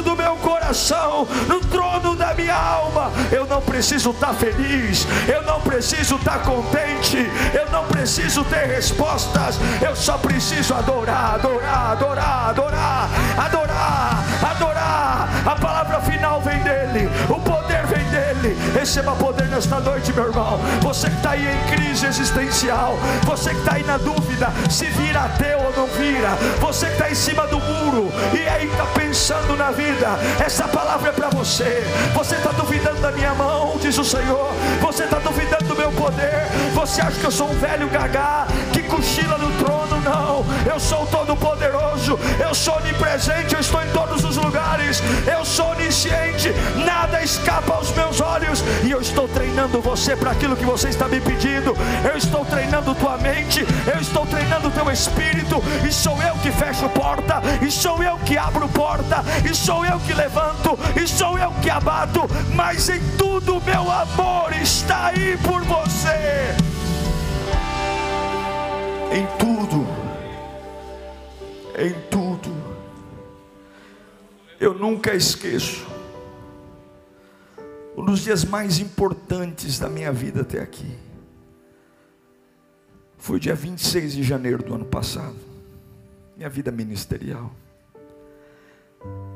coração, 0.75 1.27
no 1.47 1.61
trono 1.61 2.17
da 2.17 2.35
minha 2.35 2.55
alma. 2.55 3.13
Eu 3.31 3.47
não 3.47 3.61
preciso 3.63 4.11
estar 4.11 4.29
tá 4.29 4.35
feliz, 4.35 5.07
eu 5.29 5.43
não 5.43 5.61
preciso 5.61 6.17
estar 6.17 6.39
tá 6.39 6.39
contente, 6.41 7.31
eu 7.55 7.71
não 7.71 7.85
preciso 7.87 8.43
ter 8.45 8.67
respostas, 8.67 9.57
eu 9.81 9.95
só 9.95 10.19
preciso 10.19 10.75
adorar, 10.75 11.35
adorar, 11.37 11.93
adorar, 11.93 12.49
adorar, 12.51 13.11
adorar, 13.39 14.25
adorar. 14.51 15.29
A 15.47 15.55
palavra 15.55 16.01
final 16.01 16.41
vem 16.41 16.59
dele, 16.63 17.09
o 17.29 17.39
dele. 18.45 18.57
Receba 18.75 19.13
poder 19.13 19.47
nesta 19.49 19.81
noite, 19.81 20.13
meu 20.13 20.27
irmão. 20.27 20.61
Você 20.83 21.09
que 21.09 21.17
está 21.17 21.31
aí 21.31 21.47
em 21.47 21.75
crise 21.75 22.07
existencial, 22.07 22.97
você 23.25 23.51
que 23.51 23.59
está 23.59 23.75
aí 23.75 23.85
na 23.85 23.97
dúvida 23.97 24.53
se 24.71 24.87
vira 24.87 25.21
ateu 25.21 25.59
ou 25.61 25.73
não 25.75 25.87
vira, 25.87 26.31
você 26.61 26.87
que 26.87 26.93
está 26.93 27.11
em 27.11 27.15
cima 27.15 27.47
do 27.47 27.59
muro 27.59 28.13
e 28.35 28.47
aí 28.49 28.67
está 28.67 28.85
pensando 28.87 29.57
na 29.57 29.71
vida, 29.71 30.19
essa 30.45 30.69
palavra 30.69 31.11
é 31.11 31.13
para 31.13 31.31
você. 31.31 31.85
Você 32.15 32.35
está 32.37 32.51
duvidando 32.53 33.01
da 33.01 33.11
minha 33.13 33.35
mão, 33.35 33.77
diz 33.81 33.97
o 33.99 34.05
Senhor. 34.05 34.51
Você 34.81 35.05
está 35.05 35.19
duvidando 35.19 35.65
do 35.65 35.77
meu 35.77 35.91
poder. 35.93 36.47
Você 36.75 37.01
acha 37.01 37.19
que 37.19 37.25
eu 37.25 37.31
sou 37.31 37.51
um 37.51 37.55
velho 37.55 37.89
gagá 37.89 38.47
que 38.73 38.83
cochila 38.95 39.39
no 39.39 39.51
trono? 39.65 40.01
Não, 40.01 40.45
eu 40.71 40.79
sou 40.79 41.07
todo-poderoso, 41.07 42.19
eu 42.39 42.55
sou 42.55 42.77
onipresente, 42.77 43.55
eu 43.55 43.61
estou 43.61 43.83
em 43.83 43.89
todos 43.89 44.23
os 44.23 44.37
lugares, 44.37 45.03
eu 45.27 45.45
sou 45.45 45.71
onisciente, 45.71 46.53
nada 46.85 47.23
escapa 47.23 47.75
aos 47.75 47.91
meus 47.93 48.21
olhos, 48.21 48.63
e 48.85 48.91
eu 48.91 49.01
estou 49.01 49.27
treinando 49.27 49.81
você 49.81 50.15
para 50.15 50.31
aquilo 50.31 50.57
que 50.57 50.65
você 50.65 50.91
está 50.91 51.09
me 51.09 51.21
pedindo. 51.21 51.75
Eu 52.05 52.17
estou 52.17 52.45
treinando 52.45 52.95
tua 52.95 53.17
mente, 53.17 53.67
eu 53.93 54.01
estou 54.01 54.27
treinando 54.27 54.71
teu 54.71 54.91
espírito, 54.91 55.63
e 55.87 55.93
sou 55.93 56.21
eu 56.23 56.35
que 56.37 56.53
fecho 56.53 56.89
porta, 56.91 57.41
e 57.63 57.71
sou 57.71 58.03
eu 58.03 58.19
que 58.19 58.37
abro 58.37 58.69
porta, 58.69 59.25
e 59.49 59.55
sou 59.55 59.85
eu 59.85 59.99
que 60.01 60.13
levanto, 60.13 60.79
e 60.95 61.09
sou 61.09 61.39
eu 61.39 61.51
que 61.63 61.71
abato, 61.71 62.29
mas 62.55 62.89
em 62.91 63.01
tudo 63.17 63.63
meu 63.65 63.91
amor 63.91 64.53
está 64.53 65.07
aí 65.07 65.39
por 65.39 65.63
você. 65.65 66.74
Em 69.13 69.27
tudo, 69.39 69.87
em 71.79 71.93
tudo, 72.11 72.51
eu 74.61 74.75
nunca 74.75 75.15
esqueço 75.15 75.87
um 77.97 78.05
dos 78.05 78.21
dias 78.21 78.45
mais 78.45 78.79
importantes 78.79 79.79
da 79.79 79.89
minha 79.89 80.13
vida 80.13 80.43
até 80.43 80.61
aqui. 80.61 80.97
Foi 83.17 83.39
dia 83.39 83.55
26 83.55 84.13
de 84.13 84.23
janeiro 84.23 84.63
do 84.63 84.75
ano 84.75 84.85
passado, 84.85 85.37
minha 86.37 86.49
vida 86.49 86.71
ministerial. 86.71 87.51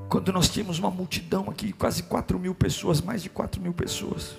Quando 0.09 0.33
nós 0.33 0.49
tínhamos 0.49 0.79
uma 0.79 0.91
multidão 0.91 1.49
aqui, 1.49 1.73
quase 1.73 2.03
4 2.03 2.39
mil 2.39 2.55
pessoas, 2.55 3.01
mais 3.01 3.23
de 3.23 3.31
4 3.31 3.61
mil 3.61 3.73
pessoas. 3.73 4.37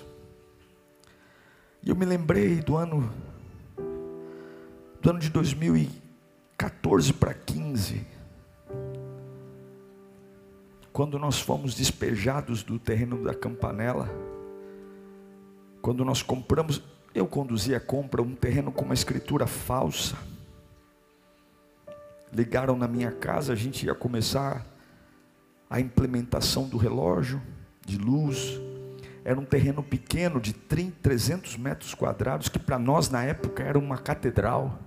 E 1.82 1.88
eu 1.88 1.96
me 1.96 2.04
lembrei 2.04 2.56
do 2.56 2.76
ano, 2.76 3.10
do 5.00 5.10
ano 5.10 5.18
de 5.18 5.30
2014 5.30 7.12
para 7.14 7.34
15. 7.34 8.06
quando 10.92 11.18
nós 11.18 11.40
fomos 11.40 11.74
despejados 11.74 12.62
do 12.62 12.78
terreno 12.78 13.24
da 13.24 13.32
Campanela, 13.32 14.06
quando 15.80 16.04
nós 16.04 16.22
compramos, 16.22 16.82
eu 17.14 17.26
conduzi 17.26 17.74
a 17.74 17.80
compra, 17.80 18.20
um 18.20 18.34
terreno 18.34 18.70
com 18.70 18.84
uma 18.84 18.92
escritura 18.92 19.46
falsa. 19.46 20.16
Ligaram 22.32 22.76
na 22.76 22.86
minha 22.86 23.10
casa, 23.10 23.52
a 23.52 23.56
gente 23.56 23.86
ia 23.86 23.94
começar 23.94 24.66
a 25.68 25.80
implementação 25.80 26.68
do 26.68 26.76
relógio 26.76 27.40
de 27.86 27.96
luz. 27.96 28.60
Era 29.24 29.40
um 29.40 29.44
terreno 29.44 29.82
pequeno 29.82 30.40
de 30.40 30.52
30, 30.52 30.96
300 31.02 31.56
metros 31.56 31.94
quadrados, 31.94 32.48
que 32.48 32.58
para 32.58 32.78
nós 32.78 33.08
na 33.08 33.24
época 33.24 33.62
era 33.62 33.78
uma 33.78 33.96
catedral. 33.96 34.78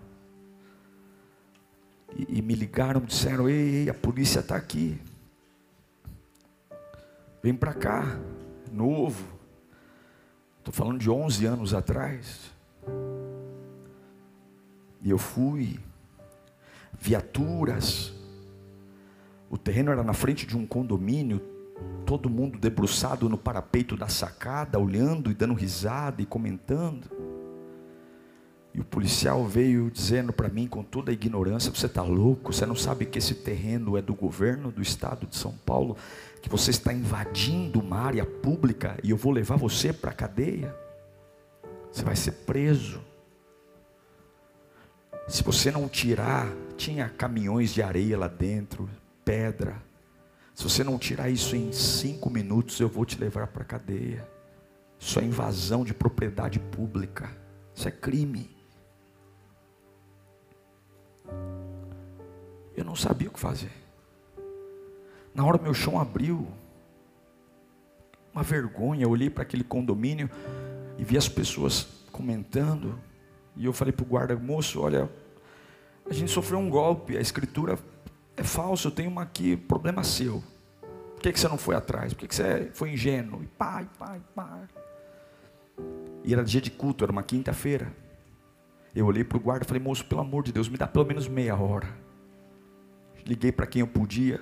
E, 2.16 2.39
e 2.39 2.41
me 2.41 2.55
ligaram, 2.55 3.01
disseram: 3.01 3.49
ei, 3.49 3.76
ei 3.76 3.89
a 3.89 3.93
polícia 3.93 4.39
está 4.39 4.55
aqui. 4.55 4.99
Vem 7.41 7.53
para 7.53 7.74
cá, 7.74 8.18
novo. 8.72 9.34
Estou 10.59 10.74
falando 10.74 10.99
de 10.99 11.09
11 11.09 11.45
anos 11.45 11.74
atrás. 11.74 12.53
E 15.01 15.09
eu 15.09 15.18
fui, 15.18 15.78
viaturas. 16.97 18.14
O 19.49 19.57
terreno 19.57 19.91
era 19.91 20.03
na 20.03 20.14
frente 20.14 20.47
de 20.47 20.57
um 20.57 20.66
condomínio, 20.66 21.41
todo 22.05 22.30
mundo 22.30 22.57
debruçado 22.57 23.28
no 23.28 23.38
parapeito 23.38 23.97
da 23.97 24.07
sacada, 24.07 24.80
olhando 24.80 25.30
e 25.30 25.34
dando 25.34 25.53
risada 25.53 26.22
e 26.22 26.26
comentando. 26.26 27.22
E 28.74 28.80
o 28.80 28.84
policial 28.84 29.45
veio 29.45 29.91
dizendo 29.91 30.34
para 30.34 30.49
mim, 30.49 30.67
com 30.67 30.84
toda 30.84 31.11
a 31.11 31.13
ignorância: 31.13 31.71
Você 31.71 31.86
está 31.86 32.01
louco? 32.01 32.51
Você 32.51 32.65
não 32.65 32.76
sabe 32.76 33.05
que 33.05 33.19
esse 33.19 33.36
terreno 33.36 33.95
é 33.97 34.01
do 34.01 34.15
governo 34.15 34.71
do 34.71 34.82
estado 34.82 35.28
de 35.28 35.36
São 35.36 35.53
Paulo? 35.65 35.95
Que 36.41 36.49
você 36.49 36.71
está 36.71 36.91
invadindo 36.91 37.80
uma 37.80 37.99
área 37.99 38.26
pública 38.26 38.97
e 39.03 39.11
eu 39.11 39.17
vou 39.17 39.32
levar 39.32 39.57
você 39.57 39.93
para 39.93 40.11
a 40.11 40.13
cadeia? 40.13 40.76
Você 41.91 42.03
vai 42.03 42.15
ser 42.15 42.32
preso. 42.32 42.99
Se 45.28 45.43
você 45.43 45.71
não 45.71 45.88
tirar, 45.88 46.51
tinha 46.76 47.07
caminhões 47.07 47.74
de 47.74 47.82
areia 47.82 48.17
lá 48.17 48.28
dentro, 48.28 48.89
pedra. 49.24 49.82
Se 50.53 50.63
você 50.63 50.84
não 50.84 50.97
tirar 50.97 51.30
isso 51.30 51.55
em 51.55 51.71
cinco 51.71 52.30
minutos, 52.30 52.80
eu 52.80 52.89
vou 52.89 53.05
te 53.05 53.19
levar 53.19 53.47
para 53.47 53.61
a 53.61 53.65
cadeia. 53.65 54.28
Isso 54.99 55.19
é 55.19 55.24
invasão 55.24 55.84
de 55.86 55.93
propriedade 55.93 56.59
pública. 56.59 57.30
Isso 57.74 57.88
é 57.88 57.91
crime. 57.91 58.53
Eu 62.76 62.84
não 62.84 62.96
sabia 62.96 63.30
o 63.30 63.32
que 63.32 63.40
fazer. 63.40 63.72
Na 65.34 65.46
hora 65.46 65.58
meu 65.58 65.74
chão 65.74 66.00
abriu. 66.00 66.48
Uma 68.34 68.44
vergonha. 68.44 69.04
Eu 69.04 69.10
olhei 69.10 69.30
para 69.30 69.44
aquele 69.44 69.64
condomínio 69.64 70.30
e 70.98 71.04
vi 71.04 71.18
as 71.18 71.30
pessoas 71.30 71.88
comentando. 72.12 73.00
E 73.56 73.66
eu 73.66 73.74
falei 73.74 73.92
para 73.92 74.04
o 74.04 74.08
guarda, 74.08 74.36
moço, 74.36 74.82
olha, 74.82 75.10
a 76.10 76.14
gente 76.14 76.32
sofreu 76.32 76.60
um 76.60 76.70
golpe, 76.70 77.16
a 77.16 77.22
escritura 77.22 77.78
é 78.36 78.44
falsa, 78.44 78.88
eu 78.88 78.92
tenho 78.92 79.10
uma 79.10 79.22
aqui, 79.22 79.56
problema 79.56 80.04
seu. 80.04 80.44
Por 81.14 81.22
que, 81.22 81.32
que 81.32 81.40
você 81.40 81.48
não 81.48 81.58
foi 81.58 81.76
atrás? 81.76 82.14
Por 82.14 82.22
que, 82.22 82.28
que 82.28 82.36
você 82.36 82.72
foi 82.74 82.92
ingênuo? 82.92 83.44
E 83.44 83.48
pai, 83.48 83.88
pai, 83.98 84.22
pai. 84.36 84.68
E 86.24 86.34
era 86.34 86.44
dia 86.44 86.60
de 86.60 86.72
culto, 86.72 87.04
era 87.04 87.12
uma 87.12 87.24
quinta-feira. 87.24 87.94
Eu 88.96 89.08
olhei 89.08 89.24
para 89.24 89.38
o 89.38 89.41
guarda 89.41 89.66
e 89.66 89.68
falei, 89.68 89.82
moço, 89.82 90.06
pelo 90.06 90.22
amor 90.22 90.44
de 90.44 90.52
Deus, 90.52 90.70
me 90.70 90.78
dá 90.78 90.86
pelo 90.86 91.06
menos 91.06 91.28
meia 91.28 91.56
hora. 91.56 91.88
Liguei 93.26 93.52
para 93.52 93.66
quem 93.66 93.80
eu 93.80 93.88
podia. 93.88 94.39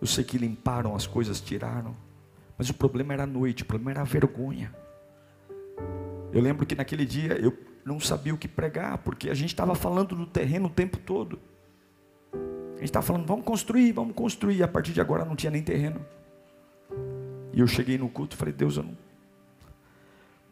Eu 0.00 0.06
sei 0.06 0.24
que 0.24 0.36
limparam 0.36 0.94
as 0.94 1.06
coisas, 1.06 1.40
tiraram. 1.40 1.96
Mas 2.58 2.68
o 2.68 2.74
problema 2.74 3.12
era 3.12 3.22
a 3.22 3.26
noite, 3.26 3.62
o 3.62 3.66
problema 3.66 3.92
era 3.92 4.00
a 4.00 4.04
vergonha. 4.04 4.74
Eu 6.32 6.40
lembro 6.40 6.66
que 6.66 6.74
naquele 6.74 7.04
dia 7.04 7.34
eu 7.34 7.56
não 7.84 8.00
sabia 8.00 8.34
o 8.34 8.38
que 8.38 8.48
pregar, 8.48 8.98
porque 8.98 9.30
a 9.30 9.34
gente 9.34 9.50
estava 9.50 9.74
falando 9.74 10.16
do 10.16 10.26
terreno 10.26 10.66
o 10.66 10.70
tempo 10.70 10.98
todo. 10.98 11.38
A 12.32 12.78
gente 12.78 12.84
estava 12.84 13.06
falando, 13.06 13.26
vamos 13.26 13.44
construir, 13.44 13.92
vamos 13.92 14.14
construir. 14.14 14.56
E 14.56 14.62
a 14.62 14.68
partir 14.68 14.92
de 14.92 15.00
agora 15.00 15.24
não 15.24 15.36
tinha 15.36 15.50
nem 15.50 15.62
terreno. 15.62 16.04
E 17.52 17.60
eu 17.60 17.66
cheguei 17.66 17.96
no 17.96 18.08
culto 18.08 18.34
e 18.34 18.38
falei, 18.38 18.52
Deus, 18.52 18.76
eu 18.76 18.82
não, 18.82 18.98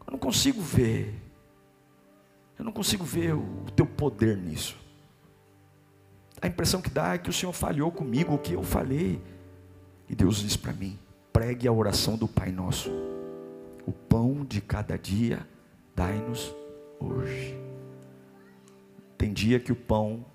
eu 0.07 0.11
não 0.11 0.17
consigo 0.17 0.61
ver 0.61 1.13
eu 2.57 2.65
não 2.65 2.71
consigo 2.71 3.03
ver 3.03 3.33
o 3.35 3.65
teu 3.75 3.85
poder 3.85 4.37
nisso. 4.37 4.77
A 6.41 6.47
impressão 6.47 6.81
que 6.81 6.89
dá 6.89 7.13
é 7.13 7.17
que 7.17 7.29
o 7.29 7.33
Senhor 7.33 7.53
falhou 7.53 7.91
comigo, 7.91 8.33
o 8.33 8.37
que 8.37 8.53
eu 8.53 8.63
falei. 8.63 9.21
E 10.09 10.15
Deus 10.15 10.37
diz 10.37 10.55
para 10.55 10.73
mim: 10.73 10.97
pregue 11.33 11.67
a 11.67 11.71
oração 11.71 12.15
do 12.15 12.27
Pai 12.27 12.51
Nosso. 12.51 12.91
O 13.85 13.91
pão 13.91 14.45
de 14.45 14.61
cada 14.61 14.97
dia, 14.97 15.47
dai-nos 15.95 16.53
hoje. 16.99 17.59
Tem 19.17 19.33
dia 19.33 19.59
que 19.59 19.71
o 19.71 19.75
pão 19.75 20.25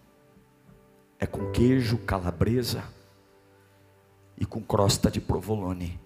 é 1.19 1.27
com 1.27 1.51
queijo, 1.51 1.99
calabresa 1.99 2.83
e 4.37 4.45
com 4.45 4.61
crosta 4.61 5.11
de 5.11 5.21
provolone. 5.21 6.01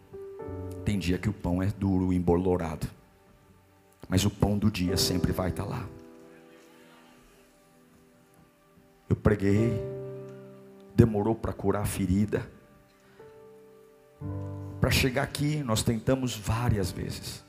Tem 0.85 0.99
dia 0.99 1.19
que 1.19 1.29
o 1.29 1.33
pão 1.33 1.63
é 1.63 1.67
duro, 1.67 2.13
embolorado. 2.13 2.87
Mas 4.09 4.25
o 4.25 4.31
pão 4.31 4.59
do 4.59 4.71
dia 4.71 4.97
sempre 4.97 5.33
vai 5.33 5.51
estar 5.51 5.65
lá. 5.65 5.89
Eu 9.15 9.21
preguei, 9.21 9.81
demorou 10.93 11.37
para 11.37 11.53
curar 11.53 11.83
a 11.83 11.87
ferida. 11.87 12.45
Para 14.81 14.91
chegar 14.91 15.23
aqui, 15.23 15.63
nós 15.63 15.85
tentamos 15.85 16.37
várias 16.37 16.91
vezes. 16.91 17.45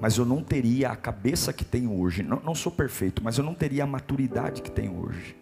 Mas 0.00 0.16
eu 0.16 0.24
não 0.24 0.40
teria 0.40 0.90
a 0.90 0.96
cabeça 0.96 1.52
que 1.52 1.64
tenho 1.64 1.98
hoje. 1.98 2.22
Não, 2.22 2.38
não 2.38 2.54
sou 2.54 2.70
perfeito, 2.70 3.20
mas 3.20 3.36
eu 3.36 3.42
não 3.42 3.52
teria 3.52 3.82
a 3.82 3.86
maturidade 3.86 4.62
que 4.62 4.70
tenho 4.70 4.96
hoje. 4.96 5.36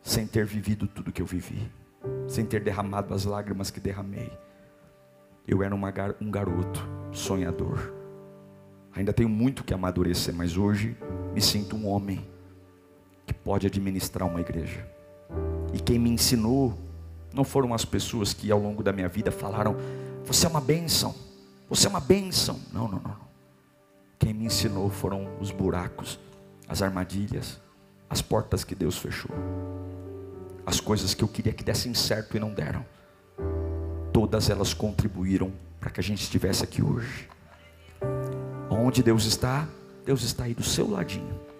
Sem 0.00 0.26
ter 0.26 0.46
vivido 0.46 0.86
tudo 0.86 1.12
que 1.12 1.20
eu 1.20 1.26
vivi. 1.26 1.70
Sem 2.26 2.46
ter 2.46 2.62
derramado 2.62 3.12
as 3.12 3.26
lágrimas 3.26 3.70
que 3.70 3.78
derramei. 3.78 4.32
Eu 5.46 5.62
era 5.62 5.74
uma, 5.74 5.92
um 6.18 6.30
garoto 6.30 6.80
sonhador. 7.12 7.92
Ainda 8.94 9.12
tenho 9.12 9.28
muito 9.28 9.62
que 9.62 9.74
amadurecer, 9.74 10.34
mas 10.34 10.56
hoje 10.56 10.96
me 11.34 11.42
sinto 11.42 11.76
um 11.76 11.86
homem 11.86 12.32
que 13.26 13.32
pode 13.32 13.66
administrar 13.66 14.28
uma 14.28 14.40
igreja. 14.40 14.86
E 15.72 15.80
quem 15.80 15.98
me 15.98 16.10
ensinou 16.10 16.78
não 17.32 17.44
foram 17.44 17.74
as 17.74 17.84
pessoas 17.84 18.32
que 18.32 18.50
ao 18.50 18.60
longo 18.60 18.82
da 18.82 18.92
minha 18.92 19.08
vida 19.08 19.30
falaram: 19.30 19.76
"Você 20.24 20.46
é 20.46 20.48
uma 20.48 20.60
bênção. 20.60 21.14
Você 21.68 21.86
é 21.86 21.90
uma 21.90 22.00
bênção". 22.00 22.58
Não, 22.72 22.88
não, 22.88 23.00
não. 23.00 23.16
Quem 24.18 24.32
me 24.32 24.46
ensinou 24.46 24.88
foram 24.88 25.28
os 25.40 25.50
buracos, 25.50 26.18
as 26.68 26.80
armadilhas, 26.80 27.60
as 28.08 28.22
portas 28.22 28.64
que 28.64 28.74
Deus 28.74 28.96
fechou. 28.96 29.30
As 30.64 30.80
coisas 30.80 31.12
que 31.12 31.22
eu 31.22 31.28
queria 31.28 31.52
que 31.52 31.64
dessem 31.64 31.92
certo 31.92 32.36
e 32.36 32.40
não 32.40 32.50
deram. 32.50 32.84
Todas 34.12 34.48
elas 34.48 34.72
contribuíram 34.72 35.52
para 35.80 35.90
que 35.90 36.00
a 36.00 36.02
gente 36.02 36.22
estivesse 36.22 36.64
aqui 36.64 36.82
hoje. 36.82 37.28
Onde 38.70 39.02
Deus 39.02 39.24
está? 39.26 39.68
Deus 40.06 40.22
está 40.22 40.44
aí 40.44 40.54
do 40.54 40.62
seu 40.62 40.88
ladinho 40.88 41.53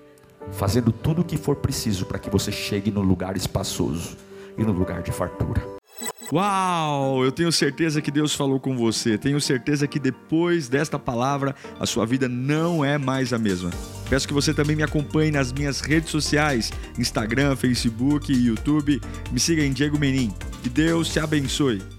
fazendo 0.52 0.92
tudo 0.92 1.22
o 1.22 1.24
que 1.24 1.36
for 1.36 1.56
preciso 1.56 2.06
para 2.06 2.18
que 2.18 2.30
você 2.30 2.52
chegue 2.52 2.90
no 2.90 3.02
lugar 3.02 3.36
espaçoso 3.36 4.16
e 4.56 4.62
no 4.62 4.72
lugar 4.72 5.02
de 5.02 5.12
fartura. 5.12 5.74
Uau! 6.32 7.22
Eu 7.24 7.30
tenho 7.30 7.52
certeza 7.52 8.00
que 8.00 8.10
Deus 8.10 8.34
falou 8.34 8.58
com 8.58 8.76
você. 8.76 9.18
Tenho 9.18 9.40
certeza 9.40 9.86
que 9.86 9.98
depois 9.98 10.68
desta 10.68 10.98
palavra 10.98 11.54
a 11.78 11.86
sua 11.86 12.06
vida 12.06 12.28
não 12.28 12.84
é 12.84 12.96
mais 12.96 13.32
a 13.32 13.38
mesma. 13.38 13.70
Peço 14.08 14.26
que 14.26 14.34
você 14.34 14.54
também 14.54 14.74
me 14.74 14.82
acompanhe 14.82 15.30
nas 15.30 15.52
minhas 15.52 15.80
redes 15.80 16.10
sociais: 16.10 16.72
Instagram, 16.98 17.56
Facebook 17.56 18.32
YouTube. 18.32 19.00
Me 19.30 19.38
siga 19.38 19.62
em 19.62 19.72
Diego 19.72 19.98
Menin. 19.98 20.32
Que 20.62 20.68
Deus 20.68 21.08
te 21.08 21.20
abençoe. 21.20 21.93